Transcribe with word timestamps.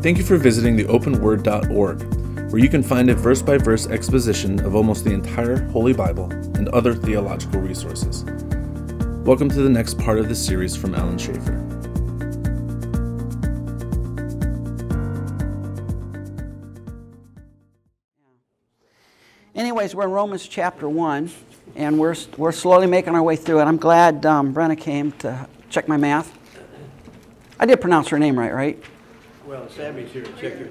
Thank 0.00 0.16
you 0.16 0.22
for 0.22 0.36
visiting 0.36 0.76
the 0.76 0.84
openword.org, 0.84 2.52
where 2.52 2.62
you 2.62 2.68
can 2.68 2.84
find 2.84 3.10
a 3.10 3.16
verse 3.16 3.42
by 3.42 3.58
verse 3.58 3.88
exposition 3.88 4.64
of 4.64 4.76
almost 4.76 5.04
the 5.04 5.10
entire 5.10 5.60
Holy 5.70 5.92
Bible 5.92 6.30
and 6.30 6.68
other 6.68 6.94
theological 6.94 7.60
resources. 7.60 8.22
Welcome 9.24 9.48
to 9.48 9.60
the 9.60 9.68
next 9.68 9.98
part 9.98 10.20
of 10.20 10.28
this 10.28 10.38
series 10.46 10.76
from 10.76 10.94
Alan 10.94 11.18
Schaefer. 11.18 11.52
Anyways, 19.56 19.96
we're 19.96 20.04
in 20.04 20.12
Romans 20.12 20.46
chapter 20.46 20.88
1, 20.88 21.28
and 21.74 21.98
we're, 21.98 22.14
we're 22.36 22.52
slowly 22.52 22.86
making 22.86 23.16
our 23.16 23.22
way 23.24 23.34
through 23.34 23.58
it. 23.58 23.64
I'm 23.64 23.78
glad 23.78 24.24
um, 24.24 24.54
Brenna 24.54 24.78
came 24.78 25.10
to 25.18 25.48
check 25.70 25.88
my 25.88 25.96
math. 25.96 26.32
I 27.58 27.66
did 27.66 27.80
pronounce 27.80 28.06
her 28.10 28.18
name 28.20 28.38
right, 28.38 28.54
right? 28.54 28.84
Well, 29.48 29.66
Sammy's 29.70 30.12
here 30.12 30.26
check 30.38 30.58
your, 30.58 30.68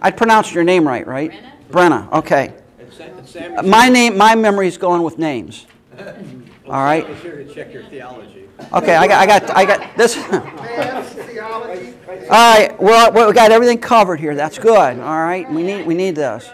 I 0.00 0.12
pronounced 0.12 0.54
your 0.54 0.62
name 0.62 0.86
right, 0.86 1.04
right? 1.04 1.32
Brenna. 1.68 2.08
okay. 2.12 2.54
and 2.78 2.92
Sa- 2.92 3.02
and 3.02 3.28
Sammy's, 3.28 3.68
My 3.68 3.88
name, 3.88 4.16
my 4.16 4.36
memory's 4.36 4.78
going 4.78 5.02
with 5.02 5.18
names. 5.18 5.66
All 5.98 6.84
right. 6.84 7.02
Sammy's 7.02 7.20
here 7.22 7.42
to 7.42 7.52
check 7.52 7.72
your 7.72 7.82
theology. 7.86 8.48
Okay, 8.72 8.94
I 8.94 9.08
got, 9.08 9.22
I 9.22 9.26
got, 9.26 9.50
I 9.56 9.64
got 9.64 9.96
this. 9.96 10.14
theology. 11.26 11.94
All 12.06 12.28
right, 12.28 12.80
well, 12.80 13.10
we 13.26 13.32
got 13.32 13.50
everything 13.50 13.78
covered 13.78 14.20
here. 14.20 14.36
That's 14.36 14.56
good. 14.56 15.00
All 15.00 15.24
right, 15.24 15.50
we 15.50 15.64
need, 15.64 15.84
we 15.84 15.94
need 15.94 16.14
this. 16.14 16.48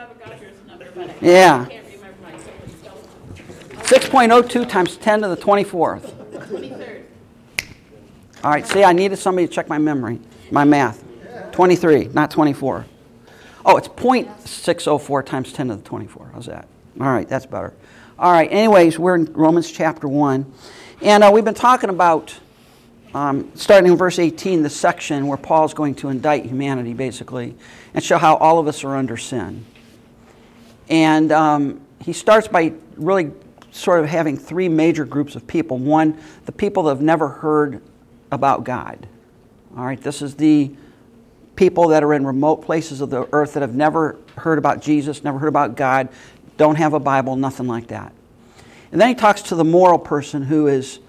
Yeah. 1.21 1.67
6.02 3.83 4.67
times 4.67 4.97
10 4.97 5.21
to 5.21 5.29
the 5.29 5.37
24th. 5.37 6.15
All 8.43 8.51
right, 8.53 8.67
see, 8.67 8.85
I 8.85 8.95
needed 8.95 9.19
somebody 9.19 9.47
to 9.47 9.53
check 9.53 9.69
my 9.69 9.77
memory, 9.77 10.19
my 10.51 10.64
math. 10.64 11.05
23, 11.59 12.11
not 12.14 12.31
24. 12.31 12.87
Oh, 13.64 13.77
it's 13.78 13.89
0.604 13.89 15.27
times 15.27 15.53
10 15.53 15.67
to 15.67 15.75
the 15.75 15.83
24. 15.83 16.31
How's 16.33 16.47
that? 16.47 16.69
All 17.01 17.09
right, 17.09 17.28
that's 17.28 17.47
better. 17.47 17.75
All 18.17 18.31
right, 18.31 18.48
anyways, 18.53 18.97
we're 18.97 19.17
in 19.17 19.25
Romans 19.33 19.73
chapter 19.73 20.06
1. 20.06 20.53
And 21.03 21.25
uh, 21.25 21.33
we've 21.34 21.45
been 21.45 21.55
talking 21.55 21.91
about, 21.91 22.33
um, 23.12 23.51
starting 23.56 23.91
in 23.91 23.98
verse 23.98 24.20
18, 24.20 24.62
the 24.62 24.70
section 24.70 25.27
where 25.27 25.36
Paul's 25.36 25.75
going 25.75 25.97
to 25.97 26.11
indict 26.11 26.45
humanity, 26.45 26.95
basically, 26.95 27.56
and 27.92 28.05
show 28.05 28.19
how 28.19 28.36
all 28.36 28.61
of 28.61 28.69
us 28.69 28.84
are 28.84 28.95
under 28.95 29.17
sin. 29.17 29.64
And 30.89 31.33
um, 31.33 31.81
he 32.01 32.12
starts 32.12 32.47
by 32.47 32.73
really 32.95 33.33
sort 33.73 33.98
of 33.98 34.09
having 34.09 34.36
three 34.36 34.69
major 34.69 35.05
groups 35.05 35.34
of 35.34 35.45
people. 35.48 35.77
One, 35.77 36.20
the 36.47 36.53
people 36.53 36.84
that 36.84 36.91
have 36.91 37.03
never 37.03 37.27
heard 37.27 37.83
about 38.31 38.62
God. 38.62 39.09
All 39.77 39.84
right, 39.84 40.01
this 40.01 40.23
is 40.23 40.36
the 40.36 40.77
people 41.59 41.89
that 41.89 42.05
are 42.05 42.14
in 42.14 42.25
remote 42.25 42.59
places 42.59 43.01
of 43.01 43.11
the 43.11 43.28
earth 43.33 43.55
that 43.55 43.62
have 43.62 43.75
never 43.75 44.17
heard 44.37 44.59
about 44.59 44.81
Jesus, 44.81 45.25
never 45.25 45.41
heard 45.41 45.48
about 45.48 45.75
God, 45.75 46.09
don't 46.56 46.77
have 46.77 46.95
a 46.95 47.01
Bible, 47.01 47.34
nothing 47.34 47.67
like 47.67 47.89
that. 47.89 48.12
And 48.92 49.01
then 49.01 49.09
he 49.09 49.17
talks 49.17 49.42
to 49.42 49.56
the 49.56 49.64
moral 49.64 49.98
person 49.98 50.42
who 50.42 50.69
is 50.69 51.01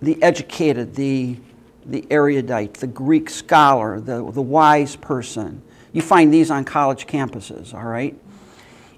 the 0.00 0.20
educated, 0.22 0.94
the, 0.94 1.36
the 1.84 2.06
erudite, 2.10 2.74
the 2.74 2.86
Greek 2.86 3.28
scholar, 3.28 4.00
the, 4.00 4.32
the 4.32 4.40
wise 4.40 4.96
person. 4.96 5.60
You 5.92 6.00
find 6.00 6.32
these 6.32 6.50
on 6.50 6.64
college 6.64 7.06
campuses, 7.06 7.74
all 7.74 7.84
right? 7.84 8.18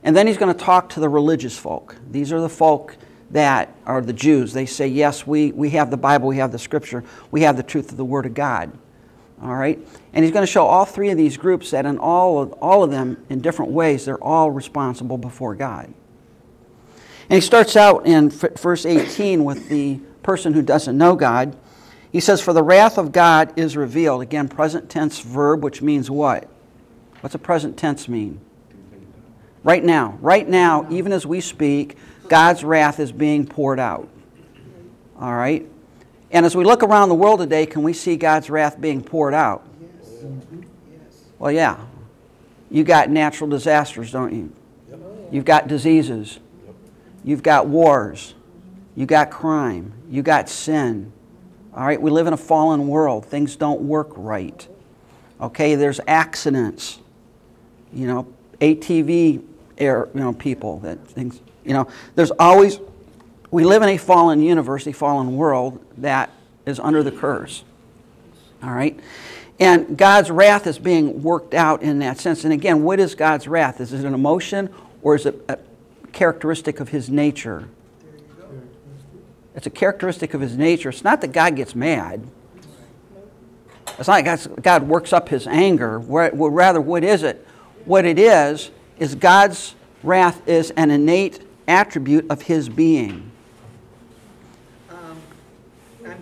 And 0.05 0.17
then 0.17 0.29
he's 0.29 0.39
going 0.39 0.55
to 0.55 0.65
talk 0.65 0.91
to 0.91 1.01
the 1.01 1.09
religious 1.09 1.59
folk. 1.59 1.97
These 2.13 2.33
are 2.33 2.41
the 2.41 2.49
folk 2.49 2.97
that 3.33 3.75
are 3.87 4.01
the 4.03 4.13
Jews. 4.13 4.53
They 4.53 4.67
say, 4.67 4.87
yes, 4.87 5.27
we, 5.27 5.51
we 5.51 5.71
have 5.71 5.91
the 5.91 5.97
Bible, 5.97 6.29
we 6.29 6.37
have 6.37 6.53
the 6.53 6.61
Scripture, 6.61 7.03
we 7.33 7.43
have 7.43 7.57
the 7.57 7.65
truth 7.65 7.91
of 7.91 7.97
the 7.97 8.05
Word 8.05 8.25
of 8.25 8.35
God. 8.35 8.79
All 9.43 9.55
right? 9.55 9.79
And 10.13 10.25
he's 10.25 10.33
going 10.33 10.47
to 10.47 10.51
show 10.51 10.67
all 10.67 10.85
three 10.85 11.11
of 11.11 11.17
these 11.17 11.37
groups 11.37 11.73
that 11.73 11.85
in 11.85 11.99
all 11.99 12.41
of, 12.41 12.53
all 12.55 12.85
of 12.85 12.91
them, 12.91 13.25
in 13.29 13.41
different 13.41 13.73
ways, 13.73 14.05
they're 14.05 14.23
all 14.23 14.51
responsible 14.51 15.19
before 15.19 15.55
God. 15.55 15.93
And 17.29 17.35
he 17.37 17.41
starts 17.41 17.77
out 17.77 18.07
in 18.07 18.31
verse 18.31 18.87
18 18.87 19.45
with 19.45 19.69
the 19.69 20.01
person 20.23 20.53
who 20.53 20.63
doesn't 20.63 20.97
know 20.97 21.17
God. 21.17 21.57
He 22.13 22.21
says, 22.21 22.41
For 22.41 22.53
the 22.53 22.63
wrath 22.63 22.99
of 22.99 23.11
God 23.11 23.59
is 23.59 23.77
revealed. 23.77 24.23
Again, 24.23 24.49
present 24.49 24.91
tense 24.91 25.21
verb, 25.21 25.65
which 25.65 25.83
means 25.83 26.11
what? 26.11 26.49
What's 27.21 27.35
a 27.35 27.39
present 27.39 27.77
tense 27.77 28.09
mean? 28.09 28.41
Right 29.65 29.83
now. 29.83 30.19
Right 30.21 30.47
now, 30.47 30.87
even 30.91 31.13
as 31.13 31.25
we 31.27 31.41
speak, 31.41 31.97
God's 32.29 32.63
wrath 32.65 33.01
is 33.01 33.13
being 33.13 33.47
poured 33.47 33.81
out. 33.81 34.09
All 35.19 35.35
right? 35.35 35.67
And 36.33 36.47
as 36.47 36.57
we 36.57 36.65
look 36.65 36.83
around 36.83 37.11
the 37.11 37.15
world 37.15 37.41
today, 37.41 37.67
can 37.67 37.83
we 37.83 37.93
see 37.93 38.17
God's 38.17 38.49
wrath 38.49 38.81
being 38.81 39.03
poured 39.03 39.35
out? 39.35 39.67
Well, 41.39 41.53
yeah. 41.53 41.79
You 42.71 42.85
got 42.85 43.11
natural 43.11 43.51
disasters, 43.51 44.11
don't 44.11 44.33
you? 44.33 44.53
You've 45.31 45.45
got 45.45 45.69
diseases. 45.69 46.39
You've 47.23 47.43
got 47.43 47.67
wars. 47.67 48.35
You 48.97 49.05
got 49.05 49.31
crime. 49.31 49.93
You 50.11 50.23
got 50.23 50.49
sin. 50.49 51.13
All 51.75 51.85
right, 51.85 52.01
we 52.01 52.11
live 52.11 52.27
in 52.27 52.33
a 52.33 52.39
fallen 52.39 52.89
world. 52.89 53.27
Things 53.27 53.57
don't 53.57 53.83
work 53.83 54.09
right. 54.17 54.67
Okay, 55.41 55.75
there's 55.75 56.01
accidents. 56.07 56.99
You 57.93 58.07
know, 58.07 58.27
ATV 58.61 59.43
air, 59.79 60.09
you 60.15 60.21
know, 60.21 60.33
people 60.33 60.81
that 60.81 61.07
things, 61.09 61.41
you 61.65 61.75
know, 61.75 61.89
there's 62.15 62.31
always 62.33 62.79
we 63.53 63.65
live 63.65 63.83
in 63.83 63.91
a 63.91 63.97
fallen 63.99 64.43
universe, 64.43 64.87
a 64.89 64.93
fallen 64.93 65.37
world 65.37 65.85
that 65.99 66.31
is 66.67 66.81
under 66.81 67.05
the 67.05 67.13
curse. 67.13 67.63
All 68.63 68.73
right? 68.73 68.99
And 69.61 69.97
God's 69.97 70.31
wrath 70.31 70.67
is 70.67 70.79
being 70.79 71.23
worked 71.23 71.55
out 71.55 71.83
in 71.83 72.01
that 72.01 72.19
sense. 72.19 72.45
And 72.45 72.53
again, 72.53 72.83
what 72.83 72.99
is 72.99 73.15
God's 73.15 73.47
wrath? 73.47 73.81
Is 73.81 73.93
it 73.93 74.05
an 74.05 74.15
emotion 74.15 74.75
or 75.03 75.15
is 75.15 75.27
it 75.27 75.45
a 75.49 75.59
characteristic 76.13 76.81
of 76.81 76.89
his 76.89 77.11
nature? 77.11 77.69
It's 79.55 79.67
a 79.67 79.71
characteristic 79.71 80.33
of 80.33 80.41
his 80.41 80.57
nature. 80.57 80.89
It's 80.89 81.05
not 81.05 81.21
that 81.21 81.33
God 81.33 81.55
gets 81.55 81.75
mad. 81.75 82.27
It's 83.99 84.09
not 84.09 84.25
like 84.25 84.63
God 84.63 84.85
works 84.85 85.13
up 85.13 85.29
his 85.29 85.47
anger. 85.47 85.99
Rather, 85.99 86.81
what 86.81 87.05
is 87.05 87.23
it? 87.23 87.47
What 87.85 88.07
it 88.07 88.19
is, 88.19 88.71
is 88.99 89.15
God's 89.15 89.75
wrath 90.03 90.49
is 90.49 90.71
an 90.71 90.91
innate 90.91 91.47
attribute 91.69 92.31
of 92.31 92.43
his 92.43 92.71
being. 92.71 93.32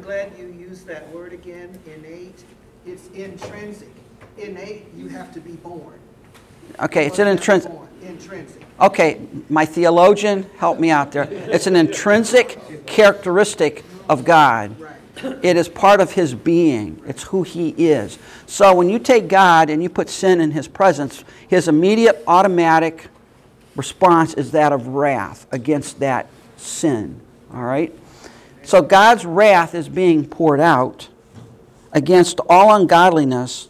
I'm 0.01 0.07
glad 0.07 0.33
you 0.39 0.47
used 0.47 0.87
that 0.87 1.13
word 1.13 1.35
again, 1.35 1.79
innate. 1.85 2.43
It's 2.87 3.09
intrinsic. 3.09 3.91
Innate, 4.39 4.87
you 4.97 5.09
have 5.09 5.31
to 5.35 5.41
be 5.41 5.53
born. 5.53 5.99
Okay, 6.81 7.07
it's 7.07 7.19
an 7.19 7.29
intrinsic. 7.29 7.71
Intrinsic. 8.01 8.63
Okay, 8.81 9.21
my 9.51 9.67
theologian, 9.67 10.47
help 10.57 10.81
me 10.81 10.91
out 10.91 11.13
there. 11.13 11.29
It's 11.31 11.67
an 11.67 11.77
intrinsic 11.77 12.87
characteristic 12.87 13.85
of 14.09 14.25
God. 14.25 14.75
Right. 14.81 15.45
It 15.45 15.59
is 15.59 15.69
part 15.69 16.01
of 16.01 16.13
his 16.13 16.35
being. 16.35 17.03
It's 17.07 17.25
who 17.25 17.43
he 17.43 17.69
is. 17.77 18.19
So 18.47 18.75
when 18.75 18.89
you 18.89 18.99
take 18.99 19.29
God 19.29 19.69
and 19.69 19.83
you 19.83 19.91
put 19.91 20.09
sin 20.09 20.41
in 20.41 20.53
his 20.53 20.67
presence, 20.67 21.25
his 21.47 21.69
immediate 21.69 22.25
automatic 22.27 23.09
response 23.77 24.33
is 24.33 24.53
that 24.53 24.73
of 24.73 24.87
wrath 24.87 25.47
against 25.53 26.01
that 26.01 26.31
sin. 26.57 27.21
All 27.53 27.65
right? 27.65 27.95
So 28.71 28.83
God's 28.83 29.27
wrath 29.27 29.75
is 29.75 29.89
being 29.89 30.25
poured 30.25 30.61
out 30.61 31.09
against 31.91 32.39
all 32.49 32.73
ungodliness 32.73 33.69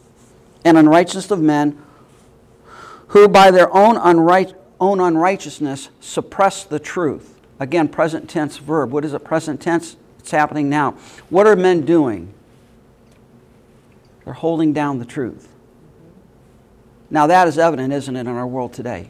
and 0.62 0.76
unrighteousness 0.76 1.30
of 1.30 1.40
men 1.40 1.82
who 3.06 3.26
by 3.26 3.50
their 3.50 3.74
own, 3.74 3.96
unright, 3.96 4.52
own 4.78 5.00
unrighteousness 5.00 5.88
suppress 6.00 6.64
the 6.64 6.78
truth. 6.78 7.40
Again, 7.58 7.88
present 7.88 8.28
tense 8.28 8.58
verb. 8.58 8.90
What 8.90 9.06
is 9.06 9.14
it? 9.14 9.24
Present 9.24 9.62
tense? 9.62 9.96
It's 10.18 10.32
happening 10.32 10.68
now. 10.68 10.90
What 11.30 11.46
are 11.46 11.56
men 11.56 11.86
doing? 11.86 12.34
They're 14.26 14.34
holding 14.34 14.74
down 14.74 14.98
the 14.98 15.06
truth. 15.06 15.48
Now, 17.08 17.26
that 17.26 17.48
is 17.48 17.56
evident, 17.56 17.94
isn't 17.94 18.14
it, 18.14 18.20
in 18.20 18.28
our 18.28 18.46
world 18.46 18.74
today? 18.74 19.08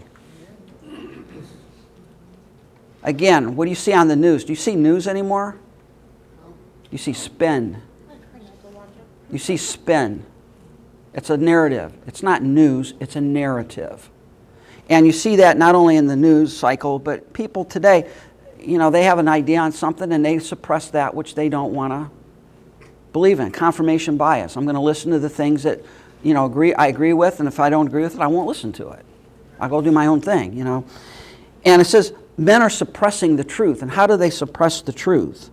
Again, 3.03 3.57
what 3.57 3.65
do 3.65 3.71
you 3.71 3.75
see 3.75 3.93
on 3.93 4.07
the 4.07 4.15
news? 4.15 4.45
Do 4.45 4.53
you 4.53 4.57
see 4.57 4.77
news 4.77 5.09
anymore? 5.09 5.57
You 6.91 6.99
see 6.99 7.13
spin. 7.13 7.83
You 9.31 9.39
see 9.39 9.57
spin. 9.57 10.25
It's 11.15 11.31
a 11.31 11.37
narrative. 11.37 11.93
It's 12.07 12.23
not 12.23 12.43
news, 12.43 12.95
it's 13.01 13.17
a 13.17 13.21
narrative. 13.21 14.11
And 14.89 15.07
you 15.07 15.13
see 15.13 15.37
that 15.37 15.57
not 15.57 15.75
only 15.75 15.97
in 15.97 16.07
the 16.07 16.17
news 16.17 16.57
cycle, 16.57 16.99
but 16.99 17.33
people 17.33 17.65
today, 17.65 18.09
you 18.59 18.77
know, 18.77 18.91
they 18.91 19.05
have 19.05 19.19
an 19.19 19.29
idea 19.29 19.61
on 19.61 19.73
something 19.73 20.13
and 20.13 20.25
they 20.25 20.39
suppress 20.41 20.91
that 20.91 21.15
which 21.15 21.35
they 21.35 21.49
don't 21.49 21.73
want 21.73 21.93
to 21.93 22.11
believe 23.13 23.41
in. 23.41 23.53
Confirmation 23.53 24.17
bias. 24.17 24.57
I'm 24.57 24.65
going 24.65 24.75
to 24.75 24.81
listen 24.81 25.13
to 25.13 25.19
the 25.19 25.29
things 25.29 25.63
that, 25.63 25.81
you 26.23 26.35
know, 26.35 26.45
agree 26.45 26.75
I 26.75 26.89
agree 26.89 27.13
with, 27.13 27.39
and 27.39 27.49
if 27.49 27.61
I 27.61 27.71
don't 27.71 27.87
agree 27.87 28.03
with 28.03 28.17
it, 28.17 28.21
I 28.21 28.27
won't 28.27 28.49
listen 28.49 28.73
to 28.75 28.91
it. 28.91 29.05
I'll 29.61 29.69
go 29.69 29.81
do 29.81 29.93
my 29.93 30.07
own 30.07 30.21
thing, 30.21 30.55
you 30.55 30.65
know. 30.65 30.85
And 31.65 31.81
it 31.81 31.85
says 31.85 32.13
men 32.37 32.63
are 32.63 32.71
suppressing 32.71 33.37
the 33.37 33.45
truth. 33.45 33.83
And 33.83 33.91
how 33.91 34.07
do 34.07 34.17
they 34.17 34.31
suppress 34.31 34.83
the 34.83 34.93
truth? 34.93 35.51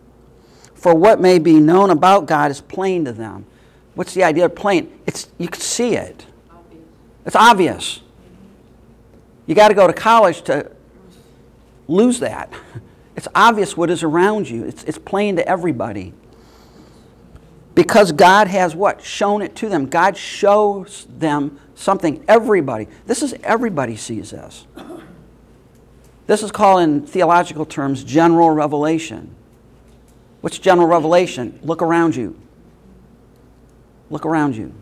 For 0.78 0.94
what 0.94 1.20
may 1.20 1.40
be 1.40 1.60
known 1.60 1.90
about 1.90 2.28
God 2.28 2.52
is 2.52 2.62
plain 2.62 3.06
to 3.06 3.12
them. 3.12 3.46
What's 3.96 4.14
the 4.14 4.24
idea 4.24 4.46
of 4.46 4.56
plain? 4.56 5.00
It's 5.08 5.28
you 5.40 5.48
can 5.48 5.60
see 5.60 5.96
it. 5.96 6.26
It's 7.26 7.36
obvious. 7.36 8.02
You 9.48 9.56
got 9.56 9.70
to 9.70 9.74
go 9.74 9.88
to 9.88 9.94
college 9.94 10.44
to 10.44 10.72
lose 11.88 12.20
that. 12.20 12.52
It's 13.18 13.28
obvious 13.34 13.76
what 13.76 13.90
is 13.90 14.04
around 14.04 14.48
you, 14.48 14.66
it's, 14.66 14.84
it's 14.84 15.00
plain 15.00 15.38
to 15.38 15.50
everybody. 15.50 16.14
Because 17.74 18.12
God 18.12 18.48
has 18.48 18.76
what? 18.76 19.04
Shown 19.04 19.42
it 19.42 19.56
to 19.56 19.70
them. 19.70 19.88
God 19.88 20.16
shows 20.16 21.08
them 21.10 21.60
something. 21.74 22.24
Everybody. 22.28 22.88
This 23.08 23.24
is 23.24 23.34
everybody 23.44 23.96
sees 23.96 24.30
this. 24.30 24.68
This 26.28 26.44
is 26.44 26.52
called 26.52 26.82
in 26.82 27.08
theological 27.08 27.66
terms 27.66 28.04
general 28.04 28.52
revelation. 28.52 29.36
What's 30.42 30.60
general 30.60 30.88
revelation? 30.88 31.60
Look 31.64 31.82
around 31.82 32.16
you. 32.16 32.40
Look 34.10 34.26
around 34.26 34.56
you. 34.56 34.74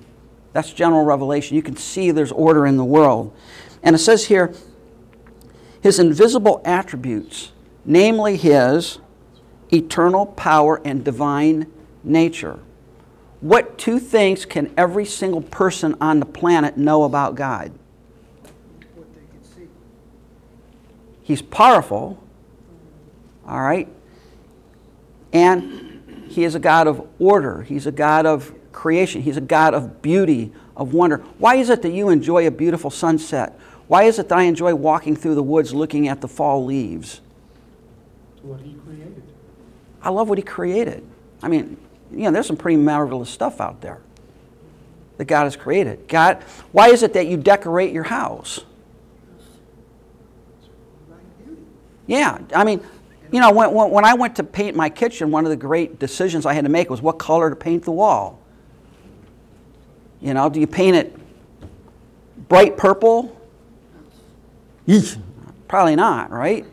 That's 0.54 0.72
general 0.72 1.04
revelation. 1.04 1.56
You 1.56 1.64
can 1.64 1.76
see 1.76 2.12
there's 2.12 2.32
order 2.32 2.66
in 2.66 2.78
the 2.78 2.86
world. 2.86 3.36
And 3.84 3.96
it 3.96 4.00
says 4.00 4.26
here, 4.26 4.54
his 5.82 6.00
invisible 6.00 6.62
attributes, 6.66 7.52
namely 7.84 8.38
his 8.38 9.00
eternal 9.72 10.26
power 10.26 10.82
and 10.86 11.04
divine 11.04 11.72
nature. 12.04 12.60
What 13.42 13.78
two 13.78 14.00
things 14.00 14.46
can 14.46 14.74
every 14.78 15.06
single 15.06 15.42
person 15.42 15.96
on 16.02 16.20
the 16.20 16.26
planet 16.26 16.78
know 16.78 17.04
about 17.04 17.36
God? 17.36 17.72
What 18.96 19.14
they 19.14 19.22
can 19.32 19.44
see. 19.44 19.68
He's 21.22 21.42
powerful, 21.42 22.24
all 23.48 23.62
right? 23.62 23.88
And 25.36 26.30
he 26.30 26.46
is 26.46 26.56
a 26.56 26.60
God 26.60 26.88
of 26.88 27.06
order. 27.20 27.62
He's 27.64 27.86
a 27.86 27.92
God 27.92 28.26
of 28.26 28.54
creation. 28.72 29.22
He's 29.22 29.36
a 29.36 29.42
God 29.42 29.74
of 29.74 30.02
beauty, 30.02 30.54
of 30.78 30.94
wonder. 30.94 31.18
Why 31.40 31.56
is 31.56 31.70
it 31.70 31.82
that 31.82 31.92
you 31.92 32.08
enjoy 32.08 32.48
a 32.48 32.52
beautiful 32.52 32.90
sunset? 32.90 33.60
Why 33.90 34.04
is 34.04 34.18
it 34.18 34.30
that 34.30 34.38
I 34.38 34.44
enjoy 34.44 34.74
walking 34.76 35.14
through 35.14 35.36
the 35.36 35.44
woods 35.44 35.74
looking 35.74 36.08
at 36.08 36.22
the 36.22 36.30
fall 36.30 36.64
leaves? 36.64 37.20
What 38.44 38.62
he 38.62 38.76
created. 38.76 39.24
I 40.02 40.10
love 40.10 40.30
what 40.30 40.38
he 40.38 40.44
created. 40.44 41.06
I 41.44 41.50
mean, 41.50 41.76
you 42.12 42.20
know, 42.20 42.32
there's 42.32 42.48
some 42.48 42.56
pretty 42.56 42.78
marvelous 42.78 43.30
stuff 43.30 43.60
out 43.60 43.82
there 43.82 44.00
that 45.18 45.26
God 45.26 45.44
has 45.44 45.58
created. 45.58 46.08
God, 46.08 46.44
why 46.72 46.92
is 46.92 47.04
it 47.04 47.12
that 47.12 47.28
you 47.28 47.36
decorate 47.36 47.92
your 47.92 48.04
house? 48.04 48.62
Yeah, 52.08 52.40
I 52.56 52.64
mean, 52.64 52.82
you 53.32 53.40
know, 53.40 53.52
when, 53.52 53.72
when, 53.74 53.92
when 53.92 54.06
I 54.06 54.14
went 54.14 54.36
to 54.38 54.44
paint 54.44 54.76
my 54.76 54.90
kitchen, 54.90 55.32
one 55.32 55.46
of 55.46 55.50
the 55.50 55.56
great 55.58 56.00
decisions 56.00 56.46
I 56.46 56.54
had 56.54 56.64
to 56.66 56.70
make 56.70 56.90
was 56.90 57.02
what 57.02 57.18
color 57.20 57.50
to 57.50 57.56
paint 57.56 57.84
the 57.84 57.92
wall. 57.92 58.40
You 60.22 60.34
know, 60.34 60.50
do 60.50 60.60
you 60.60 60.68
paint 60.68 60.96
it 60.96 61.16
bright 62.48 62.78
purple? 62.78 63.40
Yeesh. 64.88 65.20
Probably 65.68 65.96
not, 65.96 66.32
right? 66.32 66.66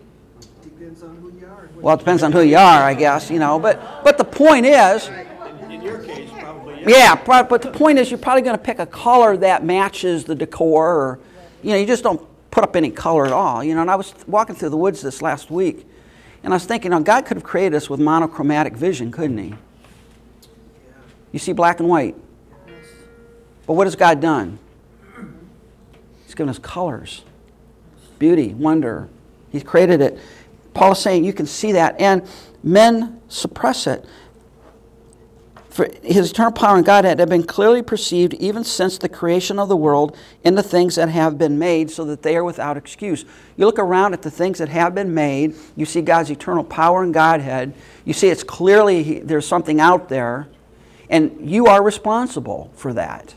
Depends 0.62 1.02
on 1.02 1.16
who 1.16 1.32
you 1.38 1.46
are. 1.46 1.68
Well, 1.76 1.94
it 1.94 1.98
depends 1.98 2.22
on 2.22 2.32
who 2.32 2.42
you 2.42 2.56
are, 2.56 2.82
I 2.82 2.94
guess, 2.94 3.30
you 3.30 3.38
know. 3.38 3.58
But, 3.58 4.04
but 4.04 4.18
the 4.18 4.24
point 4.24 4.66
is, 4.66 5.08
In, 5.08 5.70
in 5.72 5.82
your 5.82 5.98
case, 5.98 6.30
probably. 6.30 6.82
yeah, 6.86 7.14
pro- 7.14 7.44
but 7.44 7.62
the 7.62 7.70
point 7.70 7.98
is, 7.98 8.10
you're 8.10 8.18
probably 8.18 8.42
going 8.42 8.56
to 8.56 8.62
pick 8.62 8.78
a 8.78 8.86
color 8.86 9.36
that 9.38 9.64
matches 9.64 10.24
the 10.24 10.34
decor, 10.34 10.94
or, 10.94 11.18
you 11.62 11.70
know, 11.70 11.76
you 11.76 11.86
just 11.86 12.02
don't 12.02 12.20
put 12.50 12.62
up 12.62 12.76
any 12.76 12.90
color 12.90 13.24
at 13.26 13.32
all. 13.32 13.64
You 13.64 13.74
know, 13.74 13.80
and 13.80 13.90
I 13.90 13.96
was 13.96 14.14
walking 14.26 14.54
through 14.54 14.70
the 14.70 14.76
woods 14.76 15.00
this 15.00 15.22
last 15.22 15.50
week, 15.50 15.86
and 16.42 16.52
I 16.52 16.56
was 16.56 16.64
thinking, 16.64 16.90
now, 16.90 16.98
God 17.00 17.24
could 17.24 17.36
have 17.36 17.44
created 17.44 17.74
us 17.76 17.88
with 17.88 18.00
monochromatic 18.00 18.76
vision, 18.76 19.10
couldn't 19.12 19.38
He? 19.38 19.54
You 21.30 21.38
see 21.38 21.52
black 21.52 21.80
and 21.80 21.88
white. 21.88 22.16
But 23.66 23.74
what 23.74 23.86
has 23.86 23.96
God 23.96 24.20
done? 24.20 24.58
He's 26.24 26.34
given 26.34 26.48
us 26.48 26.58
colors, 26.58 27.24
beauty, 28.18 28.54
wonder. 28.54 29.08
He's 29.50 29.62
created 29.62 30.00
it. 30.00 30.18
Paul 30.74 30.92
is 30.92 30.98
saying 30.98 31.24
you 31.24 31.32
can 31.32 31.46
see 31.46 31.72
that, 31.72 32.00
and 32.00 32.26
men 32.62 33.20
suppress 33.28 33.86
it. 33.86 34.04
For 35.72 35.88
his 36.02 36.30
eternal 36.30 36.52
power 36.52 36.76
and 36.76 36.84
Godhead 36.84 37.18
have 37.18 37.30
been 37.30 37.44
clearly 37.44 37.80
perceived 37.80 38.34
even 38.34 38.62
since 38.62 38.98
the 38.98 39.08
creation 39.08 39.58
of 39.58 39.70
the 39.70 39.76
world 39.76 40.14
in 40.44 40.54
the 40.54 40.62
things 40.62 40.96
that 40.96 41.08
have 41.08 41.38
been 41.38 41.58
made, 41.58 41.90
so 41.90 42.04
that 42.04 42.20
they 42.20 42.36
are 42.36 42.44
without 42.44 42.76
excuse. 42.76 43.24
You 43.56 43.64
look 43.64 43.78
around 43.78 44.12
at 44.12 44.20
the 44.20 44.30
things 44.30 44.58
that 44.58 44.68
have 44.68 44.94
been 44.94 45.14
made, 45.14 45.54
you 45.74 45.86
see 45.86 46.02
God's 46.02 46.30
eternal 46.30 46.62
power 46.62 47.02
and 47.02 47.14
Godhead. 47.14 47.72
You 48.04 48.12
see 48.12 48.28
it's 48.28 48.44
clearly 48.44 49.20
there's 49.20 49.48
something 49.48 49.80
out 49.80 50.10
there, 50.10 50.46
and 51.08 51.50
you 51.50 51.66
are 51.66 51.82
responsible 51.82 52.70
for 52.74 52.92
that. 52.92 53.34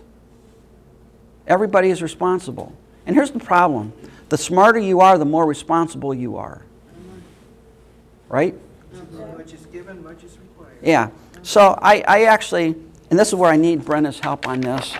Everybody 1.47 1.89
is 1.89 2.01
responsible. 2.01 2.75
And 3.05 3.15
here's 3.15 3.31
the 3.31 3.39
problem 3.39 3.93
the 4.27 4.37
smarter 4.37 4.79
you 4.79 4.99
are, 4.99 5.17
the 5.17 5.23
more 5.23 5.45
responsible 5.45 6.13
you 6.13 6.35
are. 6.35 6.65
Right? 8.27 8.55
Much 9.37 9.53
is 9.53 9.65
given, 9.67 10.03
much 10.03 10.23
is 10.25 10.37
required. 10.37 10.79
Yeah. 10.81 11.11
So 11.45 11.77
I, 11.79 12.03
I 12.07 12.23
actually, 12.23 12.75
and 13.11 13.19
this 13.19 13.27
is 13.27 13.35
where 13.35 13.51
I 13.51 13.55
need 13.55 13.85
Brenda's 13.85 14.19
help 14.19 14.47
on 14.47 14.61
this. 14.61 14.95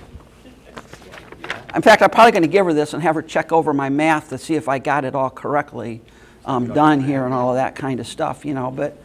In 1.73 1.81
fact, 1.81 2.03
I'm 2.03 2.11
probably 2.11 2.33
going 2.33 2.43
to 2.43 2.47
give 2.47 2.67
her 2.67 2.73
this 2.73 2.93
and 2.93 3.01
have 3.01 3.15
her 3.15 3.23
check 3.23 3.51
over 3.51 3.73
my 3.73 3.89
math 3.89 4.29
to 4.29 4.37
see 4.37 4.53
if 4.53 4.69
I 4.69 4.77
got 4.77 5.05
it 5.05 5.15
all 5.15 5.31
correctly 5.31 6.03
um, 6.45 6.71
done 6.71 7.01
here 7.01 7.25
and 7.25 7.33
all 7.33 7.49
of 7.49 7.55
that 7.55 7.75
kind 7.75 7.99
of 7.99 8.05
stuff, 8.05 8.45
you 8.45 8.53
know. 8.53 8.69
But, 8.69 8.95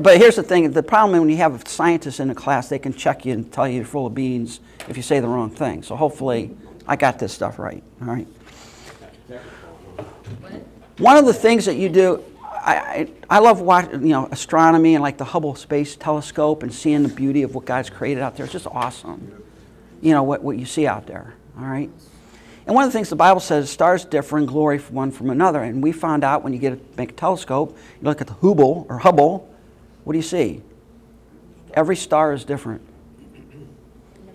but 0.00 0.18
here's 0.18 0.36
the 0.36 0.42
thing 0.42 0.70
the 0.70 0.82
problem 0.82 1.18
when 1.18 1.30
you 1.30 1.38
have 1.38 1.66
scientists 1.66 2.20
in 2.20 2.28
a 2.28 2.34
class, 2.34 2.68
they 2.68 2.78
can 2.78 2.92
check 2.92 3.24
you 3.24 3.32
and 3.32 3.50
tell 3.50 3.66
you 3.66 3.76
you're 3.76 3.86
full 3.86 4.06
of 4.06 4.14
beans 4.14 4.60
if 4.86 4.98
you 4.98 5.02
say 5.02 5.18
the 5.18 5.28
wrong 5.28 5.48
thing. 5.48 5.82
So 5.82 5.96
hopefully 5.96 6.54
I 6.86 6.94
got 6.94 7.18
this 7.18 7.32
stuff 7.32 7.58
right. 7.58 7.82
All 8.02 8.08
right. 8.08 8.28
One 10.98 11.16
of 11.16 11.24
the 11.24 11.32
things 11.32 11.64
that 11.64 11.76
you 11.76 11.88
do, 11.88 12.22
I, 12.62 13.10
I, 13.28 13.38
love 13.38 13.60
watching, 13.60 14.02
you 14.02 14.12
know, 14.12 14.28
astronomy 14.30 14.94
and 14.94 15.02
like 15.02 15.16
the 15.16 15.24
Hubble 15.24 15.54
Space 15.54 15.96
Telescope 15.96 16.62
and 16.62 16.72
seeing 16.72 17.02
the 17.02 17.08
beauty 17.08 17.42
of 17.42 17.54
what 17.54 17.64
God's 17.64 17.88
created 17.88 18.22
out 18.22 18.36
there. 18.36 18.44
It's 18.44 18.52
just 18.52 18.66
awesome. 18.66 19.42
You 20.02 20.12
know, 20.12 20.22
what, 20.22 20.42
what 20.42 20.58
you 20.58 20.66
see 20.66 20.86
out 20.86 21.06
there, 21.06 21.34
all 21.58 21.64
right? 21.64 21.90
And 22.66 22.74
one 22.74 22.84
of 22.84 22.92
the 22.92 22.96
things 22.96 23.08
the 23.08 23.16
Bible 23.16 23.40
says, 23.40 23.70
stars 23.70 24.04
differ 24.04 24.38
in 24.38 24.46
glory 24.46 24.78
from 24.78 24.94
one 24.94 25.10
from 25.10 25.30
another. 25.30 25.62
And 25.62 25.82
we 25.82 25.92
found 25.92 26.22
out 26.22 26.42
when 26.42 26.52
you 26.52 26.58
get 26.58 26.74
a, 26.74 26.78
make 26.96 27.10
a 27.10 27.14
telescope, 27.14 27.76
you 28.00 28.04
look 28.04 28.20
at 28.20 28.26
the 28.26 28.34
Hubble 28.34 28.86
or 28.88 28.98
Hubble, 28.98 29.52
what 30.04 30.12
do 30.12 30.18
you 30.18 30.22
see? 30.22 30.62
Every 31.72 31.96
star 31.96 32.32
is 32.32 32.44
different. 32.44 32.82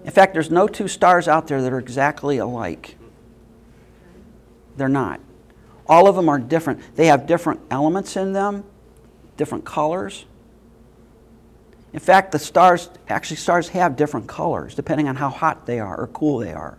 In 0.04 0.12
fact, 0.12 0.34
there's 0.34 0.52
no 0.52 0.68
two 0.68 0.88
stars 0.88 1.28
out 1.28 1.48
there 1.48 1.62
that 1.62 1.74
are 1.74 1.80
exactly 1.80 2.38
alike. 2.38 2.96
They're 4.78 4.88
not. 4.88 5.20
All 5.88 6.08
of 6.08 6.16
them 6.16 6.30
are 6.30 6.40
different. 6.40 6.96
They 6.96 7.08
have 7.08 7.28
different 7.28 7.62
elements 7.70 8.16
in 8.16 8.34
them, 8.34 8.64
different 9.38 9.66
colors. 9.66 10.26
In 11.94 12.00
fact, 12.00 12.32
the 12.32 12.40
stars, 12.40 12.90
actually, 13.08 13.38
stars 13.38 13.70
have 13.70 13.96
different 13.96 14.28
colors 14.28 14.76
depending 14.76 15.08
on 15.08 15.16
how 15.16 15.30
hot 15.30 15.66
they 15.66 15.80
are 15.80 16.00
or 16.00 16.08
cool 16.08 16.40
they 16.40 16.54
are. 16.54 16.78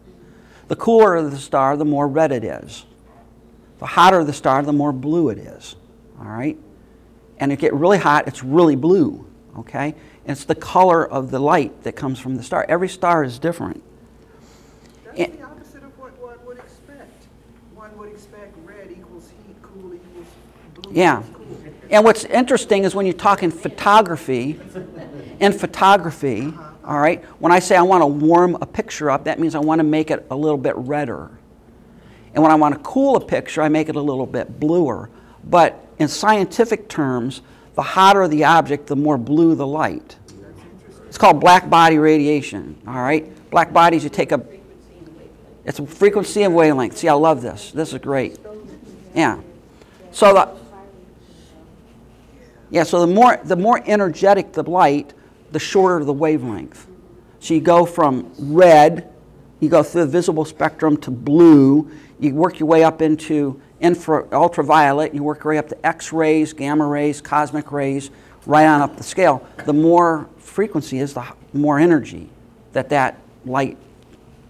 The 0.68 0.76
cooler 0.76 1.22
the 1.22 1.38
star, 1.38 1.76
the 1.76 1.84
more 1.84 2.08
red 2.08 2.32
it 2.32 2.44
is. 2.44 2.84
The 3.78 3.86
hotter 3.86 4.24
the 4.24 4.32
star, 4.32 4.62
the 4.62 4.72
more 4.72 4.92
blue 4.92 5.28
it 5.28 5.38
is. 5.38 5.76
All 6.18 6.26
right? 6.26 6.58
And 7.38 7.52
if 7.52 7.58
it 7.58 7.60
get 7.60 7.74
really 7.74 7.98
hot, 7.98 8.26
it's 8.26 8.42
really 8.42 8.76
blue. 8.76 9.26
Okay? 9.58 9.94
It's 10.26 10.44
the 10.44 10.54
color 10.54 11.06
of 11.06 11.30
the 11.30 11.38
light 11.38 11.84
that 11.84 11.92
comes 11.92 12.18
from 12.18 12.36
the 12.36 12.42
star. 12.42 12.66
Every 12.68 12.88
star 12.88 13.22
is 13.22 13.38
different 13.38 13.82
the 15.16 15.42
opposite 15.42 15.82
of 15.82 15.98
what 15.98 16.12
one 16.20 16.36
would 16.44 16.58
expect. 16.58 17.26
One 17.74 17.96
would 17.98 18.10
expect 18.10 18.54
red 18.64 18.90
equals 18.90 19.30
heat, 19.46 19.56
cool 19.62 19.94
equals 19.94 20.26
blue 20.74 20.85
Yeah. 20.96 21.22
And 21.90 22.04
what's 22.04 22.24
interesting 22.24 22.84
is 22.84 22.94
when 22.94 23.04
you 23.04 23.12
talk 23.12 23.42
in 23.42 23.50
photography, 23.50 24.58
in 25.38 25.52
photography, 25.52 26.54
all 26.82 26.98
right, 26.98 27.22
when 27.38 27.52
I 27.52 27.58
say 27.58 27.76
I 27.76 27.82
want 27.82 28.00
to 28.00 28.06
warm 28.06 28.56
a 28.62 28.66
picture 28.66 29.10
up, 29.10 29.24
that 29.24 29.38
means 29.38 29.54
I 29.54 29.58
want 29.58 29.80
to 29.80 29.84
make 29.84 30.10
it 30.10 30.26
a 30.30 30.34
little 30.34 30.56
bit 30.56 30.74
redder. 30.74 31.30
And 32.32 32.42
when 32.42 32.50
I 32.50 32.54
want 32.54 32.76
to 32.76 32.80
cool 32.80 33.16
a 33.16 33.20
picture, 33.20 33.60
I 33.60 33.68
make 33.68 33.90
it 33.90 33.96
a 33.96 34.00
little 34.00 34.24
bit 34.24 34.58
bluer. 34.58 35.10
But 35.44 35.86
in 35.98 36.08
scientific 36.08 36.88
terms, 36.88 37.42
the 37.74 37.82
hotter 37.82 38.26
the 38.26 38.44
object, 38.44 38.86
the 38.86 38.96
more 38.96 39.18
blue 39.18 39.54
the 39.54 39.66
light. 39.66 40.16
It's 41.08 41.18
called 41.18 41.40
black 41.40 41.68
body 41.68 41.98
radiation, 41.98 42.80
all 42.86 43.02
right? 43.02 43.50
Black 43.50 43.70
bodies, 43.70 44.02
you 44.02 44.08
take 44.08 44.32
a, 44.32 44.42
it's 45.66 45.78
a 45.78 45.86
frequency 45.86 46.42
and 46.42 46.54
wavelength. 46.54 46.96
See, 46.96 47.08
I 47.08 47.12
love 47.12 47.42
this. 47.42 47.70
This 47.70 47.92
is 47.92 47.98
great. 47.98 48.38
Yeah. 49.14 49.40
So 50.10 50.32
the, 50.32 50.65
yeah, 52.70 52.82
so 52.82 53.00
the 53.00 53.12
more, 53.12 53.38
the 53.44 53.56
more 53.56 53.82
energetic 53.86 54.52
the 54.52 54.62
light, 54.62 55.14
the 55.52 55.58
shorter 55.58 56.04
the 56.04 56.12
wavelength. 56.12 56.86
So 57.38 57.54
you 57.54 57.60
go 57.60 57.86
from 57.86 58.32
red, 58.38 59.12
you 59.60 59.68
go 59.68 59.82
through 59.82 60.02
the 60.02 60.10
visible 60.10 60.44
spectrum 60.44 60.96
to 60.98 61.10
blue, 61.10 61.90
you 62.18 62.34
work 62.34 62.58
your 62.58 62.68
way 62.68 62.82
up 62.82 63.00
into 63.02 63.60
infra, 63.80 64.26
ultraviolet, 64.32 65.14
you 65.14 65.22
work 65.22 65.44
your 65.44 65.52
way 65.52 65.58
up 65.58 65.68
to 65.68 65.86
X 65.86 66.12
rays, 66.12 66.52
gamma 66.52 66.86
rays, 66.86 67.20
cosmic 67.20 67.70
rays, 67.70 68.10
right 68.46 68.66
on 68.66 68.80
up 68.80 68.96
the 68.96 69.02
scale. 69.02 69.46
The 69.64 69.72
more 69.72 70.28
frequency 70.38 70.98
is, 70.98 71.14
the 71.14 71.24
more 71.52 71.78
energy 71.78 72.30
that 72.72 72.88
that 72.88 73.18
light 73.44 73.76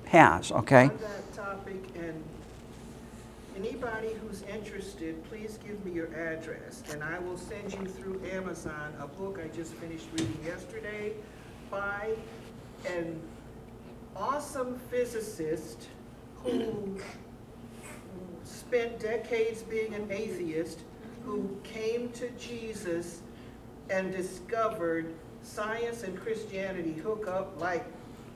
has, 0.06 0.50
okay? 0.52 0.84
On 0.84 0.96
that 0.98 1.34
topic, 1.34 1.82
and 6.90 7.02
I 7.02 7.18
will 7.18 7.36
send 7.36 7.72
you 7.72 7.86
Amazon 8.56 8.94
a 9.02 9.06
book 9.06 9.38
I 9.44 9.54
just 9.54 9.74
finished 9.74 10.06
reading 10.12 10.38
yesterday 10.42 11.12
by 11.70 12.12
an 12.86 13.20
awesome 14.16 14.80
physicist 14.90 15.88
who 16.42 16.98
spent 18.44 18.98
decades 18.98 19.62
being 19.62 19.92
an 19.92 20.10
atheist, 20.10 20.80
who 21.22 21.54
came 21.64 22.08
to 22.12 22.30
Jesus 22.30 23.20
and 23.90 24.10
discovered 24.10 25.12
science 25.42 26.02
and 26.04 26.18
Christianity 26.18 26.94
hook 26.94 27.28
up 27.28 27.60
like 27.60 27.84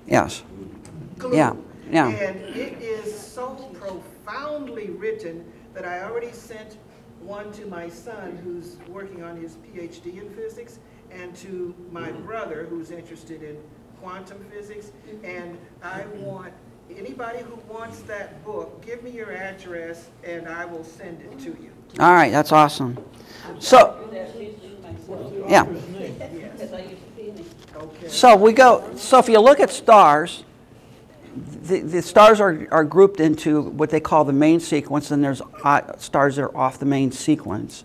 Yes. 0.07 0.43
glue. 1.17 1.35
Yeah, 1.35 1.55
yeah. 1.91 2.09
And 2.09 2.41
it 2.55 2.83
is 2.83 3.19
so 3.19 3.55
profoundly 3.73 4.91
written 4.91 5.51
that 5.73 5.87
I 5.87 6.03
already 6.03 6.33
sent 6.33 6.77
one 7.21 7.53
to 7.53 7.67
my 7.67 7.89
son 7.89 8.37
who's 8.45 8.77
working 8.89 9.23
on 9.23 9.37
his 9.37 9.57
PhD 9.57 10.21
in 10.21 10.31
physics 10.31 10.79
and 11.11 11.35
to 11.37 11.75
my 11.91 12.09
mm-hmm. 12.09 12.25
brother 12.25 12.67
who's 12.69 12.91
interested 12.91 13.43
in 13.43 13.59
quantum 14.01 14.45
physics. 14.51 14.93
Mm-hmm. 15.09 15.25
And 15.25 15.59
I 15.83 16.07
want, 16.17 16.53
anybody 16.97 17.41
who 17.41 17.57
wants 17.73 18.01
that 18.03 18.45
book, 18.45 18.85
give 18.85 19.03
me 19.03 19.11
your 19.11 19.33
address 19.33 20.09
and 20.25 20.49
I 20.49 20.65
will 20.65 20.85
send 20.85 21.21
it 21.21 21.39
to 21.41 21.51
you. 21.63 21.71
All 21.99 22.13
right, 22.13 22.31
that's 22.33 22.53
awesome. 22.53 22.97
So, 23.59 23.97
yeah. 25.49 25.67
Okay? 27.77 28.09
So 28.09 28.37
we 28.37 28.53
go, 28.53 28.91
so 28.97 29.19
if 29.19 29.29
you 29.29 29.41
look 29.41 29.61
at 29.61 29.71
stars, 29.71 30.45
the, 31.63 31.81
the 31.81 32.03
stars 32.03 32.41
are, 32.41 32.67
are 32.71 32.85
grouped 32.85 33.21
into 33.21 33.63
what 33.63 33.91
they 33.91 34.01
call 34.01 34.25
the 34.25 34.33
main 34.33 34.61
sequence, 34.61 35.11
and 35.11 35.23
there's 35.23 35.43
uh, 35.65 35.97
stars 35.99 36.37
that 36.37 36.43
are 36.43 36.57
off 36.57 36.79
the 36.79 36.87
main 36.87 37.13
sequence. 37.13 37.85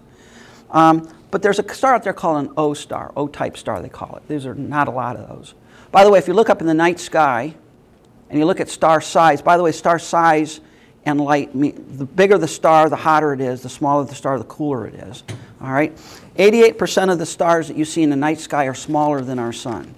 Um, 0.71 1.09
but 1.31 1.41
there's 1.41 1.59
a 1.59 1.73
star 1.73 1.93
out 1.93 2.03
there 2.03 2.13
called 2.13 2.45
an 2.45 2.53
O 2.55 2.73
star, 2.73 3.11
O 3.17 3.27
type 3.27 3.57
star, 3.57 3.81
they 3.81 3.89
call 3.89 4.15
it. 4.15 4.23
There's 4.27 4.45
are 4.45 4.55
not 4.55 4.87
a 4.87 4.91
lot 4.91 5.17
of 5.17 5.27
those. 5.27 5.53
By 5.91 6.03
the 6.03 6.11
way, 6.11 6.19
if 6.19 6.27
you 6.27 6.33
look 6.33 6.49
up 6.49 6.61
in 6.61 6.67
the 6.67 6.73
night 6.73 6.99
sky 6.99 7.53
and 8.29 8.39
you 8.39 8.45
look 8.45 8.59
at 8.59 8.69
star 8.69 9.01
size, 9.01 9.41
by 9.41 9.57
the 9.57 9.63
way, 9.63 9.71
star 9.71 9.99
size 9.99 10.61
and 11.05 11.19
light, 11.21 11.53
me- 11.53 11.71
the 11.71 12.05
bigger 12.05 12.37
the 12.37 12.47
star, 12.47 12.89
the 12.89 12.95
hotter 12.95 13.33
it 13.33 13.41
is, 13.41 13.61
the 13.61 13.69
smaller 13.69 14.05
the 14.05 14.15
star, 14.15 14.37
the 14.39 14.45
cooler 14.45 14.87
it 14.87 14.95
is. 14.95 15.23
All 15.61 15.71
right? 15.71 15.95
88% 16.37 17.11
of 17.11 17.19
the 17.19 17.25
stars 17.25 17.67
that 17.67 17.77
you 17.77 17.85
see 17.85 18.01
in 18.03 18.09
the 18.09 18.15
night 18.15 18.39
sky 18.39 18.65
are 18.65 18.73
smaller 18.73 19.21
than 19.21 19.39
our 19.39 19.53
sun. 19.53 19.93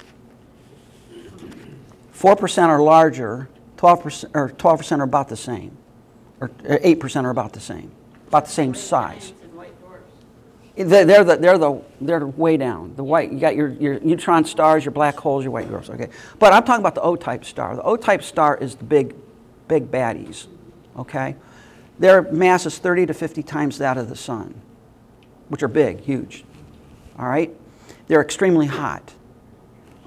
4% 2.13 2.67
are 2.67 2.81
larger, 2.81 3.48
12% 3.77 4.31
or 4.34 4.50
12% 4.50 5.00
are 5.00 5.03
about 5.03 5.29
the 5.29 5.38
same. 5.38 5.77
Or 6.39 6.51
uh, 6.67 6.77
8% 6.77 7.24
are 7.24 7.29
about 7.29 7.53
the 7.53 7.60
same. 7.60 7.91
About 8.27 8.46
the 8.46 8.51
same 8.51 8.75
size. 8.75 9.34
They're, 10.77 11.05
they're, 11.05 11.24
the, 11.24 11.38
they're, 11.38 11.57
the, 11.57 11.81
they're 12.00 12.27
way 12.27 12.55
down. 12.55 12.96
The 12.96 13.03
white, 13.03 13.31
you 13.31 13.39
got 13.39 13.55
your, 13.55 13.69
your 13.69 14.00
neutron 14.01 14.46
stars, 14.46 14.86
your 14.86 14.91
black 14.91 15.15
holes, 15.17 15.43
your 15.43 15.51
white 15.51 15.67
dwarfs. 15.67 15.89
Okay, 15.89 16.10
but 16.38 16.53
I'm 16.53 16.63
talking 16.63 16.81
about 16.81 16.93
the 16.93 17.01
O-type 17.01 17.46
star. 17.46 17.75
The 17.75 17.81
O-type 17.81 18.22
star 18.22 18.55
is 18.57 18.75
the 18.75 18.84
big, 18.84 19.15
big 19.67 19.89
baddies. 19.89 20.46
Okay, 20.96 21.36
their 21.98 22.22
mass 22.31 22.67
is 22.67 22.77
30 22.77 23.07
to 23.07 23.15
50 23.15 23.41
times 23.41 23.79
that 23.79 23.98
of 23.98 24.07
the 24.07 24.15
sun, 24.15 24.62
which 25.50 25.63
are 25.63 25.67
big, 25.67 26.01
huge. 26.01 26.43
All 27.17 27.27
right, 27.27 27.51
they're 28.07 28.22
extremely 28.22 28.67
hot. 28.67 29.15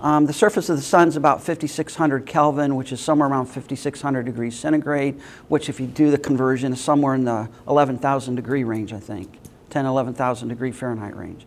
Um, 0.00 0.24
the 0.24 0.32
surface 0.32 0.70
of 0.70 0.76
the 0.76 0.82
sun 0.82 1.08
is 1.08 1.16
about 1.16 1.42
5,600 1.42 2.24
Kelvin, 2.24 2.76
which 2.76 2.90
is 2.90 3.00
somewhere 3.00 3.28
around 3.28 3.46
5,600 3.46 4.24
degrees 4.24 4.58
centigrade, 4.58 5.20
which, 5.48 5.68
if 5.68 5.78
you 5.78 5.86
do 5.86 6.10
the 6.10 6.16
conversion, 6.16 6.72
is 6.72 6.80
somewhere 6.80 7.14
in 7.14 7.24
the 7.24 7.50
11,000 7.68 8.34
degree 8.34 8.64
range, 8.64 8.94
I 8.94 8.98
think, 8.98 9.38
10, 9.68 9.84
11,000 9.84 10.48
degree 10.48 10.72
Fahrenheit 10.72 11.14
range. 11.14 11.44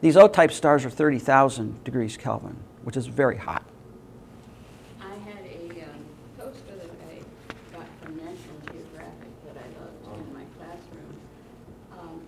These 0.00 0.16
O-type 0.16 0.50
stars 0.50 0.86
are 0.86 0.90
30,000 0.90 1.84
degrees 1.84 2.16
Kelvin, 2.16 2.56
which 2.84 2.96
is 2.96 3.06
very 3.06 3.36
hot. 3.36 3.62
I 4.98 5.14
had 5.16 5.44
a 5.44 5.82
um, 5.82 6.06
poster 6.38 6.74
that 6.74 6.90
I 7.10 7.76
got 7.76 7.86
from 8.00 8.16
National 8.16 8.56
Geographic 8.72 9.28
that 9.44 9.56
I 9.58 9.68
loved 9.78 10.26
in 10.26 10.34
my 10.34 10.44
classroom. 10.56 11.20
Um, 12.00 12.22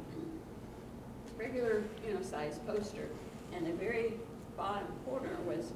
Regular, 1.39 1.83
you 2.07 2.13
know, 2.13 2.23
size 2.23 2.61
poster, 2.67 3.09
and 3.55 3.67
a 3.67 3.73
very 3.73 4.13
bottom 4.57 4.87
corner 5.05 5.37
was 5.47 5.73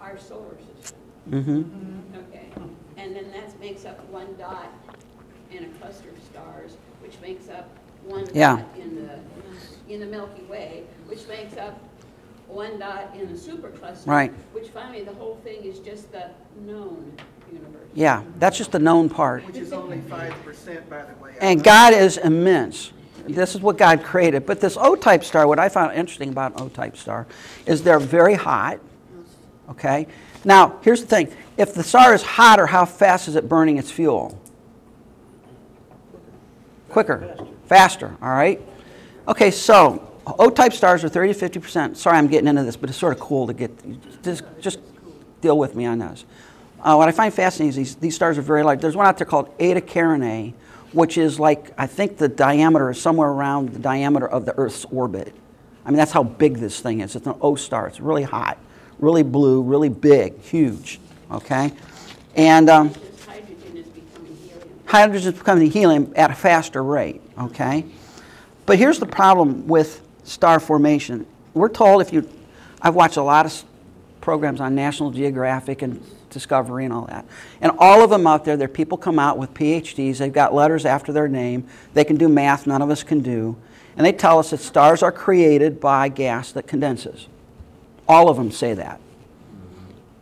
our 0.00 0.18
solar 0.18 0.56
system. 0.80 0.98
Mm-hmm. 1.30 2.18
Okay, 2.18 2.48
and 2.96 3.14
then 3.14 3.30
that 3.32 3.58
makes 3.60 3.84
up 3.84 4.04
one 4.08 4.34
dot 4.38 4.66
in 5.50 5.64
a 5.64 5.68
cluster 5.78 6.08
of 6.10 6.22
stars, 6.24 6.76
which 7.00 7.14
makes 7.20 7.48
up 7.48 7.68
one 8.04 8.26
Yeah. 8.34 8.56
dot 8.56 8.66
in 8.78 8.96
the, 8.96 9.92
in 9.92 10.00
the 10.00 10.06
Milky 10.06 10.42
Way, 10.42 10.84
which 11.06 11.26
makes 11.28 11.56
up 11.56 11.78
one 12.48 12.78
dot 12.78 13.14
in 13.14 13.28
a 13.28 13.32
supercluster. 13.32 14.06
Right. 14.06 14.32
Which 14.52 14.68
finally, 14.68 15.04
the 15.04 15.14
whole 15.14 15.36
thing 15.44 15.62
is 15.62 15.78
just 15.78 16.10
the 16.10 16.30
known 16.66 17.12
universe. 17.50 17.88
Yeah, 17.94 18.22
that's 18.38 18.58
just 18.58 18.72
the 18.72 18.78
known 18.78 19.08
part. 19.08 19.46
Which 19.46 19.56
is 19.56 19.72
only 19.72 20.00
five 20.08 20.32
percent, 20.44 20.88
by 20.90 21.02
the 21.02 21.14
way. 21.22 21.34
And 21.40 21.62
God 21.62 21.94
is 21.94 22.16
immense. 22.18 22.92
This 23.28 23.54
is 23.54 23.60
what 23.60 23.78
God 23.78 24.02
created. 24.02 24.46
But 24.46 24.60
this 24.60 24.76
O 24.76 24.94
type 24.94 25.24
star, 25.24 25.46
what 25.46 25.58
I 25.58 25.68
found 25.68 25.94
interesting 25.94 26.28
about 26.28 26.60
O 26.60 26.68
type 26.68 26.96
star 26.96 27.26
is 27.66 27.82
they're 27.82 27.98
very 27.98 28.34
hot. 28.34 28.78
Okay? 29.70 30.06
Now, 30.44 30.78
here's 30.82 31.00
the 31.00 31.06
thing 31.06 31.32
if 31.56 31.74
the 31.74 31.82
star 31.82 32.14
is 32.14 32.22
hotter, 32.22 32.66
how 32.66 32.84
fast 32.84 33.28
is 33.28 33.36
it 33.36 33.48
burning 33.48 33.78
its 33.78 33.90
fuel? 33.90 34.38
Quicker, 36.88 37.36
faster, 37.66 38.16
all 38.20 38.30
right? 38.30 38.60
Okay, 39.28 39.50
so 39.50 40.12
O 40.26 40.50
type 40.50 40.72
stars 40.72 41.04
are 41.04 41.08
30 41.08 41.34
to 41.34 41.48
50%. 41.60 41.96
Sorry, 41.96 42.16
I'm 42.16 42.26
getting 42.26 42.48
into 42.48 42.64
this, 42.64 42.76
but 42.76 42.90
it's 42.90 42.98
sort 42.98 43.12
of 43.12 43.20
cool 43.20 43.46
to 43.46 43.54
get, 43.54 43.70
just, 44.22 44.44
just 44.60 44.78
deal 45.40 45.58
with 45.58 45.74
me 45.74 45.86
on 45.86 45.98
this. 45.98 46.24
Uh, 46.80 46.96
what 46.96 47.08
I 47.08 47.12
find 47.12 47.32
fascinating 47.32 47.68
is 47.70 47.76
these, 47.76 47.94
these 47.96 48.14
stars 48.14 48.38
are 48.38 48.42
very 48.42 48.62
large. 48.62 48.80
There's 48.80 48.96
one 48.96 49.06
out 49.06 49.16
there 49.16 49.26
called 49.26 49.54
Eta 49.60 49.80
Carinae, 49.80 50.54
which 50.92 51.18
is 51.18 51.40
like, 51.40 51.72
I 51.78 51.86
think 51.86 52.18
the 52.18 52.28
diameter 52.28 52.90
is 52.90 53.00
somewhere 53.00 53.28
around 53.28 53.70
the 53.70 53.78
diameter 53.78 54.28
of 54.28 54.44
the 54.44 54.56
Earth's 54.56 54.84
orbit. 54.86 55.34
I 55.84 55.90
mean, 55.90 55.96
that's 55.96 56.12
how 56.12 56.22
big 56.22 56.58
this 56.58 56.80
thing 56.80 57.00
is. 57.00 57.16
It's 57.16 57.26
an 57.26 57.34
O 57.40 57.56
star. 57.56 57.86
It's 57.86 58.00
really 58.00 58.22
hot, 58.22 58.58
really 58.98 59.22
blue, 59.22 59.62
really 59.62 59.88
big, 59.88 60.38
huge, 60.40 61.00
okay? 61.30 61.72
And 62.36 62.70
um, 62.70 62.94
hydrogen 63.26 63.76
is 63.76 63.86
becoming 63.86 64.36
helium. 64.36 64.68
hydrogen 64.86 65.32
is 65.32 65.38
becoming 65.38 65.70
helium 65.70 66.12
at 66.14 66.30
a 66.30 66.34
faster 66.34 66.82
rate, 66.84 67.20
okay? 67.38 67.84
But 68.64 68.78
here's 68.78 68.98
the 68.98 69.06
problem 69.06 69.66
with 69.66 70.02
star 70.24 70.60
formation. 70.60 71.26
We're 71.54 71.68
told 71.68 72.00
if 72.00 72.12
you, 72.12 72.28
I've 72.80 72.94
watched 72.94 73.16
a 73.16 73.22
lot 73.22 73.44
of 73.46 73.64
programs 74.20 74.60
on 74.60 74.74
National 74.74 75.10
Geographic 75.10 75.82
and 75.82 76.02
Discovery 76.32 76.84
and 76.84 76.92
all 76.92 77.06
that. 77.06 77.24
And 77.60 77.72
all 77.78 78.02
of 78.02 78.10
them 78.10 78.26
out 78.26 78.44
there, 78.44 78.60
are 78.60 78.68
people 78.68 78.98
come 78.98 79.18
out 79.18 79.38
with 79.38 79.52
PhDs, 79.54 80.18
they've 80.18 80.32
got 80.32 80.54
letters 80.54 80.84
after 80.84 81.12
their 81.12 81.28
name, 81.28 81.66
they 81.94 82.04
can 82.04 82.16
do 82.16 82.28
math 82.28 82.66
none 82.66 82.82
of 82.82 82.90
us 82.90 83.02
can 83.02 83.20
do. 83.20 83.56
And 83.96 84.06
they 84.06 84.12
tell 84.12 84.38
us 84.38 84.50
that 84.50 84.58
stars 84.58 85.02
are 85.02 85.12
created 85.12 85.80
by 85.80 86.08
gas 86.08 86.52
that 86.52 86.66
condenses. 86.66 87.28
All 88.08 88.28
of 88.28 88.36
them 88.36 88.50
say 88.50 88.74
that. 88.74 89.00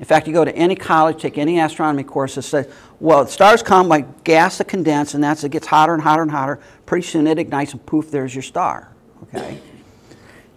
In 0.00 0.06
fact, 0.06 0.26
you 0.26 0.32
go 0.32 0.44
to 0.44 0.56
any 0.56 0.74
college, 0.74 1.20
take 1.20 1.36
any 1.36 1.60
astronomy 1.60 2.02
course, 2.02 2.36
it 2.38 2.42
says, 2.42 2.72
well, 3.00 3.26
stars 3.26 3.62
come 3.62 3.88
by 3.88 4.00
gas 4.24 4.58
that 4.58 4.66
condense, 4.66 5.14
and 5.14 5.22
that's 5.22 5.44
it 5.44 5.50
gets 5.50 5.66
hotter 5.66 5.92
and 5.92 6.02
hotter 6.02 6.22
and 6.22 6.30
hotter. 6.30 6.58
Pretty 6.86 7.06
soon 7.06 7.26
it 7.26 7.38
ignites, 7.38 7.72
and 7.72 7.84
poof, 7.84 8.10
there's 8.10 8.34
your 8.34 8.42
star. 8.42 8.88
Okay. 9.24 9.60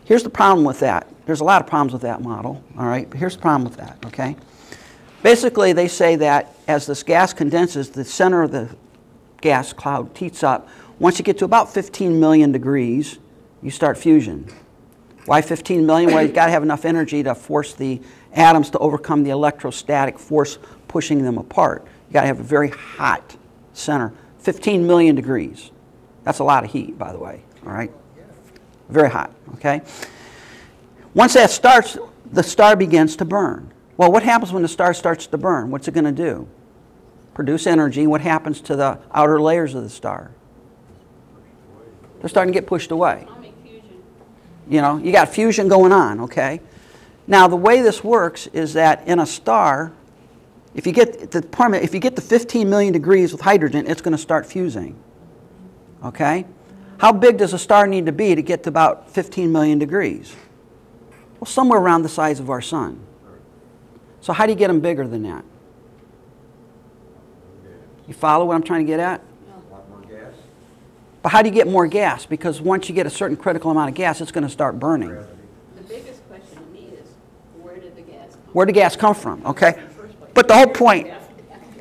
Here's 0.06 0.24
the 0.24 0.30
problem 0.30 0.66
with 0.66 0.80
that. 0.80 1.08
There's 1.26 1.42
a 1.42 1.44
lot 1.44 1.62
of 1.62 1.68
problems 1.68 1.94
with 1.94 2.02
that 2.02 2.22
model. 2.22 2.64
All 2.78 2.86
right. 2.86 3.10
But 3.10 3.20
here's 3.20 3.36
the 3.36 3.42
problem 3.42 3.64
with 3.64 3.78
that. 3.78 3.98
Okay. 4.06 4.36
Basically, 5.24 5.72
they 5.72 5.88
say 5.88 6.18
that 6.18 6.54
as 6.68 6.86
this 6.86 7.02
gas 7.02 7.34
condenses, 7.34 7.90
the 7.90 8.04
center 8.04 8.44
of 8.44 8.52
the 8.52 8.70
gas 9.40 9.74
cloud 9.74 10.16
heats 10.16 10.44
up. 10.44 10.68
Once 11.00 11.18
you 11.18 11.24
get 11.24 11.38
to 11.40 11.46
about 11.46 11.74
15 11.74 12.20
million 12.20 12.52
degrees, 12.52 13.18
you 13.62 13.72
start 13.72 13.98
fusion. 13.98 14.48
Why 15.26 15.42
15 15.42 15.86
million? 15.86 16.14
Well, 16.14 16.22
you've 16.22 16.34
got 16.34 16.48
to 16.48 16.52
have 16.52 16.64
enough 16.64 16.84
energy 16.84 17.24
to 17.24 17.34
force 17.34 17.74
the 17.74 18.02
atoms 18.34 18.70
to 18.72 18.78
overcome 18.80 19.24
the 19.24 19.30
electrostatic 19.30 20.20
force 20.20 20.60
pushing 20.90 21.24
them 21.24 21.38
apart. 21.38 21.86
You've 22.08 22.14
got 22.14 22.22
to 22.22 22.28
have 22.28 22.42
a 22.42 22.44
very 22.44 22.70
hot 22.70 23.38
center. 23.72 24.14
15 24.40 24.86
million 24.86 25.16
degrees. 25.16 25.72
That's 26.24 26.40
a 26.40 26.44
lot 26.44 26.66
of 26.66 26.72
heat, 26.72 26.98
by 26.98 27.14
the 27.14 27.20
way. 27.20 27.42
All 27.66 27.72
right? 27.72 27.92
Very 28.90 29.10
hot, 29.10 29.34
okay? 29.56 29.82
Once 31.14 31.34
that 31.36 31.50
starts, 31.50 31.98
the 32.34 32.44
star 32.44 32.76
begins 32.76 33.16
to 33.16 33.26
burn. 33.26 33.73
Well, 33.98 34.12
what 34.12 34.24
happens 34.24 34.52
when 34.52 34.64
the 34.64 34.68
star 34.68 34.94
starts 34.94 35.28
to 35.28 35.38
burn? 35.38 35.70
What's 35.70 35.88
it 35.88 35.94
going 35.94 36.06
to 36.06 36.12
do? 36.12 36.48
Produce 37.34 37.68
energy. 37.68 38.08
What 38.08 38.22
happens 38.22 38.62
to 38.62 38.76
the 38.76 39.00
outer 39.14 39.42
layers 39.42 39.76
of 39.76 39.84
the 39.84 39.90
star? 39.90 40.32
They're 42.20 42.30
starting 42.30 42.54
to 42.54 42.60
get 42.60 42.68
pushed 42.68 42.92
away. 42.92 43.28
You 44.70 44.82
know, 44.82 44.98
you 44.98 45.12
got 45.12 45.30
fusion 45.30 45.68
going 45.68 45.92
on, 45.92 46.22
okay? 46.22 46.62
Now, 47.28 47.48
the 47.48 47.56
way 47.56 47.82
this 47.82 48.04
works 48.04 48.48
is 48.48 48.74
that 48.74 49.08
in 49.08 49.20
a 49.20 49.26
star, 49.26 49.92
if 50.74 50.88
you 50.88 50.94
get 50.94 51.32
the 51.32 51.46
if 51.82 51.94
you 51.94 52.00
get 52.00 52.16
to 52.16 52.22
15 52.22 52.70
million 52.70 52.94
degrees 52.94 53.32
with 53.32 53.42
hydrogen, 53.42 53.86
it's 53.88 54.02
going 54.02 54.14
to 54.14 54.18
start 54.18 54.46
fusing. 54.46 54.98
Okay? 56.04 56.46
How 56.98 57.12
big 57.12 57.38
does 57.38 57.54
a 57.54 57.60
star 57.60 57.88
need 57.88 58.06
to 58.06 58.12
be 58.12 58.36
to 58.36 58.42
get 58.42 58.64
to 58.64 58.70
about 58.70 59.10
15 59.12 59.52
million 59.52 59.78
degrees? 59.80 60.36
Well, 61.40 61.46
somewhere 61.46 61.80
around 61.80 62.04
the 62.04 62.10
size 62.10 62.40
of 62.40 62.50
our 62.50 62.62
sun. 62.62 63.00
So, 64.24 64.32
how 64.32 64.46
do 64.46 64.54
you 64.54 64.58
get 64.58 64.70
them 64.70 64.80
bigger 64.80 65.06
than 65.06 65.24
that? 65.24 65.44
You 68.08 68.14
follow 68.14 68.46
what 68.46 68.56
I'm 68.56 68.64
trying 68.64 68.86
to 68.86 68.90
get 68.90 69.02
at? 69.02 69.22
But 71.22 71.30
how 71.30 71.42
do 71.42 71.50
you 71.50 71.54
get 71.54 71.68
more 71.68 71.88
gas? 71.88 72.26
Because 72.26 72.62
once 72.62 72.88
you 72.88 72.96
get 72.96 73.06
a 73.06 73.10
certain 73.10 73.36
critical 73.36 73.70
amount 73.70 73.90
of 73.90 73.96
gas, 73.96 74.22
it's 74.22 74.32
going 74.32 74.46
to 74.46 74.50
start 74.50 74.80
burning. 74.80 75.10
The 75.10 75.26
biggest 75.90 76.26
question 76.30 76.58
to 76.58 76.64
me 76.72 76.88
is, 76.94 77.06
where 77.62 77.76
did 77.76 77.98
the 77.98 78.02
gas 78.02 78.32
come 78.32 78.42
Where 78.54 78.66
did 78.66 78.74
gas 78.74 78.96
come 78.96 79.14
from? 79.14 79.46
Okay? 79.46 79.82
But 80.34 80.48
the 80.48 80.54
whole 80.54 80.68
point, 80.68 81.12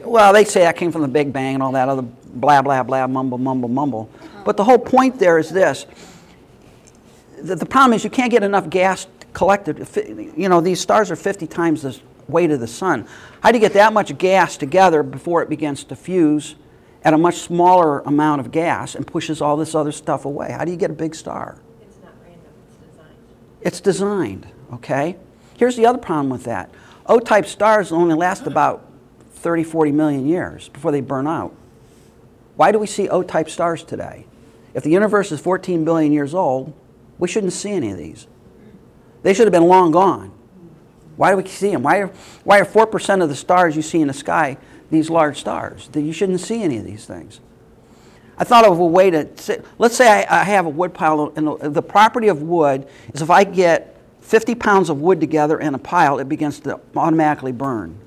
well, 0.05 0.33
they 0.33 0.45
say 0.45 0.63
that 0.63 0.77
came 0.77 0.91
from 0.91 1.03
the 1.03 1.09
Big 1.09 1.33
Bang 1.33 1.55
and 1.55 1.63
all 1.63 1.73
that 1.73 1.89
other 1.89 2.03
blah, 2.03 2.61
blah, 2.61 2.83
blah, 2.83 3.07
mumble, 3.07 3.39
mumble, 3.39 3.69
mumble. 3.69 4.11
Uh-huh. 4.15 4.43
But 4.45 4.57
the 4.57 4.65
whole 4.65 4.79
point 4.79 5.21
there 5.21 5.39
is 5.39 5.49
this 5.49 5.87
the, 7.41 7.55
the 7.55 7.67
problem 7.67 7.93
is 7.93 8.03
you 8.03 8.11
can't 8.11 8.31
get 8.31 8.43
enough 8.43 8.69
gas 8.69 9.07
collected. 9.33 9.87
You 10.37 10.49
know, 10.49 10.61
these 10.61 10.81
stars 10.81 11.11
are 11.11 11.17
50 11.17 11.47
times 11.47 11.83
the 11.83 11.99
weight 12.33 12.51
of 12.51 12.61
the 12.61 12.67
sun. 12.67 13.07
How 13.43 13.53
do 13.53 13.59
you 13.59 13.61
get 13.61 13.75
that 13.75 13.93
much 13.93 14.17
gas 14.19 14.57
together 14.57 15.03
before 15.03 15.43
it 15.43 15.49
begins 15.49 15.85
to 15.85 15.97
fuse 15.97 16.57
at 17.05 17.15
a 17.15 17.19
much 17.19 17.37
smaller 17.37 18.01
amount 18.01 18.41
of 18.41 18.51
gas 18.51 18.95
and 18.95 19.07
pushes 19.07 19.41
all 19.41 19.57
this 19.57 19.75
other 19.75 19.93
stuff 19.93 20.25
away? 20.25 20.53
How 20.53 20.65
do 20.65 20.71
you 20.71 20.77
get 20.77 20.91
a 20.91 20.95
big 20.95 21.15
star? 21.15 21.59
It's 21.83 21.99
not 22.03 22.13
random, 22.23 22.41
it's 22.67 22.77
designed. 22.91 23.17
It's 23.61 23.81
designed, 23.81 24.47
okay? 24.75 25.17
Here's 25.57 25.77
the 25.77 25.87
other 25.87 25.99
problem 25.99 26.31
with 26.31 26.45
that. 26.45 26.71
O-type 27.07 27.47
stars 27.47 27.93
only 27.93 28.15
last 28.15 28.47
about 28.47 28.89
30, 29.35 29.65
40 29.65 29.93
million 29.93 30.27
years 30.27 30.69
before 30.69 30.93
they 30.93 31.01
burn 31.01 31.27
out. 31.27 31.55
Why 32.57 32.73
do 32.73 32.79
we 32.79 32.87
see 32.87 33.09
O-type 33.09 33.51
stars 33.51 33.83
today? 33.83 34.27
If 34.75 34.85
the 34.85 34.91
universe 34.91 35.33
is 35.33 35.41
14 35.41 35.85
billion 35.85 36.13
years 36.13 36.35
old, 36.35 36.73
we 37.19 37.29
shouldn't 37.29 37.53
see 37.53 37.73
any 37.73 37.91
of 37.91 37.99
these. 37.99 38.27
They 39.23 39.35
should 39.35 39.47
have 39.47 39.53
been 39.53 39.67
long 39.67 39.93
gone. 39.93 40.32
Why 41.17 41.31
do 41.31 41.37
we 41.37 41.47
see 41.47 41.71
them? 41.71 41.83
Why 41.83 41.99
are, 41.99 42.07
why 42.45 42.61
are 42.61 42.65
4% 42.65 43.23
of 43.23 43.29
the 43.29 43.37
stars 43.37 43.77
you 43.77 43.83
see 43.83 44.01
in 44.01 44.09
the 44.09 44.15
sky 44.15 44.57
these 44.91 45.11
large 45.11 45.39
stars? 45.39 45.89
That 45.89 46.03
You 46.03 46.13
shouldn't 46.13 46.41
see 46.41 46.63
any 46.63 46.79
of 46.79 46.85
these 46.85 47.05
things. 47.05 47.41
I 48.39 48.45
thought 48.45 48.65
of 48.65 48.79
a 48.79 48.85
way 48.85 49.11
to 49.11 49.29
say, 49.37 49.61
let's 49.79 49.95
say 49.95 50.09
I, 50.09 50.41
I 50.41 50.45
have 50.45 50.67
a 50.67 50.71
wood 50.71 50.95
pile, 50.95 51.33
and 51.37 51.47
the, 51.47 51.69
the 51.69 51.83
property 51.83 52.29
of 52.29 52.43
wood 52.43 52.89
is 53.13 53.23
if 53.23 53.31
I 53.31 53.45
get 53.45 53.97
50 54.23 54.55
pounds 54.55 54.89
of 54.89 55.01
wood 55.01 55.21
together 55.21 55.61
in 55.61 55.75
a 55.75 55.79
pile, 55.79 56.19
it 56.19 56.29
begins 56.29 56.61
to 56.61 56.81
automatically 56.97 57.53
burn. 57.53 57.99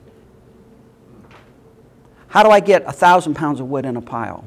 How 2.28 2.44
do 2.44 2.50
I 2.50 2.60
get 2.60 2.84
1,000 2.86 3.34
pounds 3.36 3.60
of 3.60 3.70
wood 3.70 3.86
in 3.86 3.96
a 3.96 4.02
pile? 4.02 4.46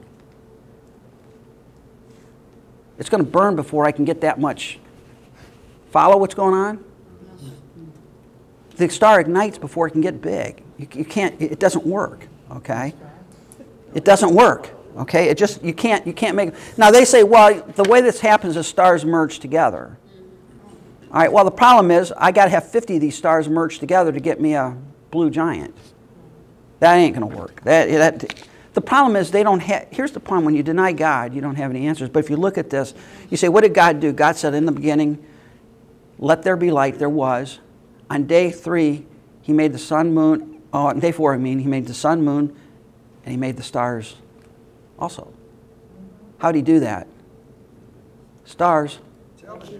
It's 2.98 3.08
going 3.08 3.24
to 3.24 3.30
burn 3.30 3.54
before 3.54 3.86
I 3.86 3.92
can 3.92 4.04
get 4.04 4.20
that 4.22 4.40
much. 4.40 4.78
Follow 5.90 6.16
what's 6.18 6.34
going 6.34 6.54
on? 6.54 6.84
The 8.78 8.88
star 8.88 9.20
ignites 9.20 9.58
before 9.58 9.86
it 9.88 9.90
can 9.90 10.00
get 10.00 10.22
big. 10.22 10.62
You, 10.78 10.88
you 10.94 11.04
can't, 11.04 11.40
it 11.40 11.58
doesn't 11.58 11.84
work, 11.84 12.26
okay? 12.50 12.94
It 13.94 14.04
doesn't 14.04 14.34
work. 14.34 14.70
Okay, 14.98 15.28
it 15.28 15.38
just 15.38 15.62
you 15.62 15.72
can't 15.72 16.04
you 16.06 16.12
can't 16.12 16.34
make. 16.34 16.52
Now 16.76 16.90
they 16.90 17.04
say, 17.04 17.22
well, 17.22 17.62
the 17.76 17.84
way 17.84 18.00
this 18.00 18.18
happens 18.18 18.56
is 18.56 18.66
stars 18.66 19.04
merge 19.04 19.38
together. 19.38 19.96
All 21.12 21.20
right. 21.20 21.32
Well, 21.32 21.44
the 21.44 21.52
problem 21.52 21.92
is 21.92 22.12
I 22.16 22.32
got 22.32 22.44
to 22.44 22.50
have 22.50 22.68
50 22.68 22.96
of 22.96 23.00
these 23.00 23.16
stars 23.16 23.48
merged 23.48 23.78
together 23.78 24.10
to 24.10 24.18
get 24.18 24.40
me 24.40 24.54
a 24.54 24.76
blue 25.12 25.30
giant. 25.30 25.74
That 26.80 26.94
ain't 26.94 27.16
going 27.16 27.30
to 27.30 27.36
work. 27.36 27.62
That, 27.62 27.88
that 27.88 28.44
the 28.74 28.80
problem 28.80 29.14
is 29.14 29.30
they 29.30 29.44
don't 29.44 29.60
have. 29.60 29.86
Here's 29.92 30.10
the 30.10 30.20
problem: 30.20 30.44
when 30.44 30.56
you 30.56 30.64
deny 30.64 30.92
God, 30.92 31.32
you 31.32 31.40
don't 31.40 31.54
have 31.54 31.70
any 31.70 31.86
answers. 31.86 32.08
But 32.08 32.24
if 32.24 32.30
you 32.30 32.36
look 32.36 32.58
at 32.58 32.68
this, 32.68 32.92
you 33.30 33.36
say, 33.36 33.48
what 33.48 33.60
did 33.60 33.74
God 33.74 34.00
do? 34.00 34.12
God 34.12 34.36
said 34.36 34.52
in 34.52 34.66
the 34.66 34.72
beginning, 34.72 35.24
"Let 36.18 36.42
there 36.42 36.56
be 36.56 36.72
light." 36.72 36.98
There 36.98 37.08
was. 37.08 37.60
On 38.10 38.26
day 38.26 38.50
three, 38.50 39.06
He 39.42 39.52
made 39.52 39.72
the 39.72 39.78
sun, 39.78 40.12
moon. 40.12 40.62
Oh, 40.72 40.86
on 40.86 41.00
day 41.00 41.12
four, 41.12 41.34
I 41.34 41.38
mean, 41.38 41.58
He 41.58 41.66
made 41.66 41.86
the 41.86 41.94
sun, 41.94 42.22
moon, 42.22 42.54
and 43.24 43.30
He 43.30 43.36
made 43.36 43.56
the 43.56 43.62
stars 43.62 44.16
also. 44.98 45.32
How 46.38 46.52
did 46.52 46.58
he 46.58 46.62
do 46.62 46.80
that? 46.80 47.06
Stars. 48.44 48.98
He. 49.36 49.76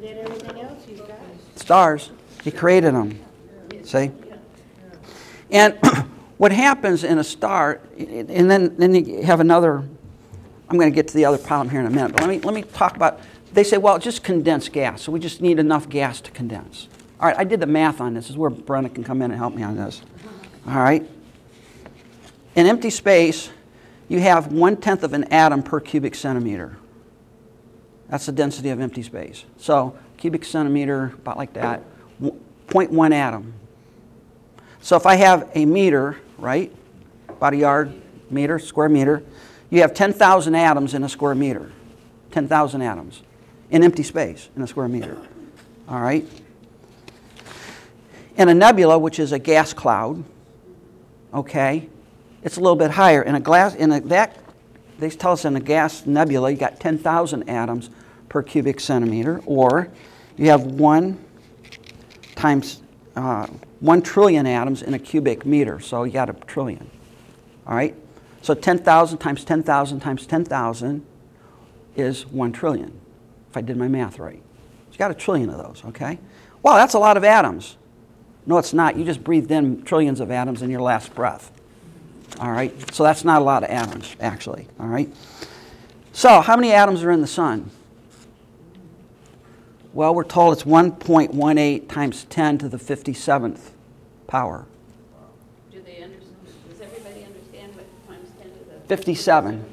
Stars. 1.56 2.10
He 2.44 2.50
created 2.50 2.94
them. 2.94 3.18
See? 3.84 4.10
And 5.50 5.78
what 6.36 6.52
happens 6.52 7.04
in 7.04 7.18
a 7.18 7.24
star, 7.24 7.80
and 7.96 8.50
then, 8.50 8.76
then 8.76 8.94
you 8.94 9.22
have 9.22 9.40
another, 9.40 9.78
I'm 10.68 10.76
going 10.78 10.90
to 10.90 10.94
get 10.94 11.08
to 11.08 11.14
the 11.14 11.24
other 11.24 11.38
problem 11.38 11.70
here 11.70 11.80
in 11.80 11.86
a 11.86 11.90
minute, 11.90 12.12
but 12.12 12.20
let 12.20 12.28
me, 12.28 12.40
let 12.40 12.54
me 12.54 12.62
talk 12.62 12.96
about, 12.96 13.20
they 13.52 13.64
say, 13.64 13.78
well, 13.78 13.98
just 13.98 14.22
condense 14.22 14.68
gas. 14.68 15.02
So 15.02 15.12
we 15.12 15.20
just 15.20 15.40
need 15.40 15.58
enough 15.58 15.88
gas 15.88 16.20
to 16.22 16.30
condense. 16.30 16.88
All 17.20 17.28
right, 17.28 17.36
I 17.36 17.44
did 17.44 17.60
the 17.60 17.66
math 17.66 18.00
on 18.00 18.14
this. 18.14 18.24
This 18.24 18.30
is 18.30 18.36
where 18.36 18.50
Brenna 18.50 18.94
can 18.94 19.02
come 19.02 19.22
in 19.22 19.30
and 19.30 19.38
help 19.38 19.54
me 19.54 19.62
on 19.62 19.76
this. 19.76 20.02
All 20.66 20.78
right? 20.78 21.08
In 22.54 22.66
empty 22.66 22.90
space, 22.90 23.50
you 24.08 24.20
have 24.20 24.52
one 24.52 24.76
tenth 24.76 25.02
of 25.02 25.12
an 25.12 25.24
atom 25.32 25.62
per 25.62 25.80
cubic 25.80 26.14
centimeter. 26.14 26.76
That's 28.08 28.26
the 28.26 28.32
density 28.32 28.70
of 28.70 28.80
empty 28.80 29.02
space. 29.02 29.44
So, 29.58 29.98
cubic 30.16 30.44
centimeter, 30.44 31.12
about 31.16 31.36
like 31.36 31.52
that, 31.54 31.82
0.1 32.22 33.12
atom. 33.12 33.52
So, 34.80 34.96
if 34.96 35.04
I 35.04 35.16
have 35.16 35.50
a 35.54 35.66
meter, 35.66 36.16
right, 36.38 36.72
about 37.28 37.52
a 37.52 37.56
yard, 37.56 37.92
meter, 38.30 38.58
square 38.58 38.88
meter, 38.88 39.22
you 39.70 39.80
have 39.82 39.92
10,000 39.92 40.54
atoms 40.54 40.94
in 40.94 41.02
a 41.02 41.08
square 41.08 41.34
meter. 41.34 41.72
10,000 42.30 42.82
atoms 42.82 43.22
in 43.70 43.82
empty 43.82 44.02
space 44.02 44.48
in 44.56 44.62
a 44.62 44.66
square 44.66 44.88
meter. 44.88 45.16
All 45.88 46.00
right? 46.00 46.26
In 48.38 48.48
a 48.48 48.54
nebula, 48.54 48.96
which 48.98 49.18
is 49.18 49.32
a 49.32 49.38
gas 49.38 49.72
cloud, 49.72 50.22
okay, 51.34 51.88
it's 52.44 52.56
a 52.56 52.60
little 52.60 52.76
bit 52.76 52.92
higher. 52.92 53.20
In 53.20 53.34
a 53.34 53.40
glass, 53.40 53.74
in 53.74 53.90
a, 53.90 54.00
that, 54.02 54.38
they 55.00 55.10
tell 55.10 55.32
us 55.32 55.44
in 55.44 55.56
a 55.56 55.60
gas 55.60 56.06
nebula, 56.06 56.52
you 56.52 56.56
got 56.56 56.78
10,000 56.78 57.48
atoms 57.48 57.90
per 58.28 58.44
cubic 58.44 58.78
centimeter, 58.78 59.42
or 59.44 59.88
you 60.36 60.50
have 60.50 60.62
one 60.62 61.22
times 62.36 62.80
uh, 63.16 63.48
one 63.80 64.00
trillion 64.00 64.46
atoms 64.46 64.82
in 64.82 64.94
a 64.94 64.98
cubic 64.98 65.44
meter, 65.44 65.80
so 65.80 66.04
you 66.04 66.12
got 66.12 66.30
a 66.30 66.32
trillion. 66.32 66.88
All 67.66 67.74
right? 67.74 67.96
So 68.42 68.54
10,000 68.54 69.18
times 69.18 69.44
10,000 69.44 69.98
times 69.98 70.26
10,000 70.26 71.04
is 71.96 72.24
one 72.26 72.52
trillion, 72.52 73.00
if 73.50 73.56
I 73.56 73.62
did 73.62 73.76
my 73.76 73.88
math 73.88 74.20
right. 74.20 74.40
So 74.90 74.92
you 74.92 74.98
got 74.98 75.10
a 75.10 75.14
trillion 75.14 75.50
of 75.50 75.58
those, 75.58 75.82
okay? 75.86 76.20
Wow, 76.62 76.76
that's 76.76 76.94
a 76.94 77.00
lot 77.00 77.16
of 77.16 77.24
atoms. 77.24 77.76
No, 78.46 78.58
it's 78.58 78.72
not. 78.72 78.96
You 78.96 79.04
just 79.04 79.22
breathed 79.22 79.50
in 79.50 79.82
trillions 79.82 80.20
of 80.20 80.30
atoms 80.30 80.62
in 80.62 80.70
your 80.70 80.80
last 80.80 81.14
breath. 81.14 81.52
All 82.40 82.50
right? 82.50 82.94
So 82.94 83.02
that's 83.02 83.24
not 83.24 83.42
a 83.42 83.44
lot 83.44 83.62
of 83.64 83.70
atoms, 83.70 84.14
actually. 84.20 84.68
All 84.78 84.86
right? 84.86 85.12
So, 86.12 86.40
how 86.40 86.56
many 86.56 86.72
atoms 86.72 87.02
are 87.02 87.10
in 87.10 87.20
the 87.20 87.26
sun? 87.26 87.70
Well, 89.92 90.14
we're 90.14 90.24
told 90.24 90.52
it's 90.52 90.64
1.18 90.64 91.88
times 91.88 92.24
10 92.24 92.58
to 92.58 92.68
the 92.68 92.76
57th 92.76 93.70
power. 94.26 94.66
Do 95.72 95.80
they 95.80 96.02
understand, 96.02 96.36
does 96.68 96.80
everybody 96.80 97.24
understand 97.24 97.74
what 97.74 97.86
times 98.06 98.28
ten 98.40 98.50
to 98.50 98.64
the? 98.64 98.80
57. 98.86 99.64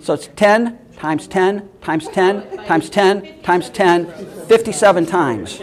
So 0.00 0.14
it's 0.14 0.28
10 0.36 0.78
times 0.96 1.26
10 1.26 1.68
times 1.80 2.08
10 2.08 2.56
times 2.66 2.88
10 2.88 3.42
times 3.42 3.70
10, 3.70 4.06
57 4.46 5.06
times. 5.06 5.60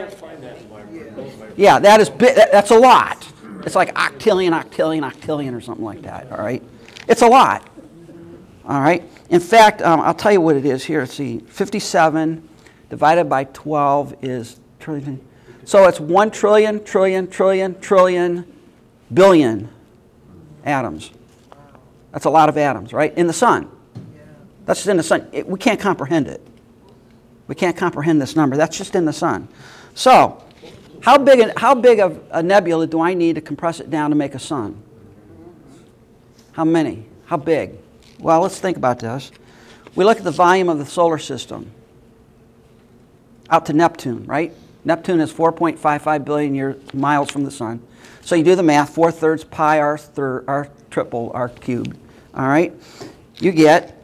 Yeah, 1.57 1.79
that 1.79 1.99
is 1.99 2.09
bi- 2.09 2.33
that's 2.33 2.71
a 2.71 2.77
lot. 2.79 3.27
It's 3.65 3.75
like 3.75 3.93
octillion, 3.95 4.59
octillion, 4.59 5.09
octillion, 5.09 5.55
or 5.55 5.61
something 5.61 5.85
like 5.85 6.01
that. 6.03 6.31
All 6.31 6.39
right, 6.39 6.63
it's 7.07 7.21
a 7.21 7.27
lot. 7.27 7.67
All 8.65 8.79
right. 8.79 9.03
In 9.29 9.39
fact, 9.39 9.81
um, 9.81 9.99
I'll 10.01 10.13
tell 10.13 10.31
you 10.31 10.41
what 10.41 10.55
it 10.55 10.65
is 10.65 10.83
here. 10.83 11.05
See, 11.05 11.39
57 11.39 12.47
divided 12.89 13.25
by 13.29 13.45
12 13.45 14.15
is 14.21 14.59
trillion. 14.79 15.19
So 15.65 15.87
it's 15.87 15.99
one 15.99 16.31
trillion, 16.31 16.83
trillion, 16.83 17.27
trillion, 17.27 17.79
trillion, 17.79 18.51
billion 19.13 19.69
atoms. 20.65 21.11
That's 22.11 22.25
a 22.25 22.29
lot 22.29 22.49
of 22.49 22.57
atoms, 22.57 22.93
right? 22.93 23.15
In 23.17 23.27
the 23.27 23.33
sun. 23.33 23.69
That's 24.65 24.79
just 24.79 24.89
in 24.89 24.97
the 24.97 25.03
sun. 25.03 25.27
It- 25.31 25.47
we 25.47 25.57
can't 25.57 25.79
comprehend 25.79 26.27
it. 26.27 26.45
We 27.47 27.55
can't 27.55 27.75
comprehend 27.75 28.21
this 28.21 28.35
number. 28.35 28.57
That's 28.57 28.77
just 28.77 28.95
in 28.95 29.05
the 29.05 29.13
sun. 29.13 29.47
So, 29.95 30.43
how 31.01 31.17
big, 31.17 31.39
a- 31.39 31.59
how 31.59 31.75
big 31.75 31.99
of 31.99 32.23
a 32.31 32.41
nebula 32.41 32.87
do 32.87 33.01
I 33.01 33.13
need 33.13 33.35
to 33.35 33.41
compress 33.41 33.79
it 33.79 33.89
down 33.89 34.09
to 34.11 34.15
make 34.15 34.35
a 34.35 34.39
sun? 34.39 34.81
How 36.53 36.65
many? 36.65 37.05
How 37.25 37.37
big? 37.37 37.75
Well, 38.19 38.41
let's 38.41 38.59
think 38.59 38.77
about 38.77 38.99
this. 38.99 39.31
We 39.95 40.05
look 40.05 40.17
at 40.17 40.23
the 40.23 40.31
volume 40.31 40.69
of 40.69 40.77
the 40.77 40.85
solar 40.85 41.17
system 41.17 41.71
out 43.49 43.65
to 43.65 43.73
Neptune, 43.73 44.25
right? 44.25 44.53
Neptune 44.85 45.19
is 45.19 45.33
4.55 45.33 46.25
billion 46.25 46.81
miles 46.93 47.29
from 47.29 47.43
the 47.43 47.51
sun. 47.51 47.81
So 48.21 48.35
you 48.35 48.43
do 48.43 48.55
the 48.55 48.63
math, 48.63 48.95
4 48.95 49.11
thirds 49.11 49.43
pi 49.43 49.79
r, 49.79 49.97
thir, 49.97 50.45
r 50.47 50.69
triple 50.89 51.31
r 51.33 51.49
cubed. 51.49 51.97
All 52.33 52.47
right? 52.47 52.73
You 53.39 53.51
get 53.51 54.01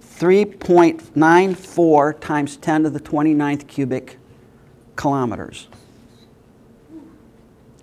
3.94 0.00 2.20
times 2.20 2.56
10 2.56 2.84
to 2.84 2.90
the 2.90 3.00
29th 3.00 3.66
cubic 3.66 4.18
kilometers. 4.94 5.66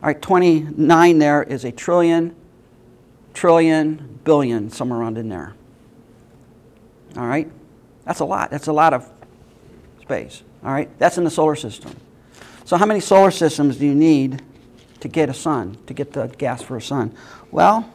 All 0.04 0.08
right, 0.08 0.22
29 0.22 1.18
there 1.18 1.44
is 1.44 1.64
a 1.64 1.72
trillion, 1.72 2.36
trillion, 3.34 4.20
billion, 4.26 4.70
somewhere 4.70 5.00
around 5.00 5.18
in 5.18 5.30
there. 5.30 5.54
All 7.16 7.26
right? 7.26 7.50
That's 8.04 8.20
a 8.20 8.26
lot. 8.26 8.52
That's 8.52 8.68
a 8.68 8.74
lot 8.74 8.94
of 8.94 9.10
space. 10.02 10.44
All 10.62 10.74
right? 10.74 10.90
That's 11.00 11.18
in 11.18 11.24
the 11.24 11.30
solar 11.30 11.56
system. 11.56 11.96
So, 12.66 12.76
how 12.76 12.86
many 12.86 13.00
solar 13.00 13.32
systems 13.32 13.78
do 13.78 13.86
you 13.86 13.96
need 13.96 14.42
to 15.00 15.08
get 15.08 15.30
a 15.30 15.34
sun, 15.34 15.78
to 15.88 15.94
get 15.94 16.12
the 16.12 16.28
gas 16.28 16.62
for 16.62 16.76
a 16.76 16.82
sun? 16.82 17.16
Well, 17.50 17.90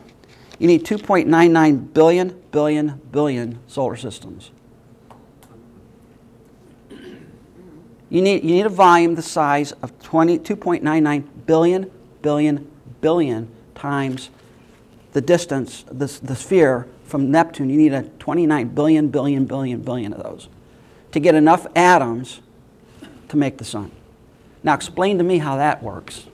you 0.58 0.66
need 0.66 0.86
2.99 0.86 1.92
billion, 1.92 2.42
billion, 2.50 3.02
billion 3.12 3.58
solar 3.66 3.96
systems. 3.96 4.50
You 8.08 8.22
need, 8.22 8.42
you 8.44 8.54
need 8.54 8.64
a 8.64 8.70
volume 8.70 9.14
the 9.14 9.20
size 9.20 9.72
of 9.72 10.02
20, 10.02 10.38
2.99 10.38 11.28
billion, 11.44 11.90
billion, 12.22 12.70
billion 13.00 13.48
times 13.74 14.30
the 15.12 15.20
distance, 15.20 15.84
the, 15.90 16.06
the 16.22 16.36
sphere 16.36 16.86
from 17.04 17.30
Neptune. 17.30 17.70
You 17.70 17.78
need 17.78 17.92
a 17.92 18.02
29 18.02 18.68
billion, 18.68 19.08
billion, 19.08 19.46
billion, 19.46 19.82
billion 19.82 20.12
of 20.12 20.22
those 20.22 20.48
to 21.12 21.20
get 21.20 21.34
enough 21.34 21.66
atoms 21.74 22.40
to 23.28 23.36
make 23.36 23.58
the 23.58 23.64
sun. 23.64 23.90
Now, 24.62 24.74
explain 24.74 25.18
to 25.18 25.24
me 25.24 25.38
how 25.38 25.56
that 25.56 25.82
works. 25.82 26.26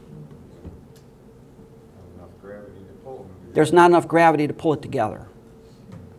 There's 3.53 3.73
not 3.73 3.91
enough 3.91 4.09
gravity 4.09 4.49
to 4.49 4.53
pull 4.53 4.73
it 4.73 4.83
together. 4.83 5.29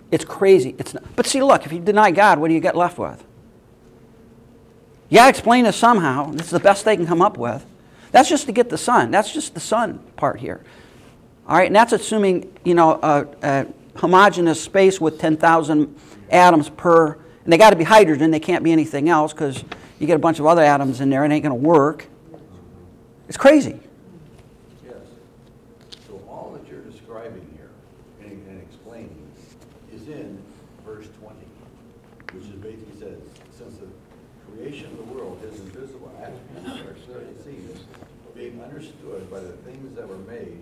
It's 0.10 0.24
crazy. 0.24 0.76
It's 0.78 0.94
not, 0.94 1.04
but 1.16 1.26
see, 1.26 1.44
look, 1.44 1.66
if 1.66 1.74
you 1.74 1.80
deny 1.80 2.12
God, 2.12 2.40
what 2.40 2.48
do 2.48 2.54
you 2.54 2.62
get 2.62 2.78
left 2.78 2.98
with? 2.98 3.24
You 5.10 5.18
got 5.18 5.24
to 5.26 5.30
explain 5.30 5.66
this 5.66 5.76
somehow. 5.76 6.32
This 6.32 6.46
is 6.46 6.52
the 6.52 6.60
best 6.60 6.86
they 6.86 6.96
can 6.96 7.06
come 7.06 7.22
up 7.22 7.38
with. 7.38 7.66
That's 8.12 8.30
just 8.30 8.46
to 8.46 8.52
get 8.52 8.70
the 8.70 8.78
sun. 8.78 9.12
That's 9.12 9.34
just 9.34 9.54
the 9.54 9.60
sun 9.60 10.00
part 10.16 10.40
here. 10.40 10.62
All 11.48 11.58
right, 11.58 11.68
and 11.68 11.76
that's 11.76 11.94
assuming 11.94 12.52
you 12.64 12.74
know 12.74 13.00
a, 13.02 13.28
a 13.44 13.66
homogeneous 13.98 14.62
space 14.62 15.00
with 15.00 15.20
10,000 15.20 15.96
atoms 16.30 16.70
per. 16.70 17.14
And 17.44 17.54
they 17.54 17.58
got 17.58 17.70
to 17.70 17.76
be 17.76 17.84
hydrogen. 17.84 18.32
They 18.32 18.40
can't 18.40 18.64
be 18.64 18.72
anything 18.72 19.08
else 19.08 19.32
because 19.32 19.64
you 20.00 20.08
get 20.08 20.16
a 20.16 20.20
bunch 20.20 20.40
of 20.40 20.46
other 20.46 20.64
atoms 20.64 21.00
in 21.00 21.10
there. 21.10 21.24
It 21.24 21.32
ain't 21.32 21.44
going 21.44 21.62
to 21.62 21.68
work. 21.68 22.08
It's 23.28 23.38
crazy. 23.38 23.80
Yes. 24.84 24.96
So 26.08 26.22
all 26.28 26.58
that 26.58 26.70
you're 26.70 26.82
describing 26.82 27.48
here 27.56 27.70
and, 28.22 28.32
and 28.48 28.62
explaining 28.62 29.32
is 29.94 30.08
in 30.08 30.42
verse 30.86 31.08
twenty, 31.20 31.46
which 32.34 32.46
is 32.46 32.56
basically 32.62 33.00
says, 33.00 33.20
since 33.58 33.78
the 33.78 33.88
creation 34.52 34.88
of 34.88 34.98
the 34.98 35.14
world, 35.14 35.40
his 35.42 35.60
invisible 35.60 36.12
attributes 36.22 36.82
are 36.82 36.96
clearly 37.06 37.34
seen, 37.44 37.70
being 38.36 38.62
understood 38.62 39.30
by 39.32 39.40
the 39.40 39.54
things 39.64 39.96
that 39.96 40.08
were 40.08 40.18
made, 40.18 40.60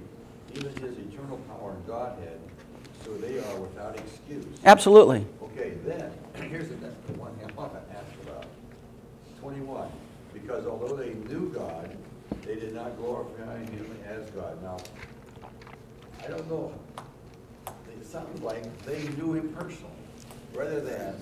even 0.56 0.69
his 0.75 0.97
eternal 0.97 1.38
power 1.49 1.71
and 1.71 1.88
Godhead, 1.88 2.39
so 3.03 3.17
they 3.17 3.39
are 3.39 3.58
without 3.58 3.97
excuse. 3.97 4.53
Absolutely. 4.65 5.26
Okay, 5.43 5.73
then, 5.86 6.12
here's 6.49 6.69
the 6.69 6.76
next 6.78 7.10
one 7.17 7.32
I 7.47 7.52
want 7.54 7.73
to 7.73 7.95
ask 7.95 8.06
about. 8.23 8.45
Twenty-one, 9.41 9.89
because 10.34 10.65
although 10.65 10.95
they 10.95 11.13
knew 11.13 11.49
God, 11.49 11.95
they 12.45 12.56
did 12.56 12.73
not 12.73 12.97
glorify 12.97 13.58
him 13.58 13.97
as 14.08 14.30
God. 14.32 14.62
Now, 14.63 14.78
I 16.23 16.28
don't 16.28 16.49
know, 16.49 16.73
it 17.67 18.06
sounds 18.06 18.41
like 18.41 18.63
they 18.86 19.04
knew 19.17 19.34
him 19.34 19.49
personally, 19.49 19.91
rather 20.56 20.80
than, 20.80 21.15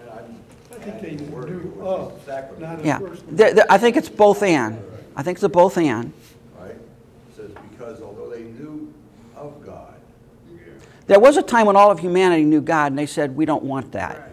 and 0.00 0.10
I'm. 0.10 0.38
I 0.70 0.74
think 0.74 1.00
they 1.00 1.08
adding 1.08 1.26
the 1.26 1.32
word 1.32 1.48
knew 1.48 1.58
here, 1.60 1.70
which 1.70 1.86
of, 1.86 2.18
is 2.18 2.24
sacrament, 2.24 2.60
not 2.60 2.84
Yeah. 2.84 2.98
There- 3.28 3.54
there- 3.54 3.66
I 3.70 3.78
think 3.78 3.96
it's 3.96 4.08
both 4.08 4.42
and. 4.42 4.80
I 5.16 5.22
think 5.22 5.36
it's 5.38 5.42
a 5.42 5.48
both 5.48 5.76
and. 5.78 6.12
Right? 6.60 6.70
It 6.72 6.80
says, 7.34 7.50
because 7.70 8.02
although 8.02 8.28
they 8.30 8.42
knew 8.42 8.92
of 9.34 9.64
God, 9.64 9.94
There 11.08 11.18
was 11.18 11.38
a 11.38 11.42
time 11.42 11.66
when 11.66 11.74
all 11.74 11.90
of 11.90 11.98
humanity 11.98 12.44
knew 12.44 12.60
God, 12.60 12.92
and 12.92 12.98
they 12.98 13.06
said, 13.06 13.34
We 13.34 13.44
don't 13.44 13.64
want 13.64 13.92
that. 13.92 14.30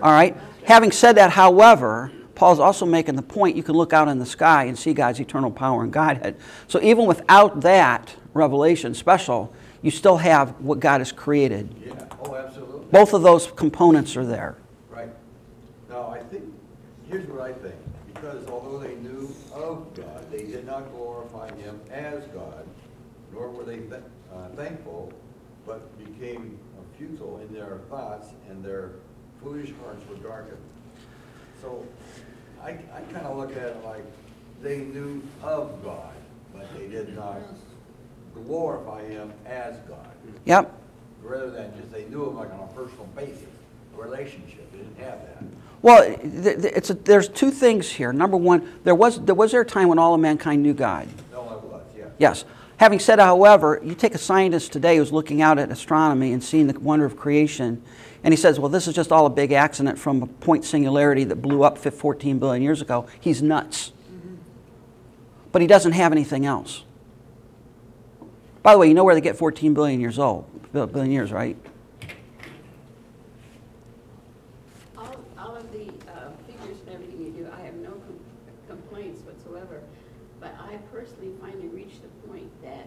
All 0.00 0.12
right? 0.12 0.36
Having 0.64 0.92
said 0.92 1.16
that, 1.16 1.30
however, 1.30 2.12
Paul's 2.36 2.60
also 2.60 2.86
making 2.86 3.16
the 3.16 3.22
point 3.22 3.56
you 3.56 3.64
can 3.64 3.74
look 3.74 3.92
out 3.92 4.06
in 4.06 4.20
the 4.20 4.26
sky 4.26 4.64
and 4.64 4.78
see 4.78 4.94
God's 4.94 5.18
eternal 5.18 5.50
power 5.50 5.82
and 5.82 5.92
Godhead. 5.92 6.36
So 6.68 6.80
even 6.80 7.06
without 7.06 7.62
that 7.62 8.14
revelation 8.32 8.94
special, 8.94 9.52
you 9.82 9.90
still 9.90 10.16
have 10.18 10.50
what 10.60 10.78
God 10.78 11.00
has 11.00 11.10
created. 11.10 11.74
yeah, 11.84 11.94
oh, 12.22 12.36
absolutely. 12.36 12.86
Both 12.92 13.12
of 13.12 13.22
those 13.22 13.48
components 13.48 14.16
are 14.16 14.24
there. 14.24 14.56
Right. 14.88 15.10
Now, 15.90 16.10
I 16.10 16.20
think, 16.20 16.44
here's 17.08 17.26
what 17.26 17.40
I 17.40 17.52
think, 17.54 17.74
because 18.14 18.46
although 18.46 18.78
they 18.78 18.94
knew 18.96 19.34
of 19.52 19.92
God, 19.94 20.30
they 20.30 20.44
did 20.44 20.64
not 20.64 20.92
glorify 20.92 21.52
him 21.56 21.80
as 21.90 22.24
God, 22.28 22.64
nor 23.32 23.50
were 23.50 23.64
they 23.64 23.78
th- 23.78 24.02
uh, 24.32 24.48
thankful, 24.54 25.12
but 25.68 25.96
became 25.98 26.58
futile 26.96 27.38
in 27.38 27.54
their 27.54 27.78
thoughts, 27.88 28.30
and 28.48 28.64
their 28.64 28.90
foolish 29.40 29.72
hearts 29.84 30.02
were 30.08 30.16
darkened. 30.16 30.58
So, 31.62 31.86
I, 32.60 32.70
I 32.70 33.02
kind 33.12 33.26
of 33.26 33.36
look 33.36 33.52
at 33.52 33.62
it 33.62 33.84
like, 33.84 34.04
they 34.60 34.78
knew 34.78 35.22
of 35.42 35.84
God, 35.84 36.14
but 36.52 36.66
they 36.76 36.88
did 36.88 37.14
not 37.14 37.40
glorify 38.34 39.06
him 39.06 39.32
as 39.46 39.76
God 39.88 40.08
Yep. 40.44 40.72
rather 41.22 41.50
than 41.50 41.72
just 41.76 41.92
they 41.92 42.04
knew 42.06 42.26
him 42.26 42.36
like 42.36 42.52
on 42.52 42.60
a 42.60 42.66
personal 42.72 43.06
basis, 43.14 43.44
a 43.96 44.02
relationship. 44.02 44.70
They 44.72 44.78
didn't 44.78 44.98
have 44.98 45.20
that. 45.20 45.44
Well, 45.82 46.16
it's 46.24 46.90
a, 46.90 46.94
there's 46.94 47.28
two 47.28 47.52
things 47.52 47.88
here. 47.88 48.12
Number 48.12 48.36
one, 48.36 48.80
there 48.82 48.96
was, 48.96 49.20
there 49.24 49.34
was 49.36 49.52
there 49.52 49.60
a 49.60 49.64
time 49.64 49.88
when 49.88 50.00
all 50.00 50.14
of 50.14 50.20
mankind 50.20 50.64
knew 50.64 50.74
God? 50.74 51.06
No, 51.30 51.42
it 51.52 51.62
was, 51.62 51.84
yeah. 51.96 52.06
Yes. 52.18 52.44
Having 52.78 53.00
said, 53.00 53.18
however, 53.18 53.80
you 53.82 53.94
take 53.94 54.14
a 54.14 54.18
scientist 54.18 54.72
today 54.72 54.98
who's 54.98 55.12
looking 55.12 55.42
out 55.42 55.58
at 55.58 55.70
astronomy 55.70 56.32
and 56.32 56.42
seeing 56.42 56.68
the 56.68 56.78
wonder 56.78 57.04
of 57.04 57.16
creation, 57.16 57.82
and 58.22 58.32
he 58.32 58.36
says, 58.36 58.60
well, 58.60 58.68
this 58.68 58.86
is 58.86 58.94
just 58.94 59.10
all 59.10 59.26
a 59.26 59.30
big 59.30 59.50
accident 59.50 59.98
from 59.98 60.22
a 60.22 60.26
point 60.26 60.64
singularity 60.64 61.24
that 61.24 61.36
blew 61.36 61.64
up 61.64 61.76
14 61.76 62.38
billion 62.38 62.62
years 62.62 62.80
ago. 62.80 63.06
He's 63.20 63.42
nuts. 63.42 63.92
But 65.50 65.60
he 65.60 65.66
doesn't 65.66 65.92
have 65.92 66.12
anything 66.12 66.46
else. 66.46 66.84
By 68.62 68.74
the 68.74 68.78
way, 68.78 68.88
you 68.88 68.94
know 68.94 69.04
where 69.04 69.14
they 69.14 69.20
get 69.20 69.36
14 69.36 69.74
billion 69.74 70.00
years 70.00 70.18
old, 70.18 70.44
billion 70.72 71.10
years, 71.10 71.32
right? 71.32 71.56
All, 74.96 75.16
all 75.38 75.56
of 75.56 75.72
the 75.72 75.88
uh, 75.88 76.30
figures 76.46 76.76
and 76.86 76.94
everything 76.94 77.24
you 77.24 77.30
do, 77.32 77.48
I 77.56 77.60
have 77.62 77.74
no 77.74 77.90
com- 77.90 78.20
complaints 78.68 79.22
whatsoever. 79.22 79.80
But 80.40 80.54
I 80.60 80.76
personally 80.92 81.32
finally 81.40 81.68
reached 81.68 82.02
the 82.02 82.28
point 82.28 82.50
that 82.62 82.86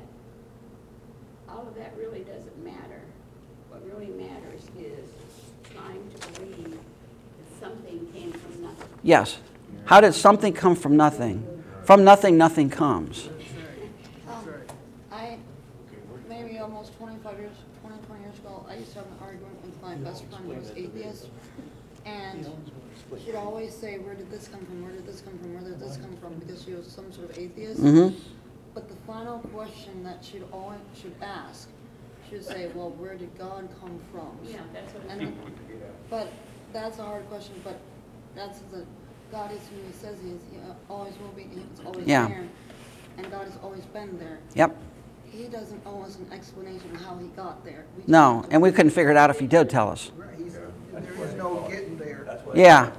all 1.49 1.67
of 1.67 1.75
that 1.75 1.93
really 1.97 2.21
doesn't 2.21 2.63
matter. 2.63 3.01
What 3.69 3.85
really 3.85 4.11
matters 4.11 4.61
is 4.79 5.09
trying 5.73 6.09
to 6.11 6.39
believe 6.39 6.71
that 6.73 7.59
something 7.59 8.07
came 8.13 8.31
from 8.31 8.61
nothing. 8.61 8.90
Yes. 9.03 9.37
How 9.85 10.01
did 10.01 10.13
something 10.13 10.53
come 10.53 10.75
from 10.75 10.95
nothing? 10.95 11.63
From 11.83 12.03
nothing, 12.03 12.37
nothing 12.37 12.69
comes. 12.69 13.29
Um, 14.27 14.45
I, 15.11 15.37
maybe 16.29 16.59
almost 16.59 16.95
twenty-five 16.97 17.39
years, 17.39 17.55
20, 17.81 17.97
20 18.05 18.21
years 18.23 18.37
ago, 18.37 18.65
I 18.69 18.75
used 18.75 18.91
to 18.93 18.99
have 18.99 19.07
an 19.07 19.13
argument 19.21 19.65
with 19.65 19.81
my 19.81 19.95
best 19.95 20.25
friend 20.25 20.45
who 20.45 20.53
was 20.59 20.71
atheist. 20.75 21.27
And 22.05 22.47
she'd 23.25 23.35
always 23.35 23.75
say, 23.75 23.97
where 23.99 24.15
did 24.15 24.29
this 24.31 24.47
come 24.47 24.65
from, 24.65 24.83
where 24.83 24.91
did 24.91 25.05
this 25.05 25.21
come 25.21 25.37
from, 25.39 25.53
where 25.53 25.63
did 25.63 25.79
this 25.79 25.97
come 25.97 26.15
from, 26.17 26.35
because 26.35 26.63
she 26.63 26.73
was 26.73 26.87
some 26.87 27.11
sort 27.11 27.29
of 27.31 27.37
atheist. 27.37 27.81
Mhm. 27.81 28.15
But 28.73 28.87
the 28.87 28.95
final 29.07 29.39
question 29.53 30.03
that 30.03 30.23
she'd 30.23 30.43
always, 30.51 30.79
should 30.99 31.13
ask, 31.21 31.69
she 32.29 32.35
would 32.35 32.45
say, 32.45 32.69
well, 32.73 32.91
where 32.91 33.15
did 33.15 33.37
God 33.37 33.67
come 33.79 33.99
from? 34.11 34.37
Yeah, 34.45 34.59
that's 34.73 34.93
what 34.93 35.03
And, 35.09 35.35
but 36.09 36.31
that's 36.71 36.99
a 36.99 37.03
hard 37.03 37.27
question, 37.29 37.55
but 37.63 37.79
that's 38.35 38.59
the, 38.71 38.85
God 39.31 39.51
is 39.51 39.59
who 39.69 39.75
he 39.85 39.93
says 39.93 40.17
he 40.23 40.31
is, 40.31 40.41
he 40.51 40.57
uh, 40.59 40.73
always 40.89 41.13
will 41.19 41.29
be, 41.29 41.43
he's 41.43 41.85
always 41.85 42.05
Yeah. 42.05 42.27
there. 42.27 42.43
And 43.17 43.29
God 43.31 43.45
has 43.45 43.57
always 43.61 43.83
been 43.85 44.17
there. 44.19 44.39
Yep. 44.55 44.75
He 45.25 45.43
doesn't 45.45 45.81
owe 45.85 46.01
us 46.03 46.17
an 46.17 46.27
explanation 46.33 46.93
of 46.95 47.01
how 47.01 47.17
he 47.17 47.27
got 47.29 47.63
there. 47.63 47.85
We 47.95 48.01
just 48.03 48.09
No, 48.09 48.37
have 48.37 48.45
to 48.47 48.53
and 48.53 48.61
we 48.61 48.71
couldn't 48.71 48.91
figure 48.91 49.11
it 49.11 49.17
out 49.17 49.29
if 49.29 49.39
he 49.39 49.47
did 49.47 49.69
tell 49.69 49.89
us. 49.89 50.11
Right, 50.17 50.29
he's- 50.37 50.53
There 50.53 51.25
is 51.25 51.35
no 51.35 51.65
getting 51.69 51.97
there. 51.97 52.39
Yeah. 52.53 52.91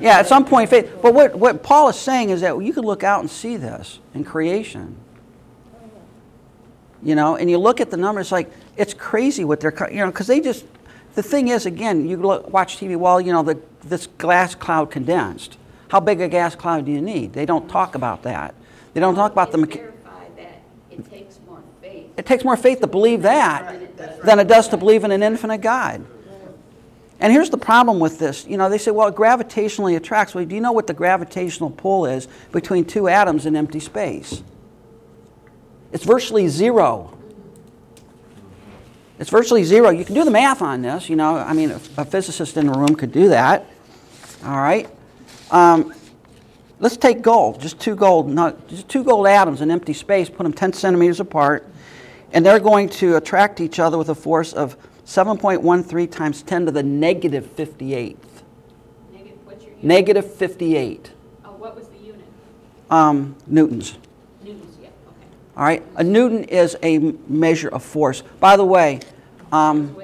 Yeah, 0.00 0.18
at 0.18 0.26
some 0.26 0.44
point, 0.44 0.70
faith. 0.70 0.90
But 1.02 1.14
what, 1.14 1.36
what 1.36 1.62
Paul 1.62 1.88
is 1.88 1.96
saying 1.96 2.30
is 2.30 2.40
that 2.40 2.58
you 2.62 2.72
could 2.72 2.84
look 2.84 3.04
out 3.04 3.20
and 3.20 3.30
see 3.30 3.56
this 3.56 4.00
in 4.14 4.24
creation. 4.24 4.96
You 7.02 7.14
know, 7.14 7.36
and 7.36 7.48
you 7.48 7.58
look 7.58 7.80
at 7.80 7.90
the 7.90 7.96
numbers, 7.96 8.32
like, 8.32 8.50
it's 8.76 8.92
crazy 8.92 9.44
what 9.44 9.60
they're, 9.60 9.70
co- 9.70 9.88
you 9.88 9.98
know, 9.98 10.06
because 10.10 10.26
they 10.26 10.40
just, 10.40 10.64
the 11.14 11.22
thing 11.22 11.48
is, 11.48 11.64
again, 11.64 12.08
you 12.08 12.16
look, 12.16 12.52
watch 12.52 12.76
TV, 12.78 12.96
well, 12.96 13.20
you 13.20 13.32
know, 13.32 13.42
the, 13.44 13.60
this 13.88 14.06
glass 14.06 14.54
cloud 14.54 14.90
condensed. 14.90 15.56
How 15.88 16.00
big 16.00 16.20
a 16.20 16.28
gas 16.28 16.54
cloud 16.54 16.84
do 16.84 16.92
you 16.92 17.00
need? 17.00 17.32
They 17.32 17.46
don't 17.46 17.68
talk 17.68 17.94
about 17.94 18.22
that. 18.22 18.54
They 18.94 19.00
don't 19.00 19.14
talk 19.14 19.32
about 19.32 19.52
the, 19.52 19.58
It's 19.60 19.76
mecha- 19.76 19.92
it 20.90 21.10
takes 21.10 21.38
more 21.46 21.62
faith 21.80 22.06
it 22.16 22.26
takes 22.26 22.44
more 22.44 22.56
faith 22.56 22.80
to 22.80 22.86
believe 22.86 23.22
that 23.22 23.96
than 24.24 24.38
it 24.38 24.48
does 24.48 24.68
to 24.68 24.76
believe 24.76 25.04
in 25.04 25.10
an 25.12 25.22
infinite 25.22 25.58
God. 25.58 26.04
And 27.20 27.32
here's 27.32 27.50
the 27.50 27.58
problem 27.58 27.98
with 27.98 28.18
this. 28.18 28.46
You 28.46 28.56
know, 28.56 28.68
they 28.68 28.78
say, 28.78 28.92
well, 28.92 29.08
it 29.08 29.14
gravitationally 29.16 29.96
attracts. 29.96 30.34
Well, 30.34 30.44
do 30.44 30.54
you 30.54 30.60
know 30.60 30.72
what 30.72 30.86
the 30.86 30.94
gravitational 30.94 31.70
pull 31.70 32.06
is 32.06 32.28
between 32.52 32.84
two 32.84 33.08
atoms 33.08 33.44
in 33.44 33.56
empty 33.56 33.80
space? 33.80 34.42
It's 35.92 36.04
virtually 36.04 36.46
zero. 36.48 37.16
It's 39.18 39.30
virtually 39.30 39.64
zero. 39.64 39.90
You 39.90 40.04
can 40.04 40.14
do 40.14 40.24
the 40.24 40.30
math 40.30 40.62
on 40.62 40.82
this. 40.82 41.08
You 41.08 41.16
know, 41.16 41.36
I 41.36 41.54
mean, 41.54 41.72
a 41.72 42.04
physicist 42.04 42.56
in 42.56 42.66
the 42.66 42.72
room 42.72 42.94
could 42.94 43.10
do 43.10 43.30
that. 43.30 43.66
All 44.44 44.56
right. 44.56 44.88
Um, 45.50 45.94
let's 46.78 46.96
take 46.96 47.22
gold, 47.22 47.60
just 47.60 47.80
two 47.80 47.96
gold, 47.96 48.28
not, 48.28 48.68
just 48.68 48.88
two 48.88 49.02
gold 49.02 49.26
atoms 49.26 49.60
in 49.60 49.70
empty 49.70 49.92
space, 49.92 50.28
put 50.28 50.44
them 50.44 50.52
10 50.52 50.72
centimeters 50.72 51.20
apart, 51.20 51.66
and 52.32 52.44
they're 52.44 52.60
going 52.60 52.88
to 52.90 53.16
attract 53.16 53.60
each 53.60 53.78
other 53.78 53.98
with 53.98 54.08
a 54.10 54.14
force 54.14 54.52
of 54.52 54.76
7.13 55.06 56.10
times 56.10 56.42
10 56.42 56.66
to 56.66 56.72
the 56.72 56.82
negative 56.82 57.44
58th. 57.56 58.16
Negative, 59.10 59.38
what's 59.46 59.64
your 59.64 59.72
unit? 59.72 59.84
Negative 59.84 60.34
58 60.34 61.12
Oh, 61.44 61.52
what 61.52 61.74
was 61.74 61.88
the 61.88 61.96
unit? 61.98 62.26
um, 62.90 63.34
newtons. 63.46 63.96
Newtons, 64.44 64.76
yeah, 64.80 64.88
okay. 64.88 65.26
All 65.56 65.64
right. 65.64 65.82
A 65.96 66.04
newton 66.04 66.44
is 66.44 66.76
a 66.82 66.98
measure 66.98 67.68
of 67.68 67.82
force. 67.82 68.22
By 68.38 68.56
the 68.58 68.66
way, 68.66 69.00
um, 69.50 69.96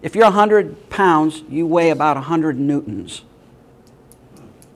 if 0.00 0.14
you're 0.14 0.24
100 0.24 0.88
pounds, 0.90 1.42
you 1.48 1.66
weigh 1.66 1.90
about 1.90 2.16
100 2.16 2.58
newtons. 2.58 3.22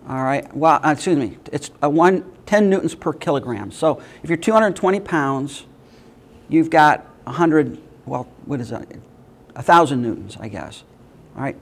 All 0.08 0.22
right. 0.22 0.54
Well, 0.56 0.80
uh, 0.84 0.92
excuse 0.92 1.18
me. 1.18 1.38
It's 1.52 1.70
a 1.82 1.90
one, 1.90 2.30
10 2.46 2.70
newtons 2.70 2.94
per 2.94 3.12
kilogram. 3.12 3.72
So 3.72 4.00
if 4.22 4.30
you're 4.30 4.36
220 4.36 5.00
pounds, 5.00 5.66
you've 6.48 6.70
got 6.70 7.04
100. 7.24 7.78
Well, 8.04 8.28
what 8.44 8.60
is 8.60 8.70
that? 8.70 8.86
A 9.56 9.62
thousand 9.62 10.02
newtons, 10.02 10.36
I 10.38 10.48
guess. 10.48 10.84
All 11.34 11.42
right. 11.42 11.56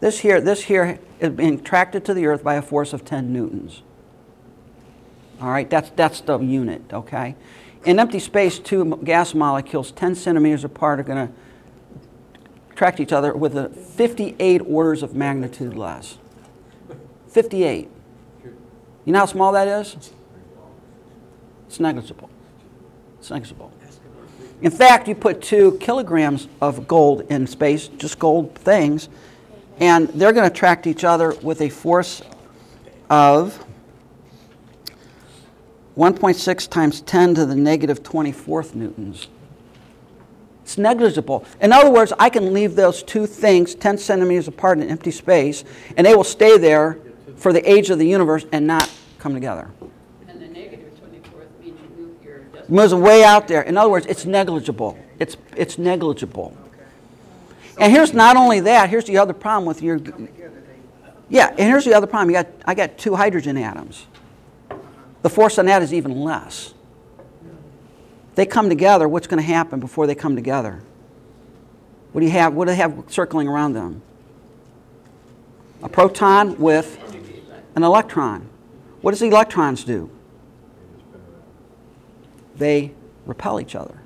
This 0.00 0.20
here, 0.20 0.40
this 0.40 0.64
here 0.64 0.98
is 1.20 1.30
being 1.30 1.54
attracted 1.54 2.04
to 2.04 2.14
the 2.14 2.26
Earth 2.26 2.44
by 2.44 2.54
a 2.54 2.62
force 2.62 2.92
of 2.92 3.04
10 3.04 3.32
newtons. 3.32 3.82
All 5.40 5.50
right, 5.50 5.68
that's, 5.70 5.90
that's 5.90 6.20
the 6.20 6.38
unit, 6.38 6.82
okay? 6.92 7.36
In 7.84 7.98
empty 7.98 8.18
space, 8.18 8.58
two 8.58 9.00
gas 9.04 9.34
molecules 9.34 9.92
10 9.92 10.14
centimeters 10.14 10.64
apart 10.64 11.00
are 11.00 11.04
going 11.04 11.28
to 11.28 11.34
attract 12.72 13.00
each 13.00 13.12
other 13.12 13.34
with 13.34 13.56
a 13.56 13.68
58 13.68 14.62
orders 14.66 15.02
of 15.02 15.14
magnitude 15.14 15.74
less. 15.74 16.18
58. 17.38 17.88
You 19.04 19.12
know 19.12 19.20
how 19.20 19.26
small 19.26 19.52
that 19.52 19.68
is? 19.68 19.94
It's 21.68 21.78
negligible. 21.78 22.28
It's 23.20 23.30
negligible. 23.30 23.70
In 24.60 24.72
fact, 24.72 25.06
you 25.06 25.14
put 25.14 25.40
two 25.40 25.78
kilograms 25.78 26.48
of 26.60 26.88
gold 26.88 27.20
in 27.30 27.46
space, 27.46 27.86
just 27.86 28.18
gold 28.18 28.56
things, 28.56 29.08
and 29.78 30.08
they're 30.08 30.32
going 30.32 30.50
to 30.50 30.52
attract 30.52 30.88
each 30.88 31.04
other 31.04 31.32
with 31.40 31.60
a 31.60 31.68
force 31.68 32.22
of 33.08 33.64
1.6 35.96 36.68
times 36.68 37.02
10 37.02 37.36
to 37.36 37.46
the 37.46 37.54
negative 37.54 38.02
24th 38.02 38.74
newtons. 38.74 39.28
It's 40.64 40.76
negligible. 40.76 41.44
In 41.60 41.72
other 41.72 41.92
words, 41.92 42.12
I 42.18 42.30
can 42.30 42.52
leave 42.52 42.74
those 42.74 43.04
two 43.04 43.28
things 43.28 43.76
10 43.76 43.96
centimeters 43.96 44.48
apart 44.48 44.80
in 44.80 44.90
empty 44.90 45.12
space, 45.12 45.62
and 45.96 46.04
they 46.04 46.16
will 46.16 46.24
stay 46.24 46.58
there 46.58 46.98
for 47.38 47.52
the 47.52 47.70
age 47.70 47.90
of 47.90 47.98
the 47.98 48.06
universe 48.06 48.44
and 48.52 48.66
not 48.66 48.90
come 49.18 49.34
together. 49.34 49.70
and 50.28 50.40
the 50.40 50.48
negative 50.48 50.98
twenty-fourth 50.98 51.48
means 51.60 51.78
you 51.80 52.04
move 52.04 52.24
your 52.24 52.38
decimal. 52.40 52.76
Moves 52.76 52.94
way 52.94 53.24
out 53.24 53.48
there. 53.48 53.62
In 53.62 53.76
other 53.76 53.90
words, 53.90 54.06
it's 54.06 54.24
negligible. 54.24 54.98
It's, 55.18 55.36
it's 55.56 55.78
negligible. 55.78 56.56
And 57.78 57.92
here's 57.92 58.12
not 58.12 58.36
only 58.36 58.60
that, 58.60 58.90
here's 58.90 59.04
the 59.04 59.18
other 59.18 59.32
problem 59.32 59.64
with 59.64 59.82
your. 59.82 59.98
Together, 59.98 60.62
Yeah, 61.28 61.48
and 61.50 61.60
here's 61.60 61.84
the 61.84 61.94
other 61.94 62.06
problem. 62.06 62.30
You 62.30 62.42
got, 62.42 62.48
I 62.64 62.74
got 62.74 62.98
two 62.98 63.14
hydrogen 63.14 63.56
atoms. 63.56 64.06
The 65.22 65.30
force 65.30 65.58
on 65.58 65.66
that 65.66 65.82
is 65.82 65.94
even 65.94 66.20
less. 66.22 66.74
They 68.34 68.46
come 68.46 68.68
together, 68.68 69.08
what's 69.08 69.26
going 69.26 69.42
to 69.42 69.46
happen 69.46 69.80
before 69.80 70.06
they 70.06 70.14
come 70.14 70.36
together? 70.36 70.80
What 72.12 72.20
do 72.20 72.26
you 72.26 72.32
have? 72.32 72.54
What 72.54 72.66
do 72.66 72.70
they 72.70 72.76
have 72.76 73.04
circling 73.08 73.48
around 73.48 73.72
them? 73.72 74.02
A 75.82 75.88
proton 75.88 76.56
with 76.58 77.07
an 77.78 77.84
electron. 77.84 78.48
What 79.02 79.12
does 79.12 79.22
electrons 79.22 79.84
do? 79.84 80.10
They 82.56 82.92
repel 83.24 83.60
each 83.60 83.76
other. 83.76 84.00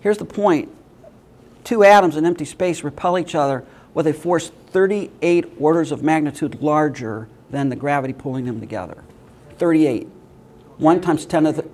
Here's 0.00 0.16
the 0.16 0.24
point. 0.24 0.74
Two 1.64 1.84
atoms 1.84 2.16
in 2.16 2.24
empty 2.24 2.46
space 2.46 2.82
repel 2.82 3.18
each 3.18 3.34
other 3.34 3.62
with 3.92 4.06
a 4.06 4.14
force 4.14 4.50
38 4.70 5.52
orders 5.60 5.92
of 5.92 6.02
magnitude 6.02 6.62
larger 6.62 7.28
than 7.50 7.68
the 7.68 7.76
gravity 7.76 8.14
pulling 8.14 8.46
them 8.46 8.58
together. 8.58 9.04
38. 9.58 10.08
1 10.78 11.00
times 11.02 11.26
10 11.26 11.44
to 11.44 11.52
the 11.52 11.68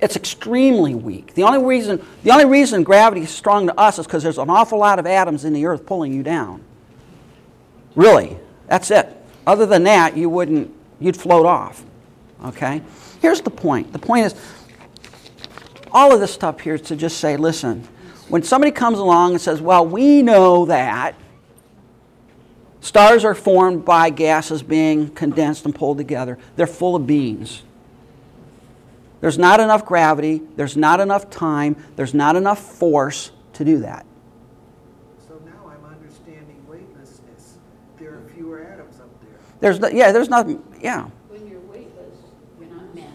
it's 0.00 0.16
extremely 0.16 0.94
weak. 0.94 1.34
The 1.34 1.44
only 1.44 1.64
reason 1.64 2.04
the 2.22 2.30
only 2.30 2.44
reason 2.44 2.84
gravity 2.84 3.22
is 3.22 3.30
strong 3.30 3.66
to 3.66 3.78
us 3.78 3.98
is 3.98 4.06
because 4.06 4.22
there's 4.22 4.38
an 4.38 4.50
awful 4.50 4.78
lot 4.78 4.98
of 5.00 5.06
atoms 5.06 5.44
in 5.44 5.52
the 5.52 5.66
earth 5.66 5.84
pulling 5.86 6.12
you 6.12 6.22
down. 6.22 6.62
Really. 7.96 8.36
That's 8.72 8.90
it. 8.90 9.21
Other 9.46 9.66
than 9.66 9.84
that, 9.84 10.16
you 10.16 10.28
wouldn't 10.28 10.74
you'd 11.00 11.16
float 11.16 11.46
off. 11.46 11.84
Okay? 12.44 12.82
Here's 13.20 13.40
the 13.40 13.50
point. 13.50 13.92
The 13.92 13.98
point 13.98 14.26
is 14.26 14.34
all 15.92 16.14
of 16.14 16.20
this 16.20 16.32
stuff 16.32 16.60
here 16.60 16.74
is 16.74 16.82
to 16.82 16.96
just 16.96 17.18
say, 17.18 17.36
listen, 17.36 17.86
when 18.28 18.42
somebody 18.42 18.70
comes 18.70 18.98
along 18.98 19.32
and 19.32 19.40
says, 19.40 19.60
well, 19.60 19.86
we 19.86 20.22
know 20.22 20.64
that 20.66 21.14
stars 22.80 23.24
are 23.24 23.34
formed 23.34 23.84
by 23.84 24.10
gases 24.10 24.62
being 24.62 25.10
condensed 25.10 25.66
and 25.66 25.74
pulled 25.74 25.98
together, 25.98 26.38
they're 26.56 26.66
full 26.66 26.96
of 26.96 27.06
beans. 27.06 27.62
There's 29.20 29.38
not 29.38 29.60
enough 29.60 29.84
gravity, 29.84 30.42
there's 30.56 30.76
not 30.76 30.98
enough 30.98 31.30
time, 31.30 31.76
there's 31.94 32.14
not 32.14 32.34
enough 32.34 32.58
force 32.58 33.30
to 33.52 33.64
do 33.64 33.78
that. 33.80 34.04
so 35.28 35.34
now 35.44 35.70
I'm 35.70 35.84
understanding 35.84 36.64
weightlessness. 36.66 37.58
There 38.00 38.14
are 38.14 38.22
fewer 38.34 38.62
atoms 38.62 38.98
up 38.98 39.10
there. 39.20 39.38
There's 39.62 39.78
no, 39.78 39.86
yeah, 39.88 40.10
there's 40.10 40.28
not, 40.28 40.48
yeah, 40.80 41.04
When 41.28 41.46
you're 41.48 41.60
weightless, 41.60 42.18
you're 42.58 42.68
not 42.68 42.92
massive, 42.96 43.14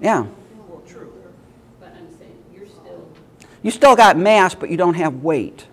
yeah. 0.00 0.24
Well, 0.66 0.82
true. 0.88 1.12
but 1.78 1.94
I'm 1.94 2.10
saying, 2.18 2.42
you're 2.54 2.66
still 2.66 3.06
You 3.62 3.70
still 3.70 3.94
got 3.94 4.16
mass, 4.16 4.54
but 4.54 4.70
you 4.70 4.78
don't 4.78 4.94
have 4.94 5.22
weight. 5.22 5.66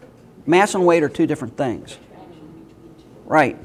Mass 0.45 0.75
and 0.75 0.85
weight 0.85 1.01
are 1.01 1.07
two 1.07 1.25
different 1.25 1.55
things. 1.55 1.97
Right. 3.25 3.57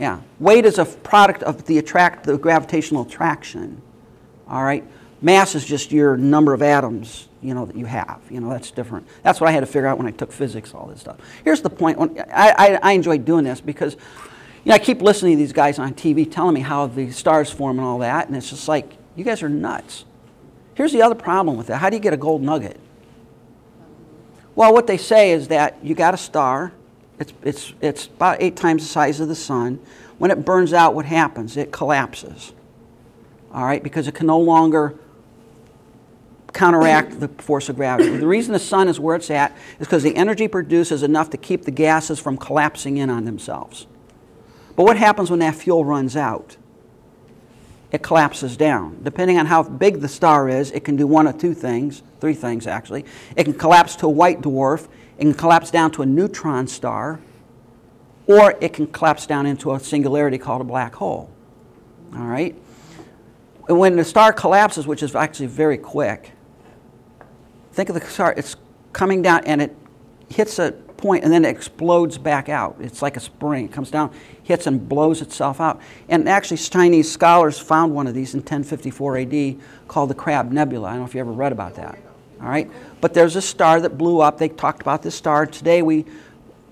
Yeah. 0.00 0.20
Weight 0.40 0.64
is 0.64 0.78
a 0.78 0.86
product 0.86 1.42
of 1.42 1.66
the 1.66 1.76
attract 1.76 2.24
the 2.24 2.38
gravitational 2.38 3.02
attraction. 3.02 3.82
All 4.48 4.64
right. 4.64 4.82
Mass 5.20 5.54
is 5.54 5.64
just 5.64 5.92
your 5.92 6.16
number 6.16 6.54
of 6.54 6.62
atoms, 6.62 7.28
you 7.42 7.52
know, 7.52 7.66
that 7.66 7.76
you 7.76 7.84
have. 7.84 8.22
You 8.30 8.40
know, 8.40 8.48
that's 8.48 8.70
different. 8.70 9.06
That's 9.22 9.42
what 9.42 9.48
I 9.48 9.52
had 9.52 9.60
to 9.60 9.66
figure 9.66 9.86
out 9.86 9.98
when 9.98 10.06
I 10.06 10.10
took 10.10 10.32
physics, 10.32 10.74
all 10.74 10.86
this 10.86 11.00
stuff. 11.00 11.18
Here's 11.44 11.60
the 11.60 11.70
point. 11.70 11.98
When, 11.98 12.18
I, 12.32 12.54
I, 12.56 12.78
I 12.82 12.92
enjoy 12.92 13.18
doing 13.18 13.44
this 13.44 13.60
because, 13.60 13.98
you 14.64 14.68
know, 14.68 14.74
I 14.74 14.78
keep 14.78 15.02
listening 15.02 15.32
to 15.32 15.38
these 15.38 15.52
guys 15.52 15.78
on 15.78 15.94
TV 15.94 16.30
telling 16.30 16.54
me 16.54 16.60
how 16.60 16.86
the 16.86 17.10
stars 17.10 17.50
form 17.50 17.78
and 17.78 17.86
all 17.86 17.98
that, 17.98 18.28
and 18.28 18.36
it's 18.36 18.50
just 18.50 18.68
like, 18.68 18.96
you 19.16 19.24
guys 19.24 19.42
are 19.42 19.48
nuts. 19.48 20.04
Here's 20.74 20.92
the 20.92 21.02
other 21.02 21.14
problem 21.14 21.56
with 21.56 21.66
that. 21.66 21.78
How 21.78 21.90
do 21.90 21.96
you 21.96 22.02
get 22.02 22.12
a 22.12 22.16
gold 22.16 22.42
nugget? 22.42 22.78
Well, 24.54 24.72
what 24.72 24.86
they 24.86 24.98
say 24.98 25.32
is 25.32 25.48
that 25.48 25.78
you 25.82 25.94
got 25.94 26.14
a 26.14 26.16
star. 26.16 26.72
It's, 27.18 27.32
it's, 27.42 27.72
it's 27.80 28.06
about 28.06 28.40
eight 28.40 28.56
times 28.56 28.82
the 28.82 28.88
size 28.88 29.18
of 29.20 29.28
the 29.28 29.34
sun. 29.34 29.80
When 30.18 30.30
it 30.30 30.44
burns 30.44 30.72
out, 30.72 30.94
what 30.94 31.06
happens? 31.06 31.56
It 31.56 31.72
collapses. 31.72 32.52
All 33.52 33.64
right, 33.64 33.82
because 33.82 34.06
it 34.08 34.14
can 34.14 34.28
no 34.28 34.38
longer 34.38 34.94
counteract 36.52 37.18
the 37.18 37.28
force 37.28 37.68
of 37.68 37.76
gravity. 37.76 38.16
The 38.16 38.26
reason 38.26 38.52
the 38.52 38.58
sun 38.58 38.88
is 38.88 39.00
where 39.00 39.16
it's 39.16 39.30
at 39.30 39.56
is 39.80 39.86
because 39.86 40.02
the 40.02 40.14
energy 40.14 40.48
produced 40.48 40.92
is 40.92 41.02
enough 41.02 41.30
to 41.30 41.36
keep 41.36 41.64
the 41.64 41.70
gases 41.70 42.18
from 42.18 42.36
collapsing 42.36 42.98
in 42.98 43.10
on 43.10 43.24
themselves. 43.24 43.86
But 44.76 44.84
what 44.84 44.96
happens 44.96 45.30
when 45.30 45.40
that 45.40 45.54
fuel 45.54 45.84
runs 45.84 46.16
out? 46.16 46.56
It 47.90 48.02
collapses 48.02 48.56
down. 48.56 49.00
Depending 49.02 49.38
on 49.38 49.46
how 49.46 49.62
big 49.62 50.00
the 50.00 50.08
star 50.08 50.48
is, 50.48 50.70
it 50.70 50.80
can 50.80 50.96
do 50.96 51.06
one 51.06 51.26
of 51.26 51.38
two 51.38 51.52
things, 51.52 52.02
three 52.20 52.32
things 52.32 52.66
actually. 52.66 53.04
It 53.36 53.44
can 53.44 53.52
collapse 53.52 53.96
to 53.96 54.06
a 54.06 54.10
white 54.10 54.40
dwarf, 54.40 54.88
it 55.18 55.22
can 55.22 55.34
collapse 55.34 55.70
down 55.70 55.90
to 55.92 56.02
a 56.02 56.06
neutron 56.06 56.66
star, 56.66 57.20
or 58.26 58.56
it 58.60 58.72
can 58.72 58.86
collapse 58.86 59.26
down 59.26 59.44
into 59.44 59.72
a 59.74 59.80
singularity 59.80 60.38
called 60.38 60.62
a 60.62 60.64
black 60.64 60.94
hole. 60.94 61.30
All 62.16 62.24
right? 62.24 62.56
And 63.68 63.78
when 63.78 63.96
the 63.96 64.04
star 64.04 64.32
collapses, 64.32 64.86
which 64.86 65.02
is 65.02 65.14
actually 65.14 65.46
very 65.46 65.76
quick, 65.76 66.32
think 67.72 67.90
of 67.90 67.94
the 67.94 68.06
star, 68.06 68.34
it's 68.36 68.56
coming 68.92 69.20
down 69.20 69.44
and 69.44 69.60
it 69.60 69.76
hits 70.30 70.58
a 70.58 70.74
point 71.02 71.24
and 71.24 71.32
then 71.32 71.44
it 71.44 71.50
explodes 71.50 72.16
back 72.16 72.48
out. 72.48 72.76
It's 72.80 73.02
like 73.02 73.16
a 73.16 73.20
spring. 73.20 73.66
It 73.66 73.72
comes 73.72 73.90
down, 73.90 74.14
hits 74.42 74.66
and 74.66 74.88
blows 74.88 75.20
itself 75.20 75.60
out. 75.60 75.80
And 76.08 76.28
actually, 76.28 76.56
Chinese 76.56 77.10
scholars 77.10 77.58
found 77.58 77.94
one 77.94 78.06
of 78.06 78.14
these 78.14 78.34
in 78.34 78.40
1054 78.40 79.18
AD 79.18 79.56
called 79.88 80.08
the 80.08 80.14
Crab 80.14 80.50
Nebula. 80.50 80.88
I 80.88 80.90
don't 80.92 81.00
know 81.00 81.06
if 81.06 81.14
you 81.14 81.20
ever 81.20 81.32
read 81.32 81.52
about 81.52 81.74
that. 81.74 81.98
All 82.40 82.48
right? 82.48 82.70
But 83.00 83.12
there's 83.12 83.36
a 83.36 83.42
star 83.42 83.80
that 83.80 83.98
blew 83.98 84.20
up. 84.20 84.38
They 84.38 84.48
talked 84.48 84.80
about 84.80 85.02
this 85.02 85.14
star. 85.14 85.44
Today, 85.46 85.82
we, 85.82 86.06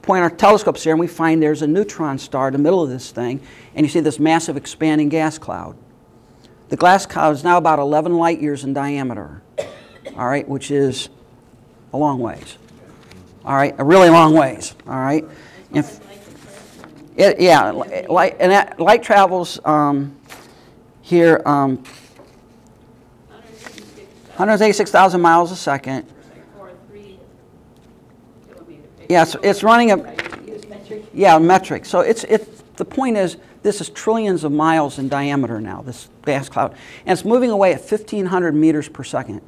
point 0.03 0.23
our 0.23 0.31
telescopes 0.31 0.83
here 0.83 0.93
and 0.93 1.01
we 1.01 1.07
find 1.07 1.43
there's 1.43 1.63
a 1.63 1.67
neutron 1.67 2.19
star 2.19 2.49
in 2.49 2.53
the 2.53 2.59
middle 2.59 2.83
of 2.83 2.89
this 2.89 3.11
thing, 3.11 3.41
and 3.75 3.85
you 3.85 3.91
see 3.91 4.01
this 4.01 4.19
massive 4.19 4.57
expanding 4.57 5.09
gas 5.09 5.39
cloud. 5.39 5.77
The 6.69 6.77
gas 6.77 7.05
cloud 7.05 7.33
is 7.33 7.45
now 7.45 7.59
about 7.59 7.79
11 7.79 8.17
light 8.17 8.41
years 8.41 8.65
in 8.65 8.73
diameter, 8.73 9.43
all 10.17 10.29
right, 10.29 10.49
which 10.49 10.71
is 10.71 11.09
a 11.93 11.97
long 11.97 12.21
ways. 12.21 12.57
All 13.45 13.57
right, 13.57 13.75
a 13.79 13.85
really 13.85 14.11
long 14.11 14.35
ways. 14.35 14.75
All 14.87 14.99
right. 14.99 15.25
If, 15.73 16.01
it, 17.17 17.41
yeah, 17.41 17.71
light, 17.71 18.37
and 18.39 18.53
that, 18.53 18.79
light 18.81 19.03
travels 19.03 19.59
um, 19.65 20.17
here 21.03 21.43
um, 21.47 21.77
186,000 24.41 25.21
miles 25.21 25.53
a 25.53 25.57
second. 25.57 26.07
Yeah, 29.09 29.23
it's, 29.23 29.37
it's 29.43 29.63
running 29.63 29.91
a, 29.91 30.15
yeah, 31.13 31.39
metric. 31.39 31.85
So 31.85 32.01
it's, 32.01 32.25
it, 32.25 32.77
the 32.77 32.85
point 32.85 33.17
is, 33.17 33.37
this 33.63 33.81
is 33.81 33.91
trillions 33.91 34.45
of 34.45 34.53
miles 34.53 34.99
in 34.99 35.09
diameter 35.09 35.61
now, 35.61 35.83
this 35.83 36.09
gas 36.25 36.49
cloud. 36.49 36.75
And 37.05 37.13
it's 37.19 37.25
moving 37.25 37.51
away 37.51 37.75
at 37.75 37.81
1,500 37.81 38.55
meters 38.55 38.89
per 38.89 39.05
second, 39.05 39.43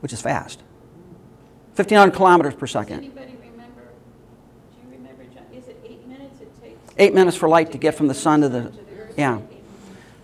which 0.00 0.12
is 0.12 0.20
fast. 0.20 0.62
1,500 1.78 2.12
kilometers 2.12 2.54
per 2.54 2.66
Does 2.66 2.72
second. 2.72 2.98
anybody 2.98 3.36
remember, 3.40 3.82
do 4.72 4.82
you 4.82 4.96
remember, 4.96 5.22
John, 5.32 5.44
is 5.54 5.68
it 5.68 5.80
eight 5.84 6.04
minutes 6.08 6.40
it 6.40 6.60
takes? 6.60 6.76
Eight 6.98 7.14
minutes 7.14 7.36
for 7.36 7.48
light 7.48 7.70
to 7.70 7.78
get 7.78 7.94
from 7.94 8.08
the 8.08 8.14
sun 8.14 8.40
to 8.40 8.48
the, 8.48 8.58
earth? 8.98 9.14
yeah. 9.16 9.38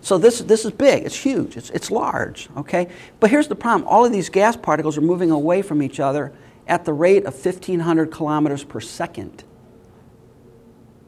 So 0.01 0.17
this, 0.17 0.39
this 0.39 0.65
is 0.65 0.71
big, 0.71 1.05
it's 1.05 1.17
huge, 1.17 1.55
it's, 1.55 1.69
it's 1.69 1.89
large, 1.89 2.49
okay? 2.57 2.89
But 3.21 3.31
here's 3.31 3.47
the 3.47 3.55
problem 3.55 3.87
all 3.87 4.03
of 4.03 4.11
these 4.11 4.27
gas 4.27 4.57
particles 4.57 4.97
are 4.97 5.01
moving 5.01 5.31
away 5.31 5.61
from 5.61 5.81
each 5.81 6.01
other 6.01 6.33
at 6.67 6.83
the 6.83 6.91
rate 6.93 7.25
of 7.25 7.33
1,500 7.33 8.11
kilometers 8.11 8.63
per 8.65 8.81
second. 8.81 9.45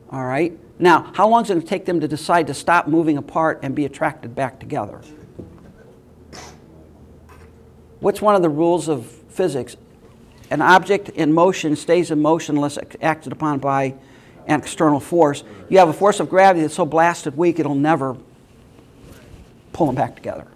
All 0.09 0.23
right? 0.25 0.57
Now, 0.79 1.11
how 1.13 1.27
long 1.27 1.43
is 1.43 1.49
it 1.49 1.55
going 1.55 1.61
to 1.63 1.67
take 1.67 1.85
them 1.85 1.99
to 1.99 2.07
decide 2.07 2.47
to 2.47 2.53
stop 2.53 2.87
moving 2.87 3.17
apart 3.17 3.59
and 3.63 3.75
be 3.75 3.83
attracted 3.83 4.33
back 4.33 4.59
together? 4.59 5.01
What's 7.99 8.21
one 8.21 8.35
of 8.35 8.41
the 8.41 8.49
rules 8.49 8.87
of 8.87 9.05
physics? 9.05 9.75
An 10.49 10.61
object 10.61 11.09
in 11.09 11.33
motion 11.33 11.75
stays 11.75 12.11
in 12.11 12.21
motion 12.21 12.55
unless 12.55 12.77
acted 13.01 13.33
upon 13.33 13.59
by 13.59 13.95
an 14.47 14.59
external 14.59 14.99
force. 14.99 15.43
You 15.69 15.79
have 15.79 15.89
a 15.89 15.93
force 15.93 16.19
of 16.19 16.29
gravity 16.29 16.61
that's 16.61 16.75
so 16.75 16.85
blasted 16.85 17.35
weak 17.35 17.59
it'll 17.59 17.75
never 17.75 18.15
pull 19.73 19.87
them 19.87 19.95
back 19.95 20.15
together. 20.15 20.47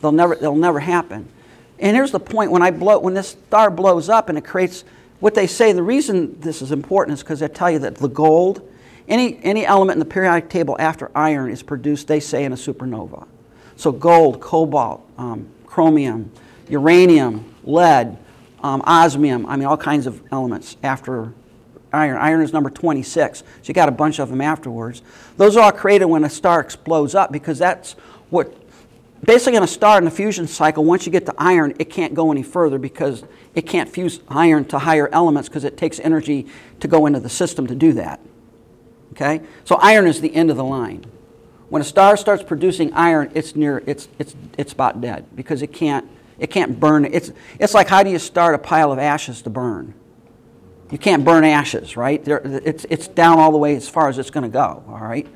They'll 0.00 0.12
never, 0.12 0.36
they'll 0.36 0.54
never 0.54 0.78
happen. 0.78 1.28
And 1.78 1.96
here's 1.96 2.12
the 2.12 2.20
point: 2.20 2.50
when 2.50 2.62
I 2.62 2.70
blow, 2.70 2.98
when 2.98 3.14
this 3.14 3.28
star 3.28 3.70
blows 3.70 4.08
up 4.08 4.28
and 4.28 4.36
it 4.36 4.44
creates 4.44 4.84
what 5.20 5.34
they 5.34 5.46
say, 5.46 5.72
the 5.72 5.82
reason 5.82 6.38
this 6.40 6.62
is 6.62 6.70
important 6.70 7.14
is 7.14 7.22
because 7.22 7.40
they 7.40 7.48
tell 7.48 7.70
you 7.70 7.78
that 7.80 7.96
the 7.96 8.08
gold, 8.08 8.68
any 9.08 9.42
any 9.42 9.64
element 9.64 9.96
in 9.96 10.00
the 10.00 10.04
periodic 10.04 10.50
table 10.50 10.76
after 10.78 11.10
iron 11.14 11.50
is 11.50 11.62
produced, 11.62 12.06
they 12.08 12.20
say, 12.20 12.44
in 12.44 12.52
a 12.52 12.56
supernova. 12.56 13.26
So 13.76 13.90
gold, 13.92 14.40
cobalt, 14.40 15.08
um, 15.18 15.48
chromium, 15.66 16.30
uranium, 16.68 17.54
lead, 17.64 18.18
um, 18.62 18.82
osmium. 18.86 19.46
I 19.46 19.56
mean, 19.56 19.66
all 19.66 19.76
kinds 19.76 20.06
of 20.06 20.22
elements 20.30 20.76
after 20.82 21.32
iron. 21.92 22.16
Iron 22.18 22.42
is 22.42 22.52
number 22.52 22.70
26. 22.70 23.40
So 23.40 23.44
you 23.64 23.74
got 23.74 23.88
a 23.88 23.92
bunch 23.92 24.18
of 24.18 24.28
them 24.28 24.40
afterwards. 24.40 25.02
Those 25.36 25.56
are 25.56 25.64
all 25.64 25.72
created 25.72 26.06
when 26.06 26.24
a 26.24 26.30
star 26.30 26.60
explodes 26.60 27.14
up 27.14 27.32
because 27.32 27.58
that's 27.58 27.92
what 28.30 28.54
basically 29.24 29.56
in 29.56 29.62
a 29.62 29.68
star 29.68 29.98
in 29.98 30.04
the 30.04 30.10
fusion 30.10 30.46
cycle, 30.46 30.84
once 30.84 31.06
you 31.06 31.12
get 31.12 31.26
to 31.26 31.34
iron, 31.38 31.74
it 31.78 31.86
can't 31.86 32.14
go 32.14 32.30
any 32.30 32.42
further 32.42 32.78
because 32.78 33.24
it 33.54 33.62
can't 33.62 33.88
fuse 33.88 34.20
iron 34.28 34.64
to 34.66 34.78
higher 34.78 35.08
elements 35.12 35.48
because 35.48 35.64
it 35.64 35.76
takes 35.76 35.98
energy 36.00 36.46
to 36.80 36.88
go 36.88 37.06
into 37.06 37.20
the 37.20 37.28
system 37.28 37.66
to 37.66 37.74
do 37.74 37.92
that. 37.94 38.20
Okay? 39.12 39.40
So 39.64 39.76
iron 39.76 40.06
is 40.06 40.20
the 40.20 40.34
end 40.34 40.50
of 40.50 40.56
the 40.56 40.64
line. 40.64 41.04
When 41.68 41.82
a 41.82 41.84
star 41.84 42.16
starts 42.16 42.42
producing 42.42 42.92
iron, 42.94 43.30
it's 43.34 43.54
near 43.54 43.82
it's 43.86 44.08
it's 44.18 44.34
it's 44.56 44.72
about 44.72 45.02
dead 45.02 45.26
because 45.36 45.60
it 45.60 45.72
can't 45.72 46.08
it 46.38 46.50
can't 46.50 46.78
burn. 46.78 47.04
It's 47.04 47.32
it's 47.58 47.74
like 47.74 47.88
how 47.88 48.02
do 48.02 48.10
you 48.10 48.18
start 48.18 48.54
a 48.54 48.58
pile 48.58 48.92
of 48.92 48.98
ashes 48.98 49.42
to 49.42 49.50
burn? 49.50 49.94
You 50.90 50.98
can't 50.98 51.24
burn 51.24 51.44
ashes, 51.44 51.96
right? 51.96 52.24
There, 52.24 52.40
it's 52.44 52.86
it's 52.88 53.08
down 53.08 53.38
all 53.38 53.52
the 53.52 53.58
way 53.58 53.74
as 53.76 53.88
far 53.88 54.08
as 54.08 54.18
it's 54.18 54.30
going 54.30 54.44
to 54.44 54.48
go. 54.48 54.82
All 54.88 55.00
right. 55.00 55.26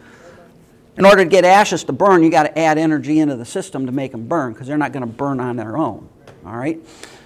In 0.96 1.06
order 1.06 1.24
to 1.24 1.30
get 1.30 1.44
ashes 1.44 1.84
to 1.84 1.92
burn, 1.92 2.22
you 2.22 2.30
got 2.30 2.42
to 2.42 2.58
add 2.58 2.76
energy 2.76 3.18
into 3.18 3.36
the 3.36 3.46
system 3.46 3.86
to 3.86 3.92
make 3.92 4.12
them 4.12 4.26
burn 4.26 4.52
because 4.52 4.66
they're 4.66 4.78
not 4.78 4.92
going 4.92 5.06
to 5.06 5.12
burn 5.12 5.40
on 5.40 5.56
their 5.56 5.76
own. 5.76 6.08
All 6.44 6.56
right? 6.56 6.80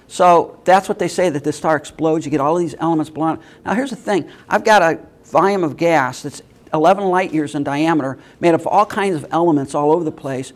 So 0.07 0.61
that's 0.63 0.87
what 0.87 0.99
they 0.99 1.09
say 1.09 1.29
that 1.29 1.43
the 1.43 1.51
star 1.51 1.75
explodes. 1.75 2.25
You 2.25 2.31
get 2.31 2.39
all 2.39 2.55
these 2.55 2.75
elements 2.79 3.09
blown. 3.09 3.39
Now, 3.65 3.73
here's 3.73 3.89
the 3.89 3.97
thing 3.97 4.29
I've 4.47 4.63
got 4.63 4.81
a 4.81 4.99
volume 5.25 5.65
of 5.65 5.75
gas 5.75 6.23
that's 6.23 6.41
11 6.73 7.05
light 7.05 7.33
years 7.33 7.55
in 7.55 7.63
diameter, 7.63 8.17
made 8.39 8.53
up 8.53 8.61
of 8.61 8.67
all 8.67 8.85
kinds 8.85 9.15
of 9.15 9.25
elements 9.31 9.75
all 9.75 9.91
over 9.91 10.03
the 10.03 10.11
place. 10.11 10.53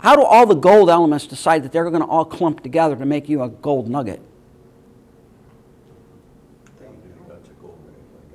How 0.00 0.14
do 0.14 0.22
all 0.22 0.46
the 0.46 0.54
gold 0.54 0.90
elements 0.90 1.26
decide 1.26 1.64
that 1.64 1.72
they're 1.72 1.90
going 1.90 2.02
to 2.02 2.08
all 2.08 2.24
clump 2.24 2.62
together 2.62 2.94
to 2.96 3.04
make 3.04 3.28
you 3.28 3.42
a 3.42 3.48
gold 3.48 3.88
nugget? 3.88 4.20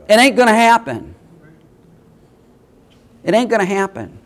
It 0.10 0.20
ain't 0.20 0.36
going 0.36 0.50
to 0.50 0.54
happen. 0.54 1.16
It 3.24 3.34
ain't 3.34 3.50
going 3.50 3.62
to 3.62 3.66
happen. 3.66 4.20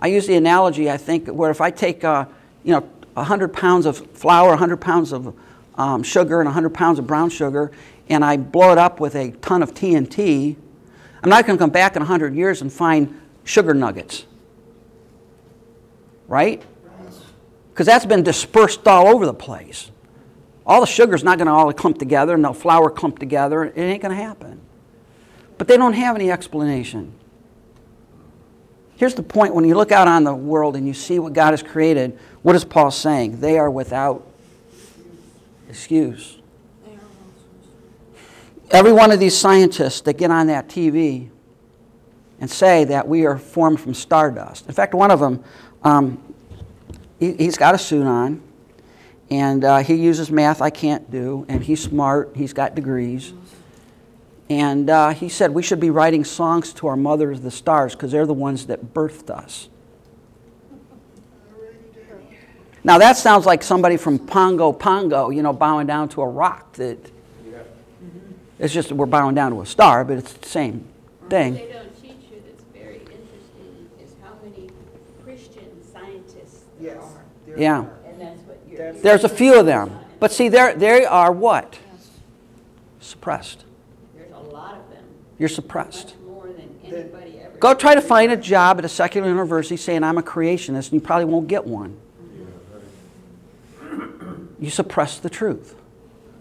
I 0.00 0.06
use 0.08 0.26
the 0.26 0.36
analogy, 0.36 0.90
I 0.90 0.96
think, 0.96 1.28
where 1.28 1.50
if 1.50 1.60
I 1.60 1.70
take, 1.70 2.04
uh, 2.04 2.26
you 2.62 2.72
know, 2.72 2.88
100 3.14 3.52
pounds 3.52 3.86
of 3.86 3.98
flour, 4.12 4.50
100 4.50 4.76
pounds 4.76 5.12
of 5.12 5.34
um, 5.76 6.02
sugar, 6.02 6.40
and 6.40 6.46
100 6.46 6.70
pounds 6.70 6.98
of 7.00 7.06
brown 7.06 7.30
sugar, 7.30 7.72
and 8.08 8.24
I 8.24 8.36
blow 8.36 8.70
it 8.70 8.78
up 8.78 9.00
with 9.00 9.16
a 9.16 9.32
ton 9.32 9.62
of 9.62 9.74
TNT, 9.74 10.54
I'm 11.22 11.30
not 11.30 11.46
going 11.46 11.58
to 11.58 11.62
come 11.62 11.70
back 11.70 11.96
in 11.96 12.00
100 12.00 12.36
years 12.36 12.62
and 12.62 12.72
find 12.72 13.20
sugar 13.42 13.74
nuggets. 13.74 14.26
Right? 16.28 16.62
Because 17.70 17.86
that's 17.86 18.06
been 18.06 18.22
dispersed 18.22 18.86
all 18.88 19.08
over 19.08 19.26
the 19.26 19.34
place. 19.34 19.90
All 20.66 20.80
the 20.80 20.86
sugar's 20.86 21.22
not 21.22 21.38
going 21.38 21.46
to 21.46 21.52
all 21.52 21.72
clump 21.72 21.98
together, 21.98 22.34
and 22.34 22.44
the 22.44 22.52
flour 22.52 22.90
clump 22.90 23.18
together. 23.18 23.64
It 23.64 23.78
ain't 23.78 24.02
going 24.02 24.16
to 24.16 24.22
happen. 24.22 24.60
But 25.58 25.68
they 25.68 25.76
don't 25.76 25.92
have 25.92 26.16
any 26.16 26.30
explanation. 26.30 27.12
Here's 28.96 29.14
the 29.14 29.22
point 29.22 29.54
when 29.54 29.64
you 29.64 29.74
look 29.74 29.92
out 29.92 30.08
on 30.08 30.24
the 30.24 30.34
world 30.34 30.74
and 30.74 30.86
you 30.86 30.94
see 30.94 31.18
what 31.18 31.34
God 31.34 31.50
has 31.50 31.62
created, 31.62 32.18
what 32.42 32.56
is 32.56 32.64
Paul 32.64 32.90
saying? 32.90 33.40
They 33.40 33.58
are 33.58 33.70
without 33.70 34.26
excuse. 35.68 36.38
Every 38.70 38.92
one 38.92 39.12
of 39.12 39.20
these 39.20 39.36
scientists 39.36 40.00
that 40.02 40.14
get 40.14 40.30
on 40.30 40.48
that 40.48 40.68
TV 40.68 41.28
and 42.40 42.50
say 42.50 42.84
that 42.84 43.06
we 43.06 43.26
are 43.26 43.38
formed 43.38 43.80
from 43.80 43.94
stardust. 43.94 44.66
In 44.66 44.72
fact, 44.72 44.94
one 44.94 45.10
of 45.10 45.20
them, 45.20 45.44
um, 45.86 46.34
he, 47.18 47.44
has 47.44 47.56
got 47.56 47.74
a 47.74 47.78
suit 47.78 48.06
on, 48.06 48.42
and 49.30 49.64
uh, 49.64 49.78
he 49.78 49.94
uses 49.94 50.30
math 50.30 50.60
I 50.60 50.70
can't 50.70 51.10
do, 51.10 51.46
and 51.48 51.62
he's 51.62 51.82
smart, 51.82 52.32
he's 52.34 52.52
got 52.52 52.74
degrees. 52.74 53.32
And 54.48 54.88
uh, 54.90 55.10
he 55.10 55.28
said 55.28 55.52
we 55.52 55.62
should 55.62 55.80
be 55.80 55.90
writing 55.90 56.24
songs 56.24 56.72
to 56.74 56.86
our 56.86 56.96
mothers, 56.96 57.40
the 57.40 57.50
stars, 57.50 57.94
because 57.94 58.12
they're 58.12 58.26
the 58.26 58.34
ones 58.34 58.66
that 58.66 58.94
birthed 58.94 59.30
us. 59.30 59.68
Now 62.84 62.98
that 62.98 63.16
sounds 63.16 63.46
like 63.46 63.64
somebody 63.64 63.96
from 63.96 64.18
Pongo 64.18 64.72
Pongo, 64.72 65.30
you 65.30 65.42
know, 65.42 65.52
bowing 65.52 65.88
down 65.88 66.08
to 66.10 66.22
a 66.22 66.28
rock. 66.28 66.74
That 66.74 66.98
it's 68.58 68.72
just 68.72 68.88
that 68.90 68.94
we're 68.94 69.06
bowing 69.06 69.34
down 69.34 69.52
to 69.52 69.60
a 69.60 69.66
star, 69.66 70.04
but 70.04 70.18
it's 70.18 70.32
the 70.32 70.48
same 70.48 70.86
thing. 71.28 71.54
What 71.54 71.66
they 71.66 71.72
don't 71.72 72.02
teach 72.02 72.30
you 72.30 72.42
that's 72.46 72.62
very 72.72 72.98
interesting 73.00 73.90
is 74.02 74.14
how 74.22 74.34
many 74.42 74.70
Christian 75.24 75.68
scientists 75.92 76.64
there 76.80 76.94
Yes. 76.94 77.02
are. 77.02 77.24
there 77.44 77.45
Yeah. 77.58 77.80
are. 77.80 77.90
And 78.06 78.20
that's 78.20 78.40
what 78.42 78.58
you're. 78.68 78.92
There's 78.92 79.24
a 79.24 79.28
few 79.28 79.58
of 79.58 79.66
them, 79.66 79.90
but 80.20 80.32
see, 80.32 80.48
they're, 80.48 80.74
they 80.74 81.04
are 81.04 81.32
what? 81.32 81.78
Suppressed. 83.00 83.64
There's 84.14 84.32
a 84.32 84.38
lot 84.38 84.74
of 84.74 84.90
them, 84.90 85.04
You're 85.38 85.48
suppressed. 85.48 86.14
much 86.20 86.26
more 86.26 86.46
than 86.46 86.68
anybody 86.84 87.38
ever. 87.40 87.56
Go 87.58 87.74
try 87.74 87.94
to 87.94 88.00
find 88.00 88.32
a 88.32 88.36
job 88.36 88.78
at 88.78 88.84
a 88.84 88.88
secular 88.88 89.28
university 89.28 89.76
saying 89.76 90.02
I'm 90.04 90.18
a 90.18 90.22
creationist, 90.22 90.86
and 90.86 90.92
you 90.94 91.00
probably 91.00 91.26
won't 91.26 91.48
get 91.48 91.66
one. 91.66 91.98
You 94.58 94.70
suppress 94.70 95.18
the 95.18 95.30
truth. 95.30 95.74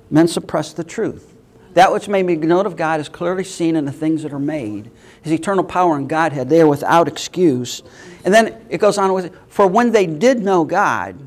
Men 0.09 0.27
suppress 0.27 0.73
the 0.73 0.83
truth. 0.83 1.34
That 1.75 1.91
which 1.91 2.07
may 2.07 2.23
be 2.23 2.37
known 2.37 2.65
of 2.65 2.77
God 2.77 3.01
is 3.01 3.09
clearly 3.09 3.43
seen 3.43 3.75
in 3.75 3.83
the 3.83 3.91
things 3.91 4.23
that 4.23 4.31
are 4.31 4.39
made. 4.39 4.89
His 5.21 5.33
eternal 5.33 5.63
power 5.63 5.97
and 5.97 6.07
Godhead, 6.07 6.47
they 6.47 6.61
are 6.61 6.67
without 6.67 7.09
excuse. 7.09 7.83
And 8.23 8.33
then 8.33 8.65
it 8.69 8.77
goes 8.77 8.97
on 8.97 9.11
with, 9.11 9.35
for 9.49 9.67
when 9.67 9.91
they 9.91 10.05
did 10.05 10.39
know 10.39 10.63
God, 10.63 11.17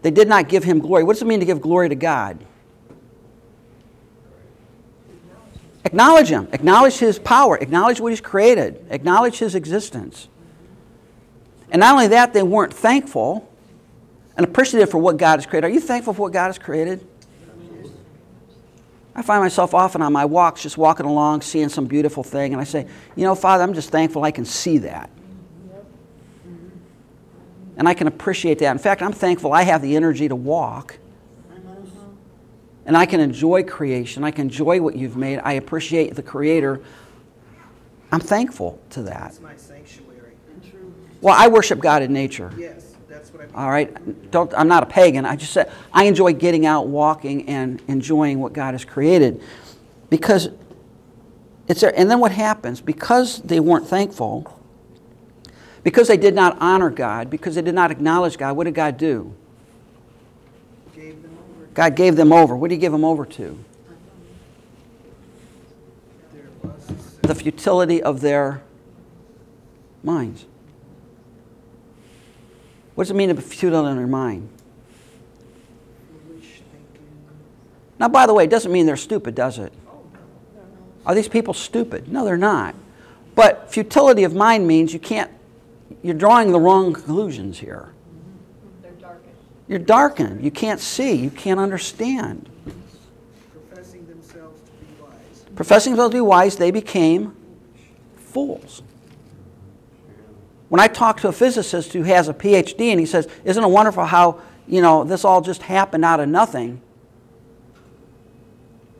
they 0.00 0.10
did 0.10 0.26
not 0.26 0.48
give 0.48 0.64
him 0.64 0.78
glory. 0.78 1.04
What 1.04 1.12
does 1.12 1.22
it 1.22 1.26
mean 1.26 1.40
to 1.40 1.46
give 1.46 1.60
glory 1.60 1.90
to 1.90 1.94
God? 1.94 2.42
Acknowledge 5.84 6.28
him. 6.28 6.48
Acknowledge 6.52 6.96
his 6.96 7.18
power. 7.18 7.58
Acknowledge 7.58 8.00
what 8.00 8.10
he's 8.10 8.22
created. 8.22 8.86
Acknowledge 8.88 9.38
his 9.38 9.54
existence. 9.54 10.28
And 11.70 11.80
not 11.80 11.92
only 11.92 12.08
that, 12.08 12.32
they 12.32 12.42
weren't 12.42 12.72
thankful 12.72 13.52
and 14.34 14.46
appreciative 14.46 14.90
for 14.90 14.96
what 14.96 15.18
God 15.18 15.40
has 15.40 15.44
created. 15.44 15.66
Are 15.66 15.70
you 15.70 15.80
thankful 15.80 16.14
for 16.14 16.22
what 16.22 16.32
God 16.32 16.46
has 16.46 16.58
created? 16.58 17.06
I 19.14 19.22
find 19.22 19.42
myself 19.42 19.74
often 19.74 20.02
on 20.02 20.12
my 20.12 20.24
walks 20.24 20.62
just 20.62 20.78
walking 20.78 21.06
along, 21.06 21.42
seeing 21.42 21.68
some 21.68 21.86
beautiful 21.86 22.22
thing, 22.22 22.52
and 22.52 22.60
I 22.60 22.64
say, 22.64 22.86
You 23.16 23.24
know, 23.24 23.34
Father, 23.34 23.64
I'm 23.64 23.74
just 23.74 23.90
thankful 23.90 24.24
I 24.24 24.30
can 24.30 24.44
see 24.44 24.78
that. 24.78 25.10
And 27.76 27.88
I 27.88 27.94
can 27.94 28.06
appreciate 28.06 28.58
that. 28.58 28.70
In 28.72 28.78
fact, 28.78 29.00
I'm 29.02 29.12
thankful 29.12 29.52
I 29.52 29.62
have 29.62 29.80
the 29.80 29.96
energy 29.96 30.28
to 30.28 30.36
walk. 30.36 30.98
And 32.84 32.96
I 32.96 33.06
can 33.06 33.20
enjoy 33.20 33.62
creation. 33.62 34.24
I 34.24 34.30
can 34.32 34.42
enjoy 34.42 34.80
what 34.80 34.96
you've 34.96 35.16
made. 35.16 35.38
I 35.38 35.52
appreciate 35.52 36.14
the 36.14 36.22
Creator. 36.22 36.82
I'm 38.10 38.20
thankful 38.20 38.80
to 38.90 39.02
that. 39.04 39.20
That's 39.20 39.40
my 39.40 39.56
sanctuary. 39.56 40.34
Well, 41.20 41.34
I 41.38 41.48
worship 41.48 41.80
God 41.80 42.02
in 42.02 42.12
nature. 42.12 42.52
Yes, 42.56 42.89
that's 43.30 43.38
what 43.38 43.42
I 43.42 43.46
mean. 43.46 43.54
All 43.54 43.70
right, 43.70 44.30
don't. 44.30 44.52
I'm 44.54 44.68
not 44.68 44.82
a 44.82 44.86
pagan. 44.86 45.24
I 45.24 45.36
just 45.36 45.52
said 45.52 45.70
I 45.92 46.04
enjoy 46.04 46.32
getting 46.32 46.66
out, 46.66 46.88
walking, 46.88 47.48
and 47.48 47.82
enjoying 47.88 48.40
what 48.40 48.52
God 48.52 48.74
has 48.74 48.84
created, 48.84 49.42
because 50.08 50.50
it's 51.68 51.80
there. 51.80 51.92
And 51.96 52.10
then 52.10 52.20
what 52.20 52.32
happens? 52.32 52.80
Because 52.80 53.40
they 53.42 53.60
weren't 53.60 53.86
thankful, 53.86 54.60
because 55.82 56.08
they 56.08 56.16
did 56.16 56.34
not 56.34 56.56
honor 56.60 56.90
God, 56.90 57.30
because 57.30 57.54
they 57.54 57.62
did 57.62 57.74
not 57.74 57.90
acknowledge 57.90 58.38
God. 58.38 58.56
What 58.56 58.64
did 58.64 58.74
God 58.74 58.96
do? 58.96 59.34
Gave 60.94 61.22
them 61.22 61.38
over 61.38 61.66
God 61.74 61.96
gave 61.96 62.16
them 62.16 62.32
over. 62.32 62.56
What 62.56 62.68
did 62.68 62.76
He 62.76 62.80
give 62.80 62.92
them 62.92 63.04
over 63.04 63.24
to? 63.26 63.58
The 67.22 67.34
futility 67.34 68.02
of 68.02 68.22
their 68.22 68.62
minds. 70.02 70.46
What 73.00 73.04
does 73.04 73.12
it 73.12 73.16
mean 73.16 73.30
to 73.30 73.34
be 73.34 73.40
futile 73.40 73.86
in 73.86 73.96
their 73.96 74.06
mind? 74.06 74.46
and 76.10 76.20
foolish 76.28 76.60
thinking. 76.70 77.06
Now, 77.98 78.08
by 78.08 78.26
the 78.26 78.34
way, 78.34 78.44
it 78.44 78.50
doesn't 78.50 78.70
mean 78.70 78.84
they're 78.84 78.98
stupid, 78.98 79.34
does 79.34 79.58
it? 79.58 79.72
Are 81.06 81.14
these 81.14 81.26
people 81.26 81.54
stupid? 81.54 82.12
No, 82.12 82.26
they're 82.26 82.36
not. 82.36 82.74
But 83.34 83.72
futility 83.72 84.24
of 84.24 84.34
mind 84.34 84.66
means 84.66 84.92
you 84.92 84.98
can't, 84.98 85.30
you're 86.02 86.12
drawing 86.12 86.52
the 86.52 86.60
wrong 86.60 86.92
conclusions 86.92 87.58
here. 87.58 87.88
They're 88.82 88.92
darkened. 88.92 89.34
You're 89.66 89.78
darkened. 89.78 90.44
You 90.44 90.50
can't 90.50 90.78
see. 90.78 91.14
You 91.14 91.30
can't 91.30 91.58
understand. 91.58 92.50
Professing 93.70 94.06
themselves 94.08 94.60
to 94.60 94.72
be 94.72 95.02
wise. 95.02 95.44
Professing 95.54 95.92
themselves 95.94 96.12
to 96.12 96.16
be 96.18 96.20
wise, 96.20 96.56
they 96.56 96.70
became 96.70 97.34
fools. 98.16 98.82
When 100.70 100.78
I 100.78 100.86
talk 100.86 101.20
to 101.22 101.28
a 101.28 101.32
physicist 101.32 101.92
who 101.92 102.04
has 102.04 102.28
a 102.28 102.32
PhD 102.32 102.92
and 102.92 103.00
he 103.00 103.04
says, 103.04 103.26
Isn't 103.44 103.62
it 103.62 103.66
wonderful 103.66 104.04
how, 104.04 104.40
you 104.68 104.80
know, 104.80 105.02
this 105.02 105.24
all 105.24 105.40
just 105.40 105.62
happened 105.62 106.04
out 106.04 106.20
of 106.20 106.28
nothing? 106.28 106.80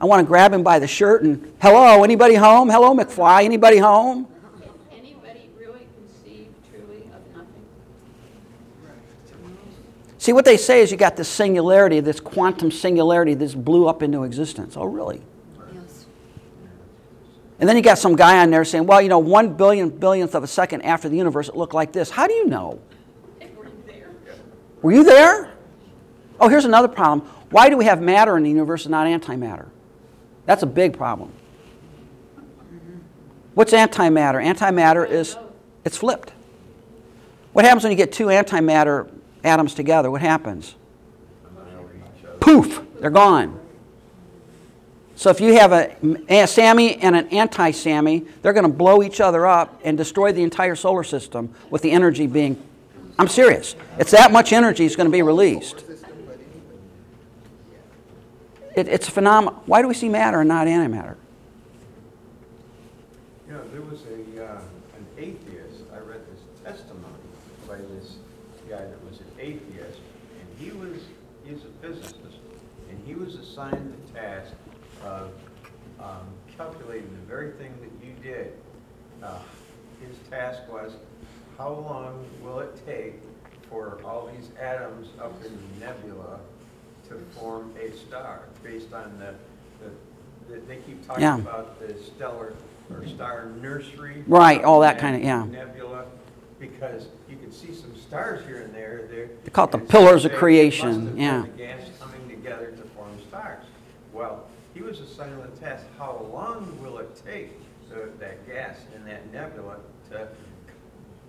I 0.01 0.07
want 0.07 0.19
to 0.19 0.27
grab 0.27 0.53
him 0.53 0.65
by 0.65 0.81
the 0.81 0.89
shirt 0.89 1.23
and, 1.23 1.53
hello, 1.63 2.03
anybody 2.03 2.35
home? 2.35 2.71
Hello, 2.71 2.93
McFly, 2.93 3.45
anybody 3.45 3.77
home? 3.77 4.27
Can 4.91 4.99
anybody 4.99 5.49
really 5.57 5.87
conceive 5.95 6.49
truly 6.73 7.09
of 7.15 7.37
nothing? 7.37 7.65
See, 10.19 10.33
what 10.33 10.45
they 10.45 10.57
say 10.57 10.81
is 10.81 10.91
you 10.91 10.97
got 10.97 11.17
this 11.17 11.29
singularity, 11.29 12.01
this 12.01 12.19
quantum 12.19 12.73
singularity, 12.73 13.35
this 13.35 13.55
blew 13.55 13.87
up 13.87 14.03
into 14.03 14.25
existence. 14.25 14.77
Oh, 14.77 14.87
really? 14.87 15.23
And 17.61 17.69
then 17.69 17.77
you 17.77 17.83
got 17.83 17.99
some 17.99 18.17
guy 18.17 18.39
on 18.39 18.51
there 18.51 18.65
saying, 18.65 18.87
well, 18.87 19.03
you 19.03 19.11
know, 19.11 19.19
one 19.19 19.53
billion 19.53 19.91
billionth 19.91 20.35
of 20.35 20.43
a 20.43 20.47
second 20.47 20.81
after 20.83 21.11
the 21.11 21.17
universe, 21.17 21.49
it 21.49 21.57
looked 21.57 21.75
like 21.75 21.93
this. 21.93 22.09
How 22.09 22.27
do 22.27 22.33
you 22.33 22.47
know? 22.47 22.81
Weren't 23.55 23.87
there. 23.87 24.09
Were 24.81 24.93
you 24.93 25.05
there? 25.05 25.53
Oh, 26.41 26.49
here's 26.49 26.65
another 26.65 26.89
problem. 26.89 27.29
Why 27.51 27.69
do 27.69 27.77
we 27.77 27.85
have 27.85 28.01
matter 28.01 28.39
in 28.39 28.45
the 28.45 28.49
universe 28.49 28.87
and 28.87 28.93
not 28.93 29.07
antimatter? 29.07 29.69
That's 30.47 30.63
a 30.63 30.67
big 30.67 30.97
problem. 30.97 31.33
What's 33.55 33.73
antimatter? 33.73 34.43
Antimatter 34.43 35.09
is 35.09 35.37
it's 35.85 35.99
flipped. 35.99 36.33
What 37.53 37.67
happens 37.67 37.85
when 37.85 37.91
you 37.91 37.97
get 37.97 38.11
two 38.11 38.27
antimatter 38.27 39.11
atoms 39.45 39.75
together? 39.75 40.11
What 40.11 40.23
happens? 40.23 40.77
Poof, 42.41 42.81
they're 43.01 43.11
gone. 43.11 43.60
So 45.21 45.29
if 45.29 45.39
you 45.39 45.53
have 45.59 45.73
a, 45.73 46.47
Sammy 46.47 46.97
and 46.97 47.15
an 47.15 47.29
anti-Sammy, 47.29 48.25
they're 48.41 48.55
going 48.55 48.65
to 48.65 48.73
blow 48.73 49.03
each 49.03 49.21
other 49.21 49.47
up 49.47 49.79
and 49.85 49.99
destroy 49.99 50.33
the 50.33 50.43
entire 50.43 50.75
solar 50.75 51.05
system 51.05 51.55
with 51.69 51.83
the 51.83 51.91
energy 51.91 52.27
being 52.27 52.57
I'm 53.19 53.29
serious. 53.29 53.77
It's 53.99 54.13
that 54.13 54.33
much 54.33 54.55
energy 54.55 54.87
is 54.87 54.97
going 54.97 55.09
to 55.09 55.13
be 55.13 55.21
released. 55.21 55.85
It, 58.75 58.89
it's 58.89 59.09
a 59.09 59.11
phenomenon. 59.11 59.61
Why 59.67 59.83
do 59.83 59.89
we 59.89 59.95
see 59.95 60.09
matter 60.09 60.41
and 60.41 60.49
not 60.49 60.67
antimatter? 60.67 61.17
You 63.47 63.53
know, 63.53 63.69
there 63.73 63.83
was 63.83 64.01
a, 64.05 64.43
uh, 64.43 64.63
an 64.97 65.07
atheist, 65.19 65.83
I 65.93 65.99
read 65.99 66.23
this 66.33 66.41
testimony 66.65 67.05
by 67.69 67.77
this 67.77 68.17
guy 68.71 68.79
that 68.79 69.05
was 69.05 69.21
an 69.21 69.33
atheist, 69.39 69.99
and 70.41 70.59
he 70.59 70.71
was, 70.71 71.03
he's 71.45 71.59
a 71.59 71.87
physicist, 71.87 72.17
and 72.89 73.07
he 73.07 73.15
was 73.15 73.35
assigned 73.35 73.93
the 73.93 74.19
task 74.19 74.55
of 75.05 75.31
um, 76.01 76.27
calculating 76.65 77.09
the 77.13 77.27
very 77.27 77.53
thing 77.53 77.73
that 77.81 78.07
you 78.07 78.13
did. 78.23 78.53
Uh, 79.23 79.39
His 80.07 80.17
task 80.31 80.61
was, 80.71 80.93
how 81.57 81.71
long 81.71 82.27
will 82.43 82.61
it 82.61 82.79
take 82.87 83.15
for 83.71 83.99
all 84.05 84.31
these 84.35 84.51
atoms 84.61 85.09
up 85.23 85.33
in 85.45 85.53
the 85.81 85.87
nebula 85.87 86.39
to 87.09 87.15
form 87.39 87.73
a 87.81 87.91
star, 87.97 88.43
based 88.63 88.93
on 88.93 89.19
the, 89.19 89.35
the, 89.83 90.55
the- 90.55 90.61
they 90.67 90.77
keep 90.77 91.07
talking 91.07 91.23
Yeah. 91.23 91.39
about 91.39 91.81
the 91.81 91.95
stellar 92.03 92.53
or 92.91 93.07
star 93.07 93.47
nursery. 93.63 94.23
Right, 94.27 94.63
all 94.63 94.81
that 94.81 94.99
kinda- 94.99 95.21
yeah. 95.25 95.45
Nebula, 95.47 96.05
because 96.59 97.09
you 97.29 97.37
can 97.37 97.53
see 97.53 97.73
some 97.75 97.95
stars 97.97 98.45
here 98.47 98.61
and 98.63 98.75
there, 98.75 99.07
there. 99.11 99.29
They 99.45 99.51
call 99.51 99.65
it 99.67 99.71
the 99.73 99.79
pillars 99.79 100.25
of 100.27 100.33
creation, 100.33 100.89
must 100.89 101.01
have 101.01 101.09
been 101.17 101.23
yeah. 101.25 101.43
The 101.43 101.49
gas 101.49 101.81
coming 102.01 102.29
together 102.29 102.67
to 102.73 102.83
form 102.97 103.17
stars. 103.29 103.65
He 104.81 104.87
was 104.87 105.01
assigned 105.01 105.43
the 105.43 105.61
task, 105.61 105.85
how 105.99 106.27
long 106.33 106.83
will 106.83 106.97
it 106.97 107.23
take 107.27 107.51
the, 107.91 108.09
that 108.19 108.47
gas 108.47 108.79
in 108.97 109.05
that 109.05 109.31
nebula 109.31 109.77
to 110.09 110.27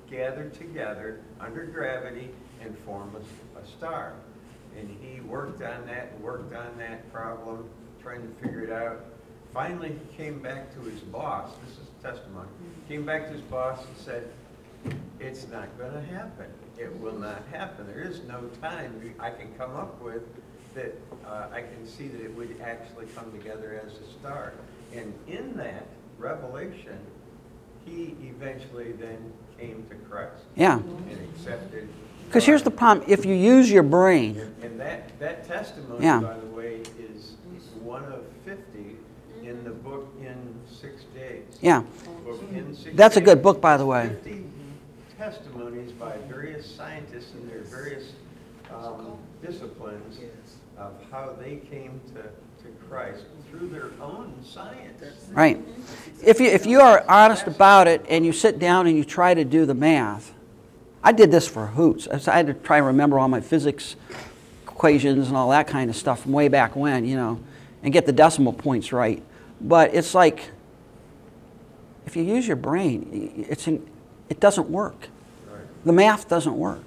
gather 0.09 0.47
together 0.51 1.19
under 1.37 1.65
gravity 1.65 2.29
and 2.61 2.77
form 2.85 3.13
a, 3.13 3.59
a 3.59 3.67
star? 3.67 4.13
And 4.77 4.89
he 5.01 5.19
worked 5.19 5.61
on 5.63 5.85
that, 5.87 6.17
worked 6.21 6.55
on 6.55 6.77
that 6.77 7.11
problem, 7.11 7.69
trying 8.01 8.21
to 8.21 8.33
figure 8.41 8.61
it 8.61 8.71
out. 8.71 9.03
Finally, 9.53 9.89
he 9.89 10.17
came 10.17 10.41
back 10.41 10.73
to 10.75 10.79
his 10.89 11.01
boss, 11.01 11.51
this 11.65 11.73
is 11.73 11.87
testimony, 12.01 12.47
came 12.87 13.05
back 13.05 13.27
to 13.27 13.33
his 13.33 13.41
boss 13.41 13.79
and 13.85 13.97
said, 13.97 14.29
it's 15.19 15.45
not 15.49 15.67
gonna 15.77 16.01
happen. 16.01 16.45
It 16.77 16.97
will 17.01 17.19
not 17.19 17.43
happen. 17.51 17.85
There 17.85 18.01
is 18.01 18.21
no 18.29 18.43
time 18.61 19.13
I 19.19 19.29
can 19.29 19.53
come 19.57 19.75
up 19.75 20.01
with 20.01 20.23
that, 20.75 20.95
uh, 21.25 21.47
I 21.51 21.61
can 21.61 21.85
see 21.85 22.07
that 22.07 22.21
it 22.21 22.35
would 22.35 22.55
actually 22.61 23.07
come 23.15 23.31
together 23.31 23.81
as 23.85 23.93
a 23.93 24.11
star. 24.19 24.53
And 24.93 25.13
in 25.27 25.55
that 25.57 25.85
revelation, 26.17 26.97
he 27.85 28.15
eventually 28.23 28.91
then 28.93 29.33
came 29.57 29.85
to 29.89 29.95
Christ 30.09 30.43
Yeah. 30.55 30.77
and 30.79 31.29
accepted. 31.35 31.87
Because 32.27 32.45
here's 32.45 32.63
the 32.63 32.71
problem 32.71 33.05
if 33.09 33.25
you 33.25 33.33
use 33.33 33.69
your 33.71 33.83
brain, 33.83 34.37
And- 34.37 34.55
And 34.63 34.79
that, 34.79 35.19
that 35.19 35.47
testimony, 35.47 36.03
Yeah. 36.05 36.19
by 36.21 36.37
the 36.39 36.45
way, 36.47 36.81
is 36.99 37.35
one 37.83 38.03
of 38.05 38.23
fifty 38.45 38.97
in 39.43 39.63
the 39.63 39.71
book 39.71 40.07
in 40.21 40.35
six 40.67 41.03
days. 41.15 41.43
yeah, 41.61 41.83
in 42.53 42.75
six 42.75 42.95
That's 42.95 43.17
a 43.17 43.21
good 43.21 43.41
book, 43.41 43.59
by 43.59 43.75
the 43.77 43.85
way. 43.85 44.09
Fifty 44.09 44.45
testimonies 45.17 45.91
by 45.91 46.17
various 46.29 46.65
scientists 46.65 47.33
in 47.33 47.47
their 47.49 47.59
various 47.61 48.13
um, 48.73 49.17
disciplines 49.45 50.19
of 50.77 50.93
how 51.11 51.35
they 51.39 51.57
came 51.57 51.99
to, 52.07 52.21
to 52.23 52.71
Christ 52.87 53.25
through 53.49 53.69
their 53.69 53.91
own 54.01 54.33
science. 54.43 55.01
right. 55.31 55.61
If 56.23 56.39
you, 56.39 56.47
if 56.47 56.65
you 56.65 56.81
are 56.81 57.03
honest 57.07 57.47
about 57.47 57.87
it 57.87 58.05
and 58.09 58.25
you 58.25 58.31
sit 58.31 58.59
down 58.59 58.87
and 58.87 58.95
you 58.95 59.03
try 59.03 59.33
to 59.33 59.43
do 59.43 59.65
the 59.65 59.73
math, 59.73 60.33
I 61.03 61.11
did 61.11 61.31
this 61.31 61.47
for 61.47 61.67
hoots. 61.67 62.07
I 62.07 62.35
had 62.35 62.47
to 62.47 62.53
try 62.53 62.77
and 62.77 62.85
remember 62.85 63.17
all 63.17 63.27
my 63.27 63.41
physics 63.41 63.95
equations 64.67 65.27
and 65.27 65.37
all 65.37 65.49
that 65.49 65.67
kind 65.67 65.89
of 65.89 65.95
stuff 65.95 66.21
from 66.23 66.31
way 66.31 66.47
back 66.47 66.75
when, 66.75 67.05
you 67.05 67.15
know, 67.15 67.39
and 67.83 67.93
get 67.93 68.05
the 68.05 68.11
decimal 68.11 68.53
points 68.53 68.91
right. 68.91 69.21
But 69.59 69.93
it's 69.93 70.15
like, 70.15 70.49
if 72.05 72.15
you 72.15 72.23
use 72.23 72.47
your 72.47 72.55
brain, 72.55 73.45
it's 73.47 73.67
in, 73.67 73.87
it 74.29 74.39
doesn't 74.39 74.69
work. 74.69 75.09
Right. 75.47 75.85
The 75.85 75.93
math 75.93 76.27
doesn't 76.27 76.57
work. 76.57 76.83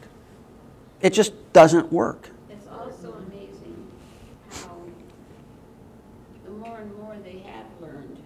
It 1.01 1.13
just 1.13 1.35
doesn't 1.53 1.93
work. 1.93 2.31
It's 2.51 2.67
also 2.67 3.13
amazing 3.29 3.87
how 4.51 4.77
the 6.45 6.51
more 6.51 6.79
and 6.79 6.95
more 6.97 7.17
they 7.23 7.39
have 7.41 7.67
learned, 7.81 8.17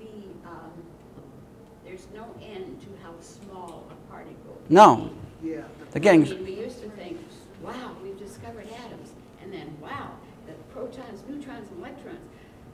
the, 0.00 0.48
um, 0.48 0.72
there's 1.84 2.06
no 2.14 2.34
end 2.42 2.80
to 2.80 2.88
how 3.04 3.12
small 3.20 3.86
a 3.90 4.10
particle 4.10 4.34
can 4.46 4.53
No. 4.68 5.10
Yeah. 5.42 5.62
the- 5.90 5.96
Again, 5.98 6.22
I 6.22 6.26
mean, 6.26 6.44
we 6.44 6.52
used 6.54 6.80
to 6.82 6.88
think, 6.90 7.18
wow, 7.62 7.92
we've 8.02 8.18
discovered 8.18 8.66
atoms, 8.84 9.12
and 9.42 9.52
then, 9.52 9.76
wow, 9.80 10.10
the 10.46 10.52
protons, 10.72 11.22
neutrons, 11.28 11.68
and 11.70 11.80
electrons. 11.80 12.20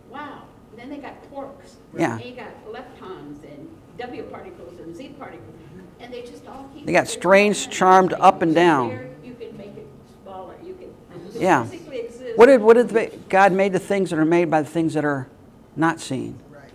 Wow. 0.08 0.44
And 0.70 0.78
then 0.78 0.90
they 0.90 0.98
got 0.98 1.14
quarks. 1.30 1.74
Yeah. 1.96 2.16
And 2.16 2.24
you 2.24 2.34
got 2.34 2.48
leptons 2.66 3.42
and 3.44 3.68
W 3.98 4.22
particles 4.24 4.78
and 4.80 4.96
Z 4.96 5.14
particles, 5.18 5.54
and 6.00 6.12
they 6.12 6.22
just 6.22 6.46
all 6.46 6.68
keep. 6.74 6.86
They 6.86 6.92
got 6.92 7.08
strange, 7.08 7.66
all 7.66 7.72
charmed 7.72 8.12
up 8.14 8.42
and 8.42 8.54
down. 8.54 8.88
There, 8.90 9.10
You 9.24 9.34
can 9.34 9.56
make 9.56 9.76
it 9.76 9.86
smaller, 10.22 10.54
you 10.64 10.74
can, 10.74 11.40
Yeah. 11.40 11.66
What 12.36 12.46
did, 12.46 12.62
what 12.62 12.74
did 12.74 12.88
the, 12.90 13.10
God 13.28 13.52
made 13.52 13.72
the 13.72 13.80
things 13.80 14.10
that 14.10 14.18
are 14.18 14.24
made 14.24 14.48
by 14.50 14.62
the 14.62 14.68
things 14.68 14.94
that 14.94 15.04
are 15.04 15.28
not 15.76 16.00
seen? 16.00 16.38
Right. 16.50 16.70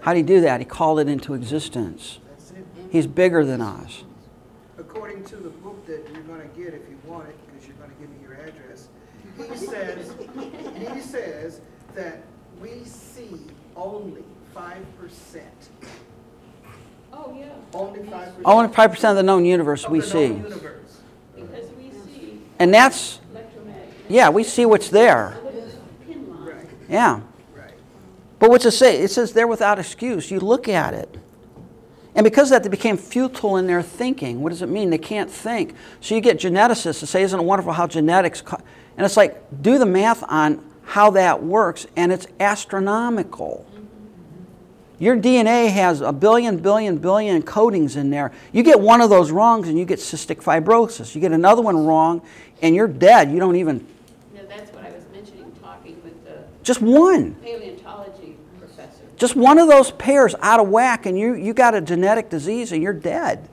How 0.00 0.12
did 0.12 0.18
he 0.18 0.22
do 0.24 0.40
that? 0.42 0.60
He 0.60 0.66
called 0.66 0.98
it 0.98 1.08
into 1.08 1.32
existence. 1.34 2.18
He's 2.90 3.06
bigger 3.06 3.44
than 3.44 3.60
us. 3.60 4.04
According 5.24 5.42
to 5.42 5.48
the 5.48 5.56
book 5.62 5.86
that 5.86 6.06
you're 6.12 6.22
gonna 6.24 6.44
get 6.56 6.74
if 6.74 6.82
you 6.88 6.98
want 7.06 7.28
it, 7.28 7.36
because 7.46 7.66
you're 7.66 7.76
gonna 7.76 7.94
give 7.98 8.10
me 8.10 8.16
your 8.22 8.34
address, 8.34 8.88
he 9.50 9.56
says, 9.66 10.14
he 10.94 11.00
says 11.00 11.60
that 11.94 12.22
we 12.60 12.84
see 12.84 13.40
only 13.74 14.22
five 14.52 14.84
percent. 14.98 15.70
Oh, 17.12 17.34
yeah. 17.38 17.46
Only 17.72 18.00
five 18.10 18.26
percent. 18.36 18.44
Only 18.44 18.68
5% 18.68 19.10
of 19.10 19.16
the 19.16 19.22
known 19.22 19.44
universe 19.46 19.88
we 19.88 19.98
Of 20.00 20.04
the 20.04 20.10
see. 20.10 20.28
known 20.28 20.42
universe. 20.42 21.00
Because 21.34 21.70
we 21.78 21.90
see 21.90 22.40
And 22.58 22.74
that's, 22.74 23.20
electromagnetic. 23.32 23.94
yeah, 24.08 24.28
we 24.28 24.44
see 24.44 24.66
what's 24.66 24.88
there. 24.90 25.38
What 25.42 25.54
is 25.54 25.74
pin 26.06 26.28
line? 26.28 26.44
Right, 26.46 26.66
Yeah. 26.88 27.20
right. 27.56 27.72
But 28.40 28.50
what's 28.50 28.66
it 28.66 28.72
say? 28.72 28.98
It 29.00 29.10
says 29.10 29.32
they're 29.32 29.46
without 29.46 29.78
excuse. 29.78 30.30
You 30.30 30.40
look 30.40 30.68
at 30.68 30.92
it. 30.92 31.16
And 32.14 32.22
because 32.22 32.48
of 32.48 32.50
that, 32.50 32.62
they 32.62 32.68
became 32.68 32.96
futile 32.96 33.56
in 33.56 33.66
their 33.66 33.82
thinking. 33.82 34.40
What 34.40 34.50
does 34.50 34.62
it 34.62 34.68
mean? 34.68 34.90
They 34.90 34.98
can't 34.98 35.30
think. 35.30 35.74
So 36.00 36.14
you 36.14 36.20
get 36.20 36.38
geneticists 36.38 37.00
to 37.00 37.06
say, 37.06 37.22
Isn't 37.22 37.40
it 37.40 37.42
wonderful 37.42 37.72
how 37.72 37.86
genetics. 37.86 38.40
Co-? 38.40 38.60
And 38.96 39.04
it's 39.04 39.16
like, 39.16 39.42
do 39.62 39.78
the 39.78 39.86
math 39.86 40.22
on 40.28 40.64
how 40.84 41.10
that 41.12 41.42
works, 41.42 41.86
and 41.96 42.12
it's 42.12 42.26
astronomical. 42.38 43.66
Your 44.98 45.16
DNA 45.16 45.70
has 45.72 46.00
a 46.00 46.12
billion, 46.12 46.58
billion, 46.58 46.98
billion 46.98 47.42
codings 47.42 47.96
in 47.96 48.10
there. 48.10 48.30
You 48.52 48.62
get 48.62 48.78
one 48.78 49.00
of 49.00 49.10
those 49.10 49.32
wrongs, 49.32 49.68
and 49.68 49.78
you 49.78 49.84
get 49.84 49.98
cystic 49.98 50.36
fibrosis. 50.36 51.14
You 51.14 51.20
get 51.20 51.32
another 51.32 51.62
one 51.62 51.84
wrong, 51.84 52.22
and 52.62 52.76
you're 52.76 52.88
dead. 52.88 53.32
You 53.32 53.40
don't 53.40 53.56
even. 53.56 53.84
No, 54.34 54.46
that's 54.46 54.70
what 54.72 54.84
I 54.84 54.90
was 54.90 55.04
mentioning, 55.12 55.52
talking 55.60 56.00
with 56.04 56.24
the 56.24 56.44
Just 56.62 56.80
one. 56.80 57.34
paleontology 57.36 57.74
professor. 57.74 57.83
Just 59.16 59.36
one 59.36 59.58
of 59.58 59.68
those 59.68 59.90
pairs 59.92 60.34
out 60.40 60.60
of 60.60 60.68
whack, 60.68 61.06
and 61.06 61.18
you, 61.18 61.34
you 61.34 61.54
got 61.54 61.74
a 61.74 61.80
genetic 61.80 62.30
disease 62.30 62.72
and 62.72 62.82
you're 62.82 62.92
dead. 62.92 63.48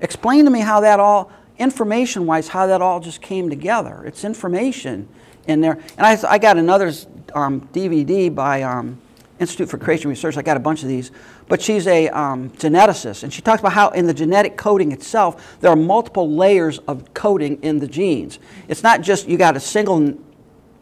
Explain 0.00 0.44
to 0.44 0.50
me 0.50 0.60
how 0.60 0.80
that 0.80 1.00
all, 1.00 1.30
information 1.58 2.26
wise, 2.26 2.48
how 2.48 2.66
that 2.66 2.82
all 2.82 3.00
just 3.00 3.20
came 3.20 3.48
together. 3.50 4.02
It's 4.06 4.24
information 4.24 5.08
in 5.46 5.60
there. 5.60 5.78
And 5.96 6.06
I, 6.06 6.18
I 6.28 6.38
got 6.38 6.56
another 6.56 6.92
um, 7.34 7.68
DVD 7.72 8.34
by 8.34 8.62
um, 8.62 9.00
Institute 9.38 9.68
for 9.68 9.78
Creation 9.78 10.08
Research. 10.08 10.36
I 10.36 10.42
got 10.42 10.56
a 10.56 10.60
bunch 10.60 10.82
of 10.82 10.88
these. 10.88 11.10
But 11.48 11.60
she's 11.60 11.86
a 11.86 12.08
um, 12.08 12.50
geneticist, 12.50 13.22
and 13.22 13.32
she 13.32 13.42
talks 13.42 13.60
about 13.60 13.72
how 13.72 13.90
in 13.90 14.06
the 14.06 14.14
genetic 14.14 14.56
coding 14.56 14.92
itself, 14.92 15.58
there 15.60 15.70
are 15.70 15.76
multiple 15.76 16.30
layers 16.30 16.78
of 16.78 17.12
coding 17.12 17.62
in 17.62 17.78
the 17.78 17.86
genes. 17.86 18.38
It's 18.68 18.82
not 18.82 19.02
just 19.02 19.28
you 19.28 19.36
got 19.36 19.56
a 19.56 19.60
single 19.60 20.14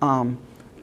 um, 0.01 0.39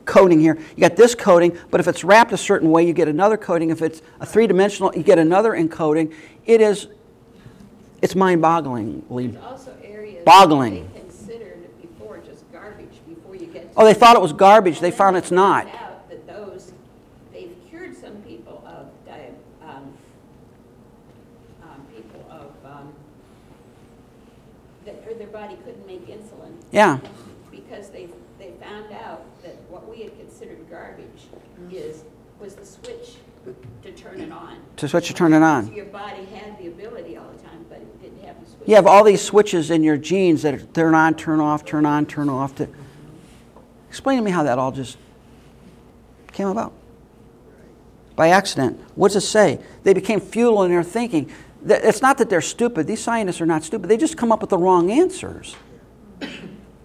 coding 0.09 0.39
here. 0.39 0.57
You 0.75 0.81
got 0.81 0.95
this 0.95 1.15
coding, 1.15 1.57
but 1.71 1.79
if 1.79 1.87
it's 1.87 2.03
wrapped 2.03 2.31
a 2.33 2.37
certain 2.37 2.71
way, 2.71 2.85
you 2.85 2.93
get 2.93 3.07
another 3.07 3.37
coding. 3.37 3.69
If 3.69 3.81
it's 3.81 4.01
a 4.19 4.25
three-dimensional, 4.25 4.95
you 4.95 5.03
get 5.03 5.19
another 5.19 5.51
encoding. 5.51 6.13
It 6.45 6.61
is, 6.61 6.87
it's 8.01 8.15
mind-bogglingly. 8.15 9.33
There's 9.33 9.43
also. 9.43 9.75
Boggling. 10.25 10.91
They 10.93 10.99
considered 10.99 11.81
before 11.81 12.19
just 12.19 12.51
garbage, 12.51 12.99
before 13.07 13.35
you 13.35 13.47
get. 13.47 13.73
to- 13.73 13.81
Oh, 13.81 13.85
they 13.85 13.95
thought 13.95 14.15
it 14.15 14.21
was 14.21 14.33
garbage. 14.33 14.79
They 14.79 14.91
found 14.91 15.17
it's 15.17 15.31
not. 15.31 15.65
found 15.65 15.77
out 15.79 16.09
that 16.09 16.27
those, 16.27 16.71
they've 17.33 17.55
cured 17.67 17.97
some 17.97 18.17
people 18.21 18.63
of 18.67 18.87
um, 19.63 19.93
um, 21.63 21.85
people 21.95 22.23
of, 22.29 22.51
um, 22.69 22.93
that, 24.85 25.03
or 25.07 25.15
their 25.15 25.27
body 25.27 25.57
couldn't 25.63 25.87
make 25.87 26.05
insulin. 26.07 26.53
Yeah. 26.71 26.99
Because 27.49 27.89
they, 27.89 28.07
they 28.37 28.51
found 28.61 28.91
out 28.91 29.25
that 29.41 29.55
what 29.69 29.89
we 29.89 30.03
had 30.03 30.15
considered 30.19 30.69
garbage 30.69 31.27
is, 31.71 32.03
was 32.39 32.55
the 32.55 32.65
switch 32.65 33.15
to 33.83 33.91
turn 33.93 34.19
it 34.21 34.31
on. 34.31 34.57
To 34.79 34.87
switch 34.87 35.07
to 35.07 35.13
turn 35.13 35.33
it 35.33 35.43
on. 35.43 35.73
your 35.73 35.85
body 35.85 36.25
had 36.25 36.57
the 36.57 36.67
ability 36.67 37.17
all 37.17 37.29
the 37.29 37.43
time, 37.43 37.65
but 37.67 37.79
it 37.79 38.01
didn't 38.01 38.23
have 38.25 38.39
the 38.39 38.49
switch. 38.49 38.67
You 38.67 38.75
have 38.75 38.87
all 38.87 39.03
these 39.03 39.21
switches 39.21 39.71
in 39.71 39.83
your 39.83 39.97
genes 39.97 40.41
that 40.43 40.53
are 40.53 40.59
turn 40.59 40.95
on, 40.95 41.15
turn 41.15 41.39
off, 41.39 41.65
turn 41.65 41.85
on, 41.85 42.05
turn 42.05 42.29
off. 42.29 42.55
To... 42.55 42.69
Explain 43.89 44.17
to 44.17 44.23
me 44.23 44.31
how 44.31 44.43
that 44.43 44.57
all 44.57 44.71
just 44.71 44.97
came 46.31 46.47
about. 46.47 46.71
By 48.15 48.29
accident. 48.29 48.79
What 48.95 49.11
does 49.11 49.23
it 49.23 49.27
say? 49.27 49.59
They 49.83 49.93
became 49.93 50.21
futile 50.21 50.63
in 50.63 50.71
their 50.71 50.83
thinking. 50.83 51.29
It's 51.65 52.01
not 52.01 52.17
that 52.19 52.29
they're 52.29 52.39
stupid. 52.39 52.87
These 52.87 53.01
scientists 53.01 53.41
are 53.41 53.45
not 53.45 53.65
stupid. 53.65 53.89
They 53.89 53.97
just 53.97 54.15
come 54.15 54.31
up 54.31 54.39
with 54.39 54.49
the 54.49 54.57
wrong 54.57 54.91
answers. 54.91 55.57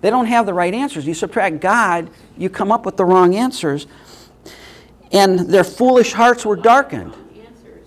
They 0.01 0.11
don't 0.11 0.27
have 0.27 0.47
the 0.47 0.55
right 0.55 0.75
answers. 0.75 1.07
You 1.07 1.15
subtract 1.15 1.61
God, 1.61 2.11
you 2.37 2.51
come 2.51 2.73
up 2.73 2.85
with 2.85 2.97
the 2.97 3.05
wrong 3.05 3.37
answers. 3.37 3.87
And 5.13 5.39
their 5.39 5.65
foolish 5.65 6.13
hearts 6.13 6.45
were 6.45 6.57
darkened. 6.57 7.13
Wrong 7.13 7.21
Answers 7.47 7.87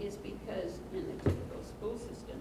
is 0.00 0.16
because 0.16 0.78
in 0.92 1.06
the 1.06 1.12
typical 1.22 1.62
school 1.62 1.96
system, 1.96 2.40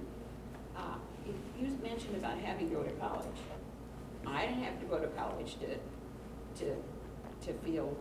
uh, 0.76 0.82
if 1.26 1.36
you 1.62 1.78
mentioned 1.84 2.16
about 2.18 2.38
having 2.40 2.70
to 2.70 2.76
go 2.76 2.84
to 2.84 2.90
college. 2.92 3.26
I 4.26 4.48
didn't 4.48 4.64
have 4.64 4.80
to 4.80 4.86
go 4.88 5.00
to 5.00 5.08
college 5.08 5.58
to, 5.60 6.66
to, 6.66 6.76
to 7.46 7.54
feel 7.64 7.96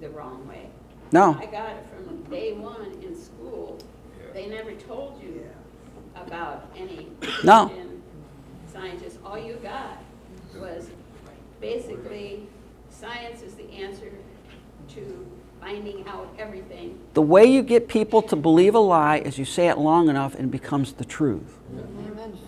the- 0.00 0.06
the 0.08 0.10
wrong 0.10 0.46
way. 0.46 0.68
No. 1.12 1.36
I 1.40 1.46
got 1.46 1.70
it 1.70 1.86
from 1.94 2.22
day 2.24 2.52
one 2.52 2.92
in 3.02 3.16
school. 3.18 3.78
They 4.34 4.46
never 4.46 4.72
told 4.72 5.20
you 5.22 5.48
about 6.14 6.68
any 6.76 7.08
No. 7.44 7.66
Christian 7.66 8.02
scientists. 8.72 9.18
All 9.24 9.38
you 9.38 9.54
got 9.54 10.02
was 10.56 10.88
basically, 11.60 12.46
science 12.90 13.42
is 13.42 13.54
the 13.54 13.70
answer 13.72 14.10
to 14.94 15.26
finding 15.60 16.06
out 16.06 16.32
everything. 16.38 16.98
The 17.14 17.22
way 17.22 17.46
you 17.46 17.62
get 17.62 17.88
people 17.88 18.22
to 18.22 18.36
believe 18.36 18.74
a 18.74 18.78
lie 18.78 19.18
is 19.18 19.38
you 19.38 19.44
say 19.44 19.68
it 19.68 19.78
long 19.78 20.08
enough 20.08 20.34
and 20.34 20.44
it 20.44 20.50
becomes 20.50 20.92
the 20.92 21.04
truth. 21.04 21.58
Amen. 21.72 22.38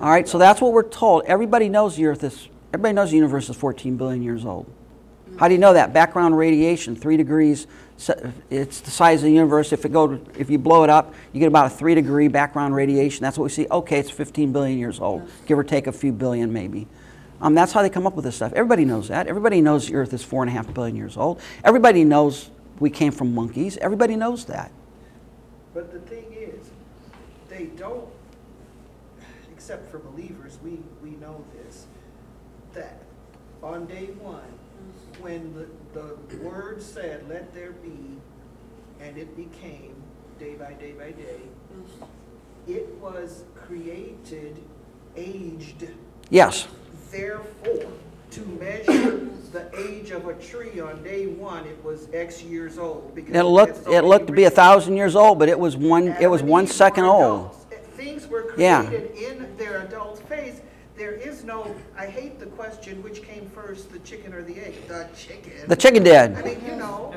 All 0.00 0.10
right, 0.10 0.28
so 0.28 0.38
that's 0.38 0.60
what 0.60 0.72
we're 0.72 0.88
told. 0.88 1.24
Everybody 1.26 1.68
knows 1.68 1.96
the 1.96 2.06
Earth 2.06 2.22
is, 2.22 2.48
everybody 2.72 2.94
knows 2.94 3.10
the 3.10 3.16
universe 3.16 3.48
is 3.50 3.56
14 3.56 3.96
billion 3.96 4.22
years 4.22 4.44
old. 4.44 4.70
How 5.38 5.46
do 5.46 5.54
you 5.54 5.60
know 5.60 5.72
that? 5.72 5.92
Background 5.92 6.36
radiation, 6.36 6.96
three 6.96 7.16
degrees. 7.16 7.68
It's 8.50 8.80
the 8.80 8.90
size 8.90 9.20
of 9.20 9.26
the 9.26 9.32
universe. 9.32 9.72
If 9.72 9.84
it 9.84 9.92
go, 9.92 10.20
if 10.36 10.50
you 10.50 10.58
blow 10.58 10.82
it 10.82 10.90
up, 10.90 11.14
you 11.32 11.38
get 11.38 11.46
about 11.46 11.66
a 11.66 11.70
three 11.70 11.94
degree 11.94 12.26
background 12.26 12.74
radiation. 12.74 13.22
That's 13.22 13.38
what 13.38 13.44
we 13.44 13.50
see. 13.50 13.66
Okay, 13.70 14.00
it's 14.00 14.10
15 14.10 14.52
billion 14.52 14.78
years 14.78 14.98
old, 14.98 15.28
give 15.46 15.56
or 15.56 15.64
take 15.64 15.86
a 15.86 15.92
few 15.92 16.12
billion, 16.12 16.52
maybe. 16.52 16.88
Um, 17.40 17.54
that's 17.54 17.70
how 17.70 17.82
they 17.82 17.90
come 17.90 18.04
up 18.04 18.14
with 18.14 18.24
this 18.24 18.34
stuff. 18.34 18.52
Everybody 18.52 18.84
knows 18.84 19.08
that. 19.08 19.28
Everybody 19.28 19.60
knows 19.60 19.86
the 19.86 19.94
Earth 19.94 20.12
is 20.12 20.24
four 20.24 20.42
and 20.42 20.50
a 20.50 20.52
half 20.52 20.74
billion 20.74 20.96
years 20.96 21.16
old. 21.16 21.40
Everybody 21.62 22.02
knows 22.02 22.50
we 22.80 22.90
came 22.90 23.12
from 23.12 23.32
monkeys. 23.32 23.76
Everybody 23.76 24.16
knows 24.16 24.44
that. 24.46 24.72
But 25.72 25.92
the 25.92 26.00
thing 26.00 26.26
is, 26.32 26.70
they 27.48 27.66
don't, 27.66 28.08
except 29.52 29.88
for 29.88 29.98
believers, 29.98 30.58
we, 30.64 30.78
we 31.00 31.10
know 31.10 31.44
this, 31.54 31.86
that 32.74 33.02
on 33.62 33.86
day 33.86 34.06
one, 34.18 34.42
when 35.20 35.54
the, 35.54 36.16
the 36.28 36.36
word 36.44 36.82
said, 36.82 37.28
let 37.28 37.52
there 37.54 37.72
be, 37.72 38.16
and 39.00 39.16
it 39.16 39.36
became 39.36 39.94
day 40.38 40.54
by 40.54 40.72
day 40.74 40.92
by 40.92 41.10
day, 41.12 41.40
it 42.66 42.88
was 43.00 43.44
created, 43.54 44.56
aged, 45.16 45.88
Yes. 46.30 46.68
therefore, 47.10 47.90
to 48.30 48.40
measure 48.60 49.26
the 49.52 49.70
age 49.78 50.10
of 50.10 50.26
a 50.28 50.34
tree 50.34 50.78
on 50.80 51.02
day 51.02 51.26
one, 51.26 51.64
it 51.66 51.82
was 51.82 52.08
X 52.12 52.42
years 52.42 52.76
old. 52.78 53.14
because 53.14 53.34
It 53.34 53.42
looked, 53.44 53.88
it 53.88 54.02
looked 54.02 54.26
to 54.26 54.32
be 54.32 54.44
a 54.44 54.50
thousand 54.50 54.96
years 54.96 55.16
old, 55.16 55.38
but 55.38 55.48
it 55.48 55.58
was 55.58 55.76
one, 55.76 56.08
it 56.20 56.26
was 56.28 56.40
Adam 56.40 56.46
and 56.46 56.48
one 56.50 56.64
Eve 56.64 56.72
second 56.72 57.04
old. 57.04 57.22
adults. 57.46 57.64
Things 57.96 58.28
were 58.28 58.52
Yeah. 58.56 58.84
created 58.86 59.16
in 59.16 59.56
their 59.56 59.82
adult 59.82 60.18
phase. 60.28 60.60
There 60.98 61.12
is 61.12 61.44
no, 61.44 61.72
I 61.96 62.06
hate 62.06 62.40
the 62.40 62.46
question, 62.46 63.00
which 63.04 63.22
came 63.22 63.48
first, 63.50 63.92
the 63.92 64.00
chicken 64.00 64.34
or 64.34 64.42
the 64.42 64.58
egg? 64.58 64.88
The 64.88 65.06
chicken. 65.16 65.52
The 65.68 65.76
chicken 65.76 66.02
I 66.02 66.26
did. 66.26 66.44
mean, 66.44 66.60
you 66.66 66.74
know, 66.74 67.14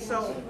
so 0.00 0.40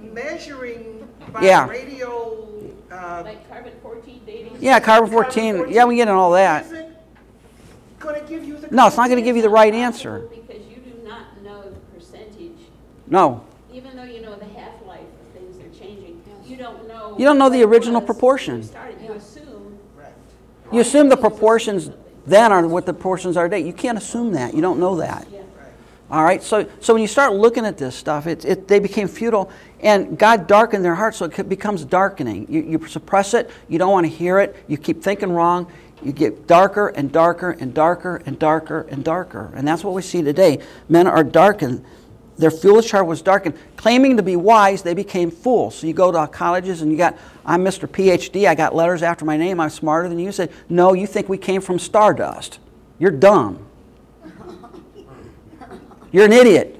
measuring 0.00 1.06
by 1.32 1.42
Yeah. 1.42 1.68
radio, 1.68 2.48
uh. 2.90 3.22
Like 3.26 3.46
carbon 3.48 3.72
fourteen 3.82 4.22
dating. 4.24 4.56
Yeah, 4.58 4.80
carbon 4.80 5.10
14, 5.10 5.66
yeah, 5.68 5.84
we 5.84 5.96
get 5.96 6.08
in 6.08 6.14
all 6.14 6.30
that. 6.32 6.64
Isn't 6.64 6.96
gonna 8.00 8.20
give 8.22 8.42
you 8.44 8.56
the. 8.56 8.68
No, 8.70 8.86
it's 8.86 8.96
not 8.96 9.10
gonna 9.10 9.20
give 9.20 9.36
you 9.36 9.42
the 9.42 9.50
right 9.50 9.74
answer. 9.74 10.20
Because 10.30 10.62
you 10.70 10.76
do 10.76 10.94
not 11.06 11.42
know 11.42 11.62
the 11.62 11.78
percentage, 11.94 12.58
No. 13.06 13.42
even 13.70 13.96
though 13.96 14.02
you 14.04 14.22
know 14.22 14.34
the 14.36 14.46
half-life 14.46 15.00
of 15.00 15.38
things 15.40 15.56
are 15.58 15.78
changing, 15.78 16.22
you 16.46 16.56
don't 16.56 16.88
know. 16.88 17.14
You 17.18 17.26
don't 17.26 17.36
know 17.36 17.50
the 17.50 17.58
what 17.58 17.68
it 17.74 17.76
original 17.76 18.00
was 18.00 18.08
when 18.08 18.14
proportion. 18.14 18.62
Started, 18.62 18.72
you 18.72 18.72
assume. 18.72 18.91
Right. 18.91 18.91
You 20.72 20.80
assume 20.80 21.08
the 21.08 21.16
proportions 21.16 21.90
then 22.26 22.52
are 22.52 22.66
what 22.66 22.86
the 22.86 22.92
proportions 22.92 23.36
are 23.36 23.48
today. 23.48 23.60
You 23.60 23.72
can't 23.72 23.98
assume 23.98 24.32
that. 24.32 24.54
You 24.54 24.62
don't 24.62 24.78
know 24.78 24.96
that. 24.96 25.26
All 26.10 26.22
right, 26.22 26.42
so, 26.42 26.68
so 26.80 26.92
when 26.92 27.00
you 27.00 27.08
start 27.08 27.32
looking 27.32 27.64
at 27.64 27.78
this 27.78 27.96
stuff, 27.96 28.26
it, 28.26 28.44
it, 28.44 28.68
they 28.68 28.80
became 28.80 29.08
futile, 29.08 29.50
and 29.80 30.18
God 30.18 30.46
darkened 30.46 30.84
their 30.84 30.94
hearts, 30.94 31.16
so 31.16 31.24
it 31.24 31.48
becomes 31.48 31.86
darkening. 31.86 32.46
You, 32.50 32.60
you 32.60 32.86
suppress 32.86 33.32
it, 33.32 33.50
you 33.66 33.78
don't 33.78 33.90
want 33.90 34.04
to 34.04 34.12
hear 34.12 34.38
it, 34.38 34.62
you 34.68 34.76
keep 34.76 35.02
thinking 35.02 35.32
wrong, 35.32 35.72
you 36.02 36.12
get 36.12 36.46
darker 36.46 36.88
and 36.88 37.10
darker 37.10 37.52
and 37.52 37.72
darker 37.72 38.22
and 38.26 38.38
darker 38.38 38.86
and 38.90 39.02
darker. 39.02 39.52
And 39.54 39.66
that's 39.66 39.82
what 39.84 39.94
we 39.94 40.02
see 40.02 40.20
today. 40.20 40.58
Men 40.86 41.06
are 41.06 41.24
darkened. 41.24 41.82
Their 42.38 42.50
foolish 42.50 42.90
heart 42.90 43.06
was 43.06 43.22
darkened. 43.22 43.56
Claiming 43.76 44.16
to 44.16 44.22
be 44.22 44.36
wise, 44.36 44.82
they 44.82 44.94
became 44.94 45.30
fools. 45.30 45.76
So 45.76 45.86
you 45.86 45.92
go 45.92 46.10
to 46.10 46.26
colleges 46.26 46.82
and 46.82 46.90
you 46.90 46.96
got, 46.96 47.16
I'm 47.44 47.62
Mr. 47.62 47.86
PhD, 47.86 48.48
I 48.48 48.54
got 48.54 48.74
letters 48.74 49.02
after 49.02 49.24
my 49.24 49.36
name, 49.36 49.60
I'm 49.60 49.70
smarter 49.70 50.08
than 50.08 50.18
you. 50.18 50.26
You 50.26 50.32
say, 50.32 50.48
no, 50.68 50.94
you 50.94 51.06
think 51.06 51.28
we 51.28 51.38
came 51.38 51.60
from 51.60 51.78
stardust. 51.78 52.58
You're 52.98 53.10
dumb. 53.10 53.66
You're 56.10 56.26
an 56.26 56.32
idiot. 56.32 56.78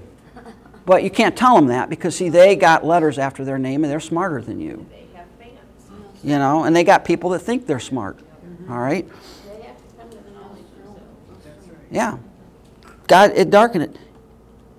But 0.85 1.05
you 1.05 1.11
can't 1.11 1.37
tell 1.37 1.55
them 1.55 1.67
that 1.67 1.89
because, 1.89 2.17
see, 2.17 2.29
they 2.29 2.57
got 2.57 2.85
letters 2.85 3.19
after 3.19 3.45
their 3.45 3.59
name 3.59 3.85
and 3.85 3.93
they're 3.93 4.01
smarter 4.01 4.41
than 4.43 4.61
you. 4.61 4.87
They 4.91 5.07
have 5.15 5.27
fans. 5.39 5.59
You 6.25 6.39
know, 6.39 6.65
and 6.65 6.75
they 6.75 6.85
got 6.85 7.05
people 7.05 7.31
that 7.31 7.39
think 7.41 7.67
they're 7.67 7.79
smart. 7.79 8.19
Mm-hmm. 8.19 8.73
All 8.73 8.81
right? 8.81 9.09
They 9.09 9.67
have 9.67 9.77
to 9.77 9.97
come 9.97 10.11
to 10.11 10.17
the 10.17 10.31
knowledge 10.33 10.65
themselves. 11.29 11.69
Yeah. 11.91 12.19
God, 13.07 13.33
it 13.35 13.51
darkened 13.51 13.85
it. 13.85 13.97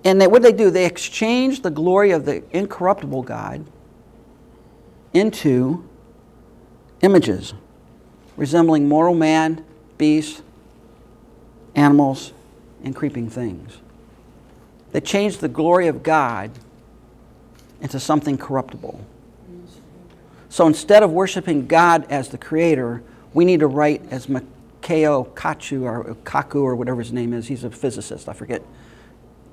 And 0.04 0.20
they, 0.20 0.26
what 0.26 0.42
did 0.42 0.52
they 0.52 0.64
do? 0.64 0.70
They 0.70 0.84
exchanged 0.84 1.62
the 1.62 1.70
glory 1.70 2.10
of 2.10 2.26
the 2.26 2.44
incorruptible 2.56 3.22
God 3.22 3.64
into 5.12 5.88
images 7.00 7.54
resembling 8.36 8.88
mortal 8.88 9.14
man, 9.14 9.64
beasts, 9.96 10.42
animals, 11.74 12.32
and 12.82 12.94
creeping 12.94 13.30
things. 13.30 13.78
They 14.92 15.00
changed 15.00 15.40
the 15.40 15.48
glory 15.48 15.88
of 15.88 16.02
God 16.02 16.50
into 17.80 18.00
something 18.00 18.38
corruptible. 18.38 19.04
So 20.48 20.66
instead 20.66 21.02
of 21.02 21.10
worshiping 21.10 21.66
God 21.66 22.06
as 22.10 22.28
the 22.28 22.38
creator, 22.38 23.02
we 23.32 23.44
need 23.44 23.60
to 23.60 23.66
write 23.66 24.02
as 24.10 24.26
Mikao 24.26 25.28
Kachu 25.34 25.82
or 25.82 26.14
Kaku 26.24 26.62
or 26.62 26.76
whatever 26.76 27.00
his 27.00 27.12
name 27.12 27.32
is. 27.32 27.48
He's 27.48 27.64
a 27.64 27.70
physicist, 27.70 28.28
I 28.28 28.32
forget. 28.32 28.62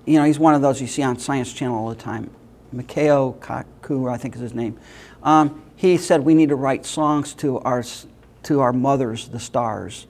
You 0.05 0.19
know, 0.19 0.25
he's 0.25 0.39
one 0.39 0.53
of 0.55 0.61
those 0.61 0.81
you 0.81 0.87
see 0.87 1.03
on 1.03 1.17
Science 1.19 1.53
Channel 1.53 1.77
all 1.77 1.89
the 1.89 1.95
time. 1.95 2.29
Mikao 2.75 3.37
Kaku, 3.39 4.11
I 4.11 4.17
think 4.17 4.35
is 4.35 4.41
his 4.41 4.53
name. 4.53 4.77
Um, 5.23 5.61
he 5.75 5.97
said 5.97 6.21
we 6.21 6.33
need 6.33 6.49
to 6.49 6.55
write 6.55 6.85
songs 6.85 7.33
to 7.35 7.59
our, 7.59 7.83
to 8.43 8.59
our 8.61 8.73
mothers, 8.73 9.27
the 9.27 9.39
stars, 9.39 10.07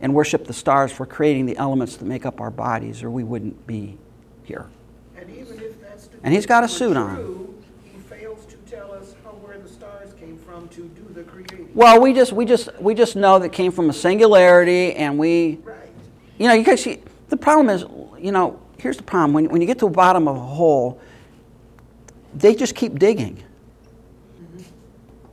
and 0.00 0.14
worship 0.14 0.46
the 0.46 0.52
stars 0.52 0.92
for 0.92 1.06
creating 1.06 1.46
the 1.46 1.56
elements 1.56 1.96
that 1.96 2.04
make 2.04 2.26
up 2.26 2.40
our 2.40 2.50
bodies, 2.50 3.02
or 3.02 3.10
we 3.10 3.22
wouldn't 3.24 3.66
be 3.66 3.96
here. 4.44 4.66
And 5.16 5.30
even 5.30 5.60
if 5.60 5.80
that's 5.80 6.08
And 6.22 6.34
he's 6.34 6.46
got 6.46 6.64
a 6.64 6.68
suit 6.68 6.96
were 6.96 7.02
on. 7.02 7.16
true, 7.16 7.62
He 7.84 8.00
fails 8.00 8.44
to 8.46 8.56
tell 8.70 8.92
us 8.92 9.14
how, 9.22 9.30
where 9.30 9.58
the 9.58 9.68
stars 9.68 10.12
came 10.18 10.36
from 10.38 10.68
to 10.68 10.82
do 10.88 11.06
the 11.14 11.22
creating. 11.22 11.68
Well, 11.74 12.00
we 12.00 12.12
just 12.12 12.32
we 12.32 12.44
just 12.44 12.70
we 12.80 12.94
just 12.94 13.14
know 13.14 13.38
that 13.38 13.50
came 13.50 13.72
from 13.72 13.88
a 13.90 13.92
singularity, 13.92 14.94
and 14.94 15.18
we, 15.18 15.58
Right. 15.62 15.76
you 16.38 16.48
know, 16.48 16.54
you 16.54 16.64
guys 16.64 16.82
see. 16.82 17.00
The 17.28 17.36
problem 17.36 17.68
is, 17.68 17.84
you 18.18 18.32
know, 18.32 18.58
here's 18.80 18.96
the 18.96 19.02
problem. 19.02 19.32
When 19.32 19.48
when 19.48 19.60
you 19.60 19.66
get 19.66 19.78
to 19.80 19.86
the 19.86 19.90
bottom 19.90 20.26
of 20.28 20.36
a 20.36 20.40
hole, 20.40 21.00
they 22.34 22.54
just 22.54 22.74
keep 22.74 22.98
digging. 22.98 23.42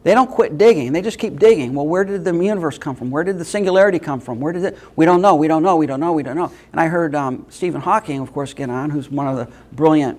They 0.04 0.14
don't 0.14 0.32
quit 0.32 0.58
digging. 0.58 0.94
They 0.94 1.02
just 1.02 1.20
keep 1.20 1.38
digging. 1.38 1.74
Well, 1.74 1.86
where 1.86 2.06
did 2.06 2.24
the 2.24 2.34
universe 2.34 2.78
come 2.78 2.96
from? 2.96 3.12
Where 3.12 3.26
did 3.26 3.38
the 3.38 3.44
singularity 3.44 4.00
come 4.00 4.22
from? 4.22 4.40
Where 4.40 4.54
did 4.54 4.64
it? 4.64 4.78
We 4.96 5.04
don't 5.04 5.22
know. 5.22 5.36
We 5.36 5.50
don't 5.50 5.64
know. 5.64 5.76
We 5.76 5.86
don't 5.86 6.00
know. 6.00 6.14
We 6.14 6.24
don't 6.24 6.38
know. 6.38 6.50
And 6.72 6.80
I 6.80 6.88
heard 6.88 7.14
um, 7.14 7.46
Stephen 7.50 7.82
Hawking, 7.82 8.22
of 8.22 8.32
course, 8.32 8.54
get 8.54 8.70
on, 8.70 8.90
who's 8.90 9.10
one 9.10 9.28
of 9.28 9.36
the 9.36 9.52
brilliant, 9.74 10.18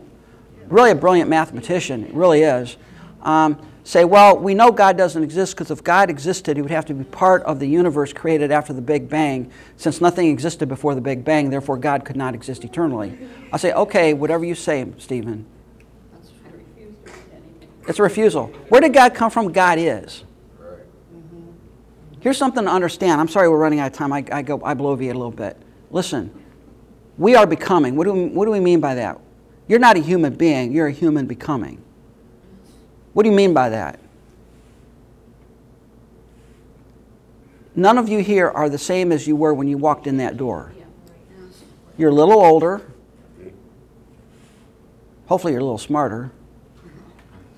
really 0.67 0.91
a 0.91 0.95
brilliant 0.95 1.31
mathematician. 1.31 2.05
It 2.05 2.13
really 2.13 2.43
is. 2.43 2.77
Um, 3.23 3.59
say, 3.89 4.05
well, 4.05 4.37
we 4.37 4.53
know 4.53 4.71
God 4.71 4.99
doesn't 4.99 5.23
exist 5.23 5.55
because 5.55 5.71
if 5.71 5.83
God 5.83 6.11
existed, 6.11 6.59
he 6.59 6.63
would 6.63 6.71
have 6.71 6.85
to 6.87 6.95
be 6.95 7.05
part 7.05 7.43
of 7.45 7.59
the 7.59 7.67
universe 7.67 8.13
created 8.13 8.53
after 8.53 8.75
the 8.75 8.83
Big 8.83 9.09
Bang. 9.09 9.51
Since 9.79 10.03
nothing 10.03 10.29
existed 10.29 10.69
before 10.69 10.95
the 10.95 11.01
Big 11.01 11.25
Bang, 11.25 11.49
therefore 11.49 11.79
God 11.79 12.05
could 12.05 12.17
not 12.17 12.35
exist 12.35 12.65
eternally. 12.65 13.17
I 13.51 13.57
say, 13.57 13.73
okay, 13.73 14.13
whatever 14.13 14.45
you 14.45 14.55
say, 14.55 14.87
Stephen. 14.99 15.47
It's 17.89 17.99
a 17.99 18.03
refusal. 18.03 18.49
Where 18.69 18.83
did 18.83 18.93
God 18.93 19.15
come 19.15 19.31
from? 19.31 19.53
God 19.53 19.79
is. 19.79 20.23
Here's 22.21 22.37
something 22.37 22.65
to 22.65 22.71
understand. 22.71 23.23
I'm 23.23 23.29
sorry 23.29 23.49
we're 23.49 23.57
running 23.57 23.81
out 23.81 23.87
of 23.87 23.95
time. 23.95 24.13
I, 24.13 24.23
I, 24.31 24.43
go, 24.43 24.61
I 24.63 24.75
bloviate 24.75 25.15
a 25.15 25.19
little 25.19 25.31
bit. 25.31 25.57
Listen, 25.91 26.31
we 27.17 27.37
are 27.37 27.47
becoming. 27.47 27.97
What 27.97 28.05
do, 28.05 28.13
we, 28.13 28.27
what 28.27 28.45
do 28.45 28.51
we 28.51 28.61
mean 28.61 28.81
by 28.81 28.97
that? 28.97 29.19
You're 29.67 29.79
not 29.79 29.97
a 29.97 30.01
human 30.01 30.35
being, 30.35 30.73
you're 30.73 30.89
a 30.89 30.93
human 30.93 31.25
becoming. 31.25 31.83
What 33.19 33.25
do 33.25 33.31
you 33.31 33.37
mean 33.37 33.53
by 33.53 33.71
that? 33.71 33.99
None 37.75 37.99
of 37.99 38.09
you 38.09 38.21
here 38.21 38.49
are 38.49 38.69
the 38.69 38.79
same 38.79 39.11
as 39.11 39.27
you 39.27 39.35
were 39.35 39.53
when 39.53 39.67
you 39.67 39.77
walked 39.77 40.07
in 40.07 40.19
that 40.19 40.37
door. 40.37 40.73
You're 41.97 42.11
a 42.11 42.15
little 42.15 42.41
older. 42.41 42.81
Hopefully, 45.27 45.53
you're 45.53 45.61
a 45.61 45.65
little 45.65 45.79
smarter. 45.79 46.31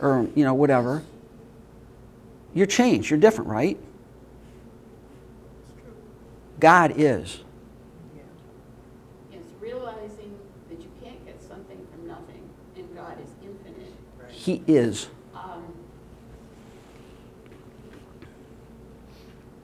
Or, 0.01 0.27
you 0.35 0.45
know, 0.45 0.55
whatever. 0.55 1.03
You're 2.55 2.65
changed. 2.65 3.11
You're 3.11 3.21
different, 3.21 3.51
right? 3.51 3.79
God 6.59 6.95
is. 6.97 7.41
It's 9.31 9.53
realizing 9.61 10.39
that 10.71 10.81
you 10.81 10.89
can't 11.05 11.23
get 11.27 11.39
something 11.43 11.87
from 11.93 12.09
nothing, 12.09 12.49
and 12.77 12.97
God 12.97 13.19
is 13.23 13.29
infinite. 13.43 13.93
He 14.31 14.63
is. 14.67 15.11
um, 15.35 15.63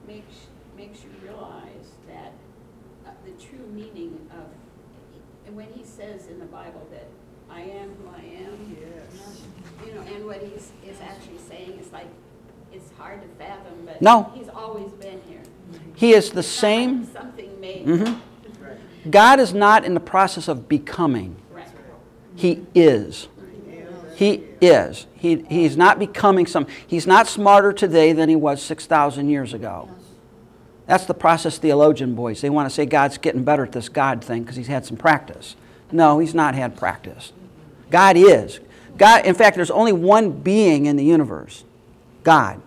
makes, 0.07 0.47
makes 0.75 1.03
you 1.03 1.09
realize 1.23 1.91
that 2.07 2.33
uh, 3.05 3.11
the 3.25 3.31
true 3.43 3.65
meaning 3.73 4.27
of, 4.31 4.45
and 5.45 5.55
when 5.55 5.67
he 5.73 5.83
says 5.83 6.27
in 6.27 6.39
the 6.39 6.45
Bible 6.45 6.87
that 6.91 7.07
I 7.49 7.61
am 7.61 7.89
who 7.95 8.09
I 8.09 8.25
am, 8.43 8.77
Yes. 8.79 9.41
you 9.85 9.93
know, 9.93 10.01
and 10.01 10.25
what 10.25 10.41
he's, 10.41 10.71
is 10.85 10.99
actually 11.01 11.39
saying, 11.47 11.77
it's 11.79 11.93
like, 11.93 12.07
it's 12.73 12.91
hard 12.97 13.21
to 13.21 13.27
fathom, 13.37 13.85
but 13.85 13.86
No. 14.01 14.31
he's 14.33 14.49
always 14.49 14.91
been 14.93 15.19
here. 15.27 15.41
He 15.95 16.13
is 16.13 16.31
the 16.31 16.39
It's 16.39 16.47
same. 16.47 17.05
Something 17.13 17.59
made. 17.59 17.85
Mhm. 17.85 18.19
Right. 18.61 19.11
God 19.11 19.39
is 19.39 19.53
not 19.53 19.85
in 19.85 19.93
the 19.93 19.99
process 19.99 20.47
of 20.47 20.67
becoming, 20.67 21.35
Right. 21.53 21.67
He 22.35 22.65
is. 22.75 23.27
He 24.15 24.43
is. 24.61 25.05
He, 25.13 25.45
he's 25.47 25.77
not 25.77 25.99
becoming 25.99 26.47
some, 26.47 26.65
he's 26.87 27.05
not 27.05 27.27
smarter 27.27 27.71
today 27.71 28.13
than 28.13 28.29
he 28.29 28.35
was 28.35 28.61
6,000 28.63 29.29
years 29.29 29.53
ago. 29.53 29.89
That's 30.87 31.05
the 31.05 31.13
process 31.13 31.57
theologian 31.57 32.15
boys. 32.15 32.41
They 32.41 32.49
want 32.49 32.67
to 32.67 32.73
say 32.73 32.85
God's 32.85 33.17
getting 33.17 33.43
better 33.43 33.63
at 33.63 33.73
this 33.73 33.89
God 33.89 34.23
thing 34.23 34.41
because 34.43 34.55
he's 34.55 34.67
had 34.67 34.85
some 34.85 34.97
practice. 34.97 35.55
No, 35.91 36.19
he's 36.19 36.33
not 36.33 36.55
had 36.55 36.75
practice. 36.77 37.31
God 37.91 38.15
is. 38.17 38.59
God, 38.97 39.25
in 39.25 39.35
fact, 39.35 39.55
there's 39.55 39.69
only 39.71 39.93
one 39.93 40.31
being 40.31 40.85
in 40.85 40.95
the 40.95 41.03
universe 41.03 41.63
God. 42.23 42.61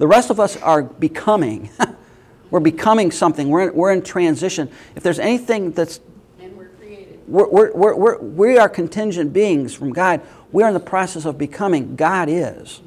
The 0.00 0.06
rest 0.06 0.30
of 0.30 0.40
us 0.40 0.56
are 0.56 0.82
becoming. 0.82 1.68
we're 2.50 2.60
becoming 2.60 3.10
something. 3.10 3.50
We're, 3.50 3.70
we're 3.70 3.92
in 3.92 4.00
transition. 4.00 4.70
If 4.96 5.02
there's 5.02 5.18
anything 5.18 5.72
that's 5.72 6.00
And 6.38 6.56
we're 6.56 6.68
created. 6.68 7.20
we're, 7.28 7.46
we're, 7.46 7.72
we're, 7.74 7.94
we're, 7.94 8.18
we 8.18 8.56
are 8.56 8.66
contingent 8.66 9.34
beings 9.34 9.74
from 9.74 9.92
God. 9.92 10.22
We're 10.52 10.68
in 10.68 10.72
the 10.72 10.80
process 10.80 11.26
of 11.26 11.36
becoming. 11.36 11.96
God 11.96 12.30
is. 12.30 12.80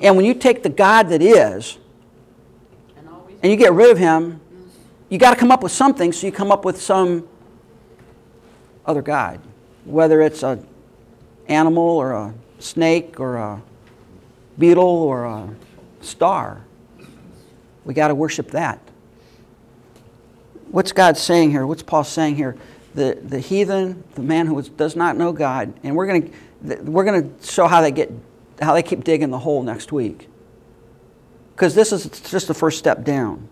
And 0.00 0.16
when 0.16 0.24
you 0.24 0.32
take 0.32 0.62
the 0.62 0.70
God 0.70 1.10
that 1.10 1.20
is 1.20 1.76
And 2.96 3.08
and 3.42 3.52
you 3.52 3.58
get 3.58 3.74
rid 3.74 3.90
of 3.90 3.98
him, 3.98 4.40
you 5.10 5.18
got 5.18 5.34
to 5.34 5.36
come 5.36 5.52
up 5.52 5.62
with 5.62 5.72
something, 5.72 6.12
so 6.12 6.26
you 6.26 6.32
come 6.32 6.50
up 6.50 6.64
with 6.64 6.80
some 6.80 7.28
other 8.86 9.02
God. 9.02 9.38
Whether 9.84 10.22
it's 10.22 10.42
a 10.42 10.64
animal 11.46 11.82
or 11.82 12.12
a 12.12 12.34
snake 12.58 13.20
or 13.20 13.36
a 13.36 13.62
beetle 14.58 14.84
or 14.84 15.24
a 15.24 15.54
star. 16.00 16.62
We 17.84 17.94
got 17.94 18.08
to 18.08 18.14
worship 18.14 18.50
that. 18.52 18.80
What's 20.70 20.92
God 20.92 21.16
saying 21.16 21.50
here? 21.50 21.66
What's 21.66 21.82
Paul 21.82 22.04
saying 22.04 22.36
here? 22.36 22.56
The, 22.94 23.18
the 23.22 23.40
heathen, 23.40 24.04
the 24.14 24.22
man 24.22 24.46
who 24.46 24.60
does 24.62 24.96
not 24.96 25.16
know 25.16 25.32
God, 25.32 25.72
and 25.82 25.96
we're 25.96 26.06
going 26.06 26.30
to 26.30 26.82
we're 26.82 27.04
going 27.04 27.36
to 27.36 27.46
show 27.46 27.66
how 27.66 27.80
they 27.80 27.90
get 27.90 28.12
how 28.60 28.74
they 28.74 28.82
keep 28.82 29.02
digging 29.02 29.30
the 29.30 29.38
hole 29.38 29.62
next 29.62 29.92
week. 29.92 30.28
Because 31.54 31.74
this 31.74 31.92
is 31.92 32.06
just 32.06 32.48
the 32.48 32.54
first 32.54 32.78
step 32.78 33.04
down. 33.04 33.48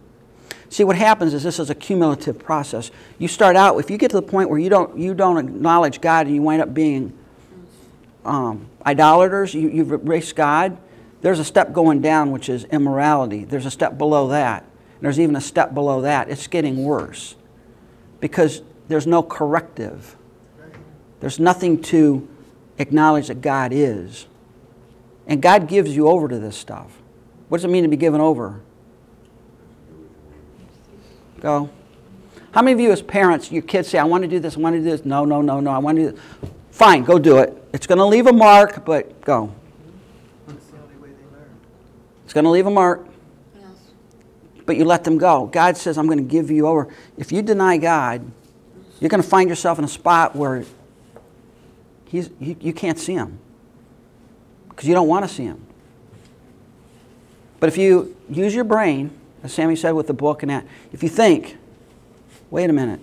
See, 0.68 0.84
what 0.84 0.96
happens 0.96 1.34
is 1.34 1.42
this 1.42 1.58
is 1.58 1.68
a 1.68 1.74
cumulative 1.74 2.38
process. 2.38 2.92
You 3.18 3.26
start 3.26 3.56
out, 3.56 3.76
if 3.78 3.90
you 3.90 3.98
get 3.98 4.12
to 4.12 4.16
the 4.16 4.22
point 4.22 4.48
where 4.48 4.58
you 4.58 4.70
don't, 4.70 4.96
you 4.96 5.14
don't 5.14 5.36
acknowledge 5.36 6.00
God 6.00 6.26
and 6.26 6.34
you 6.34 6.42
wind 6.42 6.62
up 6.62 6.72
being 6.72 7.12
um, 8.24 8.68
idolaters, 8.86 9.52
you, 9.52 9.68
you've 9.68 9.90
erased 9.90 10.36
God, 10.36 10.78
there's 11.22 11.38
a 11.38 11.44
step 11.44 11.72
going 11.72 12.00
down, 12.00 12.30
which 12.30 12.48
is 12.48 12.64
immorality. 12.64 13.44
There's 13.44 13.66
a 13.66 13.70
step 13.70 13.98
below 13.98 14.28
that. 14.28 14.64
There's 15.00 15.18
even 15.18 15.36
a 15.36 15.40
step 15.40 15.74
below 15.74 16.02
that. 16.02 16.28
It's 16.28 16.46
getting 16.46 16.84
worse 16.84 17.34
because 18.20 18.62
there's 18.88 19.06
no 19.06 19.22
corrective. 19.22 20.16
There's 21.20 21.38
nothing 21.38 21.82
to 21.84 22.28
acknowledge 22.78 23.28
that 23.28 23.40
God 23.40 23.72
is. 23.72 24.26
And 25.26 25.40
God 25.40 25.68
gives 25.68 25.94
you 25.94 26.08
over 26.08 26.28
to 26.28 26.38
this 26.38 26.56
stuff. 26.56 26.90
What 27.48 27.58
does 27.58 27.64
it 27.64 27.68
mean 27.68 27.82
to 27.82 27.88
be 27.88 27.96
given 27.96 28.20
over? 28.20 28.60
Go. 31.40 31.70
How 32.52 32.62
many 32.62 32.72
of 32.74 32.80
you, 32.80 32.90
as 32.90 33.00
parents, 33.00 33.52
your 33.52 33.62
kids 33.62 33.88
say, 33.88 33.98
I 33.98 34.04
want 34.04 34.22
to 34.22 34.28
do 34.28 34.40
this, 34.40 34.56
I 34.56 34.60
want 34.60 34.74
to 34.74 34.80
do 34.80 34.84
this? 34.84 35.04
No, 35.04 35.24
no, 35.24 35.40
no, 35.40 35.60
no, 35.60 35.70
I 35.70 35.78
want 35.78 35.96
to 35.96 36.02
do 36.02 36.10
this. 36.12 36.20
Fine, 36.72 37.04
go 37.04 37.18
do 37.18 37.38
it. 37.38 37.56
It's 37.72 37.86
going 37.86 37.98
to 37.98 38.04
leave 38.04 38.26
a 38.26 38.32
mark, 38.32 38.84
but 38.84 39.20
go. 39.20 39.52
That's 40.46 40.66
the 40.66 40.78
only 40.78 40.96
way 40.96 41.08
they 41.10 41.36
learn. 41.36 41.50
It's 42.30 42.32
going 42.32 42.44
to 42.44 42.50
leave 42.50 42.66
a 42.68 42.70
mark, 42.70 43.04
Yes. 43.58 43.64
but 44.64 44.76
you 44.76 44.84
let 44.84 45.02
them 45.02 45.18
go. 45.18 45.46
God 45.46 45.76
says, 45.76 45.98
I'm 45.98 46.06
going 46.06 46.18
to 46.18 46.22
give 46.22 46.48
you 46.48 46.68
over. 46.68 46.86
If 47.18 47.32
you 47.32 47.42
deny 47.42 47.76
God, 47.76 48.30
you're 49.00 49.08
going 49.08 49.20
to 49.20 49.28
find 49.28 49.48
yourself 49.50 49.80
in 49.80 49.84
a 49.84 49.88
spot 49.88 50.36
where 50.36 50.62
he's, 52.04 52.30
you, 52.38 52.54
you 52.60 52.72
can't 52.72 53.00
see 53.00 53.14
him 53.14 53.40
because 54.68 54.86
you 54.86 54.94
don't 54.94 55.08
want 55.08 55.28
to 55.28 55.34
see 55.34 55.42
him. 55.42 55.66
But 57.58 57.68
if 57.68 57.76
you 57.76 58.16
use 58.28 58.54
your 58.54 58.62
brain, 58.62 59.10
as 59.42 59.52
Sammy 59.52 59.74
said 59.74 59.90
with 59.90 60.06
the 60.06 60.14
book 60.14 60.44
and 60.44 60.50
that, 60.50 60.64
if 60.92 61.02
you 61.02 61.08
think, 61.08 61.56
wait 62.48 62.70
a 62.70 62.72
minute, 62.72 63.00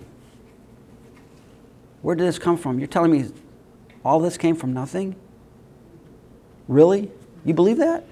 where 2.02 2.16
did 2.16 2.26
this 2.26 2.40
come 2.40 2.56
from? 2.56 2.80
You're 2.80 2.88
telling 2.88 3.12
me 3.12 3.30
all 4.06 4.22
this 4.22 4.38
came 4.38 4.56
from 4.56 4.72
nothing? 4.72 5.18
Really? 6.70 7.12
You 7.44 7.54
believe 7.54 7.80
that? 7.80 8.06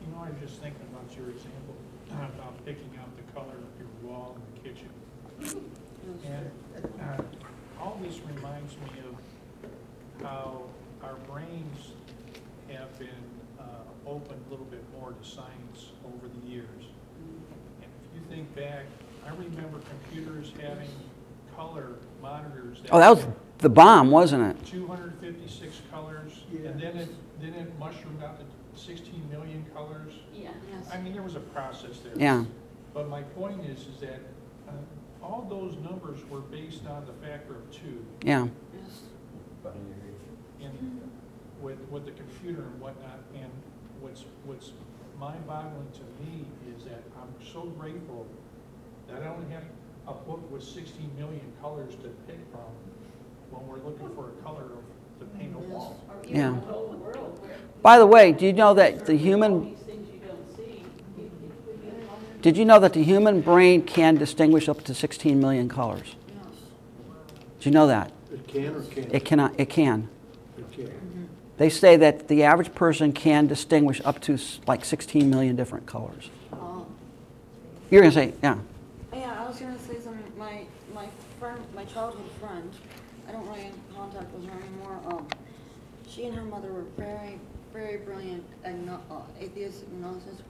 You 0.00 0.12
know, 0.12 0.22
I 0.22 0.30
was 0.30 0.38
just 0.40 0.60
thinking 0.62 0.80
about 0.92 1.16
your 1.16 1.30
example, 1.30 1.74
about 2.10 2.64
picking 2.64 2.90
out 3.00 3.08
the 3.16 3.32
color 3.32 3.54
of 3.54 3.72
your 3.78 3.88
wall 4.02 4.36
in 4.36 4.62
the 4.62 4.68
kitchen. 4.68 5.70
And 6.24 6.50
uh, 7.00 7.22
all 7.80 7.98
this 8.02 8.20
reminds 8.20 8.76
me 8.76 8.90
of 9.08 10.22
how 10.22 10.62
our 11.02 11.16
brains 11.28 11.92
have 12.70 12.96
been 12.98 13.08
uh, 13.58 13.62
opened 14.06 14.40
a 14.46 14.50
little 14.50 14.66
bit 14.66 14.84
more 14.92 15.12
to 15.12 15.28
science 15.28 15.92
over 16.04 16.28
the 16.28 16.48
years. 16.48 16.84
And 17.82 17.90
if 18.04 18.14
you 18.14 18.20
think 18.30 18.54
back, 18.54 18.84
I 19.26 19.30
remember 19.30 19.80
computers 19.80 20.52
having 20.60 20.88
color 21.56 21.96
monitors. 22.22 22.82
Oh, 22.90 22.98
that 22.98 23.10
was 23.10 23.26
the 23.58 23.68
bomb, 23.68 24.10
wasn't 24.10 24.56
it? 24.56 24.66
256 24.66 25.82
colors, 25.90 26.44
and 26.52 26.80
then 26.80 26.96
it, 26.96 27.08
then 27.40 27.54
it 27.54 27.78
mushroomed 27.78 28.22
out 28.22 28.38
to 28.38 28.80
16 28.80 29.28
million 29.30 29.64
colors. 29.74 30.12
Yeah. 30.34 30.50
Yes. 30.70 30.88
I 30.92 31.00
mean, 31.00 31.12
there 31.12 31.22
was 31.22 31.34
a 31.34 31.40
process 31.40 31.98
there. 32.00 32.12
Yeah. 32.16 32.44
But 32.94 33.08
my 33.08 33.22
point 33.22 33.64
is, 33.66 33.86
is 33.86 34.00
that 34.00 34.20
uh, 34.68 34.72
all 35.22 35.46
those 35.48 35.76
numbers 35.82 36.18
were 36.30 36.40
based 36.40 36.86
on 36.86 37.06
the 37.06 37.12
factor 37.26 37.56
of 37.56 37.70
two. 37.70 38.04
Yeah. 38.22 38.46
Yes. 38.74 39.00
in, 40.60 41.00
with, 41.60 41.78
with 41.90 42.04
the 42.04 42.12
computer 42.12 42.62
and 42.62 42.80
whatnot, 42.80 43.18
and 43.34 43.50
what's, 44.00 44.24
what's 44.44 44.72
mind-boggling 45.18 45.88
to 45.94 46.24
me 46.24 46.44
is 46.76 46.84
that 46.84 47.02
I'm 47.16 47.32
so 47.52 47.62
grateful 47.78 48.26
that 49.08 49.22
I 49.22 49.28
only 49.28 49.50
have 49.52 49.62
a 50.08 50.12
book 50.14 50.50
with 50.50 50.62
sixteen 50.62 51.10
million 51.18 51.52
colors 51.60 51.92
to 52.02 52.08
pick 52.26 52.38
from 52.52 52.70
when 53.50 53.66
we're 53.66 53.84
looking 53.88 54.08
for 54.14 54.28
a 54.28 54.42
color 54.44 54.62
of, 54.62 55.20
to 55.20 55.24
paint 55.38 55.54
a 55.54 55.58
wall. 55.58 56.00
Or 56.08 56.14
Yeah. 56.28 56.50
even 56.50 56.60
told 56.62 56.92
the 56.92 56.96
world 56.98 57.38
where. 57.42 57.56
By 57.82 57.98
the 57.98 58.06
way, 58.06 58.32
do 58.32 58.46
you 58.46 58.52
know 58.52 58.74
that 58.74 59.06
the 59.06 59.12
all 59.12 59.18
human 59.18 59.64
these 59.64 59.78
things 59.78 60.08
you 60.12 60.20
don't 60.26 60.56
see, 60.56 60.62
it, 60.62 61.22
it 61.22 61.66
could 61.66 61.82
be 61.82 61.88
a 61.88 62.06
color. 62.06 62.18
did 62.42 62.56
you 62.56 62.64
know 62.64 62.78
that 62.78 62.92
the 62.92 63.02
human 63.02 63.40
brain 63.40 63.82
can 63.82 64.16
distinguish 64.16 64.68
up 64.68 64.82
to 64.84 64.94
16 64.94 65.40
million 65.40 65.68
colors? 65.68 66.14
Yes. 66.28 66.36
Did 67.58 67.66
you 67.66 67.72
know 67.72 67.86
that? 67.86 68.12
It 68.32 68.46
can 68.46 68.74
or 68.74 68.82
can't? 68.82 69.14
It 69.14 69.24
cannot 69.24 69.54
it 69.58 69.68
can. 69.70 70.08
They 71.58 71.70
say 71.70 71.96
that 71.96 72.28
the 72.28 72.42
average 72.42 72.74
person 72.74 73.12
can 73.12 73.46
distinguish 73.46 74.00
up 74.04 74.20
to 74.22 74.38
like 74.66 74.84
16 74.84 75.28
million 75.30 75.56
different 75.56 75.86
colors. 75.86 76.30
Um, 76.52 76.86
You're 77.90 78.02
going 78.02 78.12
to 78.12 78.20
say, 78.20 78.34
yeah. 78.42 78.58
Yeah, 79.12 79.42
I 79.42 79.48
was 79.48 79.58
gonna 79.58 79.78
say 79.78 79.98
something, 79.98 80.22
my, 80.36 80.66
my 80.94 81.06
friend, 81.40 81.58
my 81.74 81.84
childhood 81.84 82.30
friend, 82.38 82.70
I 83.26 83.32
don't 83.32 83.46
really 83.48 83.70
contact 83.94 84.30
with 84.34 84.46
her 84.46 84.60
anymore, 84.60 85.00
um, 85.06 85.26
she 86.06 86.26
and 86.26 86.34
her 86.34 86.44
mother 86.44 86.70
were 86.70 86.84
very, 86.98 87.40
very 87.72 87.96
brilliant 87.98 88.44
agno- 88.64 89.00
uh, 89.10 89.22
atheist 89.40 89.84
agnostics, 89.84 90.42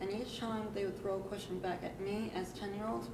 and 0.00 0.10
each 0.10 0.38
time 0.38 0.68
they 0.72 0.84
would 0.84 1.00
throw 1.02 1.16
a 1.16 1.20
question 1.20 1.58
back 1.58 1.82
at 1.82 2.00
me 2.00 2.30
as 2.36 2.52
ten-year-olds, 2.52 3.08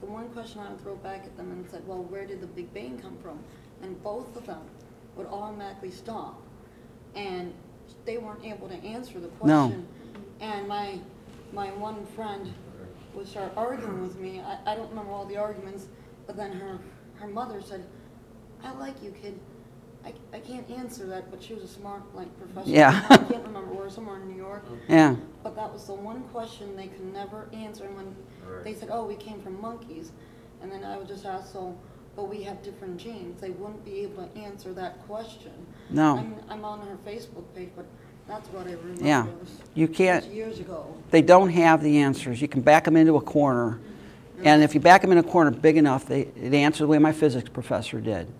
the 0.00 0.06
one 0.06 0.28
question 0.30 0.60
I 0.60 0.70
would 0.70 0.80
throw 0.80 0.96
back 0.96 1.24
at 1.24 1.36
them 1.36 1.50
and 1.52 1.68
said, 1.70 1.86
well, 1.86 2.02
where 2.04 2.24
did 2.24 2.40
the 2.40 2.46
Big 2.46 2.72
Bang 2.72 2.98
come 2.98 3.18
from? 3.22 3.38
And 3.82 4.02
both 4.02 4.34
of 4.36 4.46
them 4.46 4.62
would 5.16 5.26
automatically 5.26 5.90
stop, 5.90 6.40
and 7.14 7.52
they 8.04 8.18
weren't 8.18 8.44
able 8.44 8.68
to 8.68 8.74
answer 8.84 9.14
the 9.20 9.28
No. 9.44 9.68
question. 9.68 9.88
And 10.40 10.68
my, 10.68 10.98
my 11.52 11.70
one 11.72 12.06
friend 12.06 12.52
would 13.14 13.26
start 13.28 13.52
arguing 13.56 14.00
with 14.02 14.18
me. 14.18 14.40
I, 14.40 14.72
I 14.72 14.74
don't 14.76 14.88
remember 14.90 15.12
all 15.12 15.26
the 15.26 15.36
arguments, 15.36 15.86
but 16.26 16.36
then 16.36 16.52
her, 16.52 16.78
her 17.16 17.26
mother 17.28 17.60
said, 17.60 17.84
I 18.62 18.72
like 18.72 19.02
you, 19.02 19.10
kid. 19.10 19.38
I, 20.04 20.14
I 20.32 20.38
can't 20.40 20.68
answer 20.70 21.04
that, 21.08 21.30
but 21.30 21.42
she 21.42 21.52
was 21.52 21.62
a 21.62 21.68
smart, 21.68 22.02
like, 22.14 22.28
professor. 22.38 22.70
Yeah. 22.70 23.04
I 23.10 23.18
can't 23.18 23.44
remember 23.44 23.72
where, 23.74 23.90
somewhere 23.90 24.16
in 24.16 24.28
New 24.28 24.36
York. 24.36 24.64
Yeah. 24.88 25.16
But 25.42 25.56
that 25.56 25.72
was 25.72 25.86
the 25.86 25.94
one 25.94 26.22
question 26.24 26.76
they 26.76 26.86
could 26.88 27.12
never 27.12 27.48
answer. 27.52 27.84
And 27.84 27.96
when 27.96 28.16
they 28.64 28.74
said, 28.74 28.88
oh, 28.92 29.04
we 29.06 29.14
came 29.16 29.40
from 29.42 29.60
monkeys, 29.60 30.12
and 30.62 30.70
then 30.72 30.84
I 30.84 30.96
would 30.96 31.08
just 31.08 31.26
ask, 31.26 31.52
so, 31.52 31.76
but 32.20 32.28
we 32.28 32.42
have 32.42 32.62
different 32.62 32.98
genes, 32.98 33.40
they 33.40 33.48
wouldn't 33.48 33.82
be 33.82 34.00
able 34.00 34.26
to 34.26 34.38
answer 34.38 34.74
that 34.74 35.00
question. 35.06 35.52
No. 35.88 36.18
I'm, 36.18 36.34
I'm 36.50 36.64
on 36.66 36.86
her 36.86 36.98
Facebook 37.06 37.44
page, 37.54 37.70
but 37.74 37.86
that's 38.28 38.46
what 38.48 38.66
I 38.66 38.72
remember. 38.72 39.02
Yeah. 39.02 39.26
You 39.74 39.88
can't 39.88 40.26
Years 40.26 40.60
ago. 40.60 40.94
they 41.10 41.22
don't 41.22 41.48
have 41.48 41.82
the 41.82 41.96
answers. 41.98 42.42
You 42.42 42.46
can 42.46 42.60
back 42.60 42.84
them 42.84 42.94
into 42.94 43.16
a 43.16 43.22
corner. 43.22 43.80
Mm-hmm. 44.36 44.46
And 44.46 44.62
if 44.62 44.74
you 44.74 44.80
back 44.80 45.00
them 45.00 45.12
in 45.12 45.16
a 45.18 45.22
corner 45.22 45.50
big 45.50 45.78
enough, 45.78 46.04
they, 46.04 46.24
they 46.24 46.62
answer 46.62 46.84
the 46.84 46.88
way 46.88 46.98
my 46.98 47.12
physics 47.12 47.48
professor 47.48 48.02
did. 48.02 48.30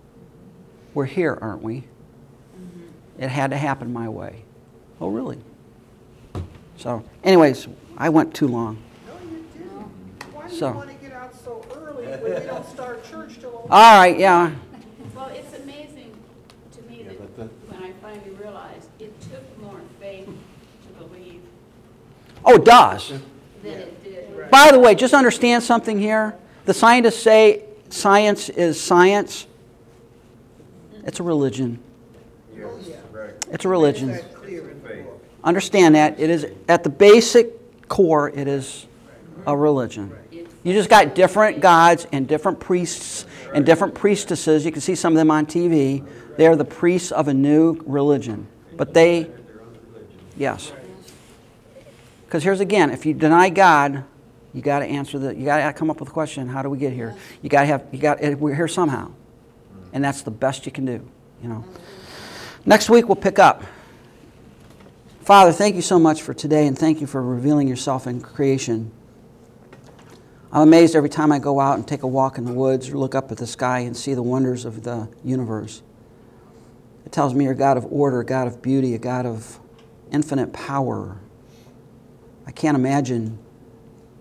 We're 0.93 1.07
here, 1.07 1.39
aren't 1.41 1.62
we? 1.62 1.76
Mm-hmm. 1.76 3.22
It 3.22 3.31
had 3.31 3.51
to 3.51 3.57
happen 3.57 3.95
my 3.95 4.11
way. 4.11 4.45
Oh, 5.01 5.09
really? 5.09 5.39
So, 6.76 7.03
anyways, 7.24 7.66
I 7.97 8.11
went 8.11 8.35
too 8.35 8.49
long. 8.49 8.83
No, 9.07 9.14
you 9.31 9.45
didn't. 9.55 10.35
Why 10.35 10.49
do 10.49 10.53
you 10.53 10.59
So- 10.59 10.72
want 10.72 10.91
to 10.91 10.97
get 10.97 11.12
out 11.12 11.35
so 11.35 11.64
early 11.74 12.00
when 12.19 12.41
we 12.41 12.47
don't 12.47 12.69
start 12.69 13.05
church 13.11 13.39
till? 13.41 13.67
All 13.71 13.99
right, 13.99 14.19
yeah. 14.19 14.53
Well, 15.15 15.29
it's 15.29 15.55
amazing 15.59 16.15
to 16.73 16.83
me 16.83 17.05
Yeah, 17.05 17.13
but 17.19 17.37
that 17.37 17.43
that- 17.69 17.75
when 17.77 17.83
I 17.91 17.93
finally 18.03 18.31
realized 18.41 18.89
it 18.99 19.19
took 19.23 19.63
more 19.63 19.81
faith 20.01 20.27
to 20.27 21.05
believe 21.05 21.41
Oh, 22.45 22.55
it 22.57 22.65
does. 22.65 23.09
than 23.63 23.73
it 23.73 24.05
did. 24.05 24.51
By 24.51 24.71
the 24.73 24.79
way, 24.79 24.95
just 24.95 25.15
understand 25.15 25.63
something 25.63 25.99
here. 25.99 26.35
The 26.65 26.75
scientists 26.75 27.23
say 27.23 27.65
science 27.91 28.49
is 28.49 28.81
science. 28.81 29.47
It's 31.05 31.21
a 31.21 31.23
religion. 31.23 31.79
It's 33.53 33.65
a 33.65 33.69
religion. 33.69 34.09
That 34.13 34.35
clear 34.35 34.71
in 34.71 34.83
the 34.83 34.89
book. 35.03 35.25
Understand 35.43 35.95
that. 35.97 36.21
It 36.21 36.31
is, 36.31 36.47
at 36.69 36.85
the 36.85 36.89
basic 36.91 37.89
core, 37.89 38.31
it 38.31 38.47
is 38.47 38.87
a 39.47 39.57
religion. 39.57 40.13
You 40.63 40.75
just 40.75 40.91
got 40.91 41.15
different 41.15 41.61
gods 41.61 42.07
and 42.13 42.29
different 42.29 42.61
priests 42.61 43.25
and 43.55 43.65
different 43.65 43.95
priestesses. 43.95 44.65
You 44.65 44.73
can 44.73 44.81
see 44.81 44.95
some 44.95 45.15
of 45.15 45.17
them 45.17 45.31
on 45.31 45.47
TV. 45.47 46.07
They 46.37 46.47
are 46.47 46.57
the 46.57 46.65
priests 46.65 47.13
of 47.13 47.29
a 47.29 47.35
new 47.35 47.81
religion. 47.87 48.47
But 48.77 48.95
they, 48.95 49.31
yes. 50.37 50.73
Because 52.27 52.45
here's 52.45 52.61
again, 52.61 52.91
if 52.91 53.07
you 53.07 53.15
deny 53.15 53.49
God, 53.49 54.05
you 54.53 54.63
got 54.63 54.81
to 54.81 54.87
answer 54.87 55.19
the, 55.19 55.35
you 55.35 55.45
got 55.45 55.65
to 55.65 55.73
come 55.73 55.91
up 55.91 56.01
with 56.01 56.11
a 56.11 56.13
question. 56.13 56.49
How 56.49 56.63
do 56.63 56.69
we 56.69 56.79
get 56.79 56.93
here? 56.93 57.17
You 57.43 57.49
got 57.49 57.61
to 57.63 57.67
have, 57.67 57.87
you 57.93 57.99
got, 57.99 58.21
we're 58.39 58.55
here 58.55 58.69
somehow. 58.69 59.11
And 59.93 60.05
that's 60.05 60.23
the 60.23 60.31
best 60.31 60.67
you 60.67 60.73
can 60.73 60.85
do, 60.85 61.09
you 61.43 61.49
know. 61.49 61.65
Next 62.67 62.91
week 62.91 63.09
we'll 63.09 63.17
pick 63.17 63.39
up. 63.39 63.65
Father, 65.23 65.53
thank 65.53 65.77
you 65.77 65.83
so 65.83 65.99
much 65.99 66.23
for 66.23 66.35
today 66.35 66.67
and 66.67 66.79
thank 66.79 67.01
you 67.01 67.07
for 67.07 67.23
revealing 67.23 67.67
yourself 67.67 68.07
in 68.07 68.21
creation. 68.21 68.93
I'm 70.53 70.63
amazed 70.63 70.97
every 70.97 71.09
time 71.09 71.31
I 71.31 71.39
go 71.39 71.61
out 71.61 71.77
and 71.77 71.87
take 71.87 72.03
a 72.03 72.09
walk 72.09 72.37
in 72.37 72.45
the 72.45 72.53
woods 72.53 72.89
or 72.89 72.99
look 72.99 73.15
up 73.15 73.31
at 73.31 73.39
the 73.39 73.47
sky 73.47 73.81
and 73.81 73.97
see 73.97 74.15
the 74.15 74.23
wonders 74.23 74.65
of 74.65 74.83
the 74.83 75.09
universe. 75.23 75.81
It 77.07 77.13
tells 77.13 77.35
me 77.35 77.45
you're 77.45 77.53
a 77.53 77.57
God 77.57 77.77
of 77.77 77.87
order, 77.93 78.21
a 78.21 78.25
God 78.25 78.49
of 78.49 78.61
beauty, 78.61 78.95
a 78.95 78.99
God 78.99 79.27
of 79.27 79.61
infinite 80.11 80.53
power. 80.53 81.19
I 82.49 82.51
can't 82.51 82.77
imagine 82.77 83.39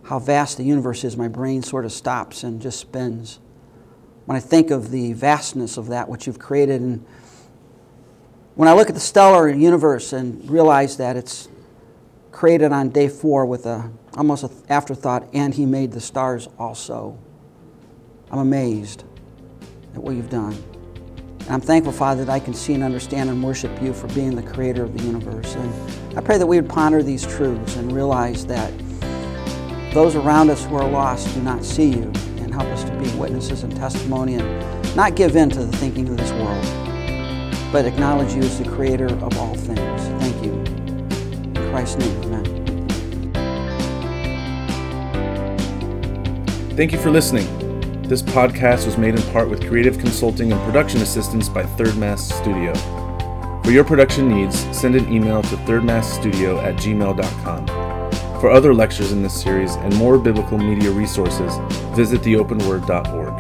how 0.03 0.19
vast 0.19 0.57
the 0.57 0.63
universe 0.63 1.03
is. 1.03 1.17
My 1.17 1.27
brain 1.27 1.63
sort 1.63 1.83
of 1.83 1.91
stops 1.91 2.43
and 2.43 2.61
just 2.61 2.79
spins. 2.79 3.39
When 4.25 4.35
I 4.35 4.39
think 4.39 4.69
of 4.69 4.91
the 4.91 5.13
vastness 5.13 5.77
of 5.77 5.87
that 5.87 6.09
which 6.09 6.27
you've 6.27 6.37
created 6.37 6.81
and 6.81 7.03
when 8.53 8.67
I 8.67 8.73
look 8.73 8.89
at 8.89 8.93
the 8.93 9.01
stellar 9.01 9.49
universe 9.49 10.13
and 10.13 10.47
realize 10.47 10.97
that 10.97 11.15
it's 11.15 11.47
created 12.31 12.71
on 12.71 12.89
day 12.89 13.07
four 13.07 13.45
with 13.45 13.65
a 13.65 13.89
almost 14.15 14.43
an 14.43 14.51
afterthought, 14.69 15.27
and 15.33 15.53
he 15.53 15.65
made 15.65 15.91
the 15.91 16.01
stars 16.01 16.47
also. 16.57 17.17
I'm 18.31 18.39
amazed 18.39 19.03
at 19.95 20.01
what 20.01 20.15
you've 20.15 20.29
done. 20.29 20.53
And 21.39 21.49
I'm 21.49 21.61
thankful, 21.61 21.93
Father, 21.93 22.25
that 22.25 22.31
I 22.31 22.39
can 22.39 22.53
see 22.53 22.73
and 22.75 22.83
understand 22.83 23.29
and 23.29 23.43
worship 23.43 23.81
you 23.81 23.93
for 23.93 24.07
being 24.09 24.35
the 24.35 24.43
creator 24.43 24.83
of 24.83 24.95
the 24.95 25.03
universe. 25.03 25.55
And 25.55 26.17
I 26.17 26.21
pray 26.21 26.37
that 26.37 26.45
we 26.45 26.61
would 26.61 26.69
ponder 26.69 27.01
these 27.01 27.25
truths 27.25 27.75
and 27.75 27.91
realize 27.91 28.45
that 28.45 28.71
those 29.93 30.15
around 30.15 30.51
us 30.51 30.63
who 30.65 30.75
are 30.75 30.87
lost 30.87 31.33
do 31.33 31.41
not 31.41 31.63
see 31.65 31.89
you 31.89 32.11
and 32.37 32.53
help 32.53 32.67
us 32.67 32.83
to 32.83 32.91
be 32.97 33.09
witnesses 33.17 33.63
and 33.63 33.75
testimony 33.75 34.35
and 34.35 34.95
not 34.95 35.15
give 35.15 35.35
in 35.35 35.49
to 35.49 35.65
the 35.65 35.77
thinking 35.77 36.07
of 36.09 36.17
this 36.17 36.31
world, 36.33 36.63
but 37.71 37.85
acknowledge 37.85 38.33
you 38.33 38.41
as 38.41 38.59
the 38.59 38.69
creator 38.69 39.07
of 39.07 39.37
all 39.37 39.55
things. 39.55 40.01
Thank 40.21 40.43
you. 40.43 40.51
In 40.51 41.71
Christ's 41.71 41.97
name, 41.97 42.23
amen. 42.23 42.58
Thank 46.75 46.93
you 46.93 46.99
for 46.99 47.09
listening. 47.09 47.45
This 48.03 48.21
podcast 48.21 48.85
was 48.85 48.97
made 48.97 49.15
in 49.15 49.21
part 49.33 49.49
with 49.49 49.67
creative 49.67 49.99
consulting 49.99 50.51
and 50.51 50.61
production 50.61 51.01
assistance 51.01 51.49
by 51.49 51.63
Third 51.63 51.97
Mass 51.97 52.33
Studio. 52.33 52.73
For 53.63 53.71
your 53.71 53.83
production 53.83 54.29
needs, 54.29 54.59
send 54.75 54.95
an 54.95 55.11
email 55.13 55.41
to 55.43 55.55
thirdmassstudio 55.57 56.63
at 56.63 56.75
gmail.com. 56.75 57.67
For 58.39 58.49
other 58.49 58.73
lectures 58.73 59.11
in 59.11 59.21
this 59.21 59.39
series 59.39 59.75
and 59.75 59.93
more 59.97 60.17
biblical 60.17 60.57
media 60.57 60.89
resources, 60.89 61.53
visit 61.95 62.21
theopenword.org. 62.21 63.38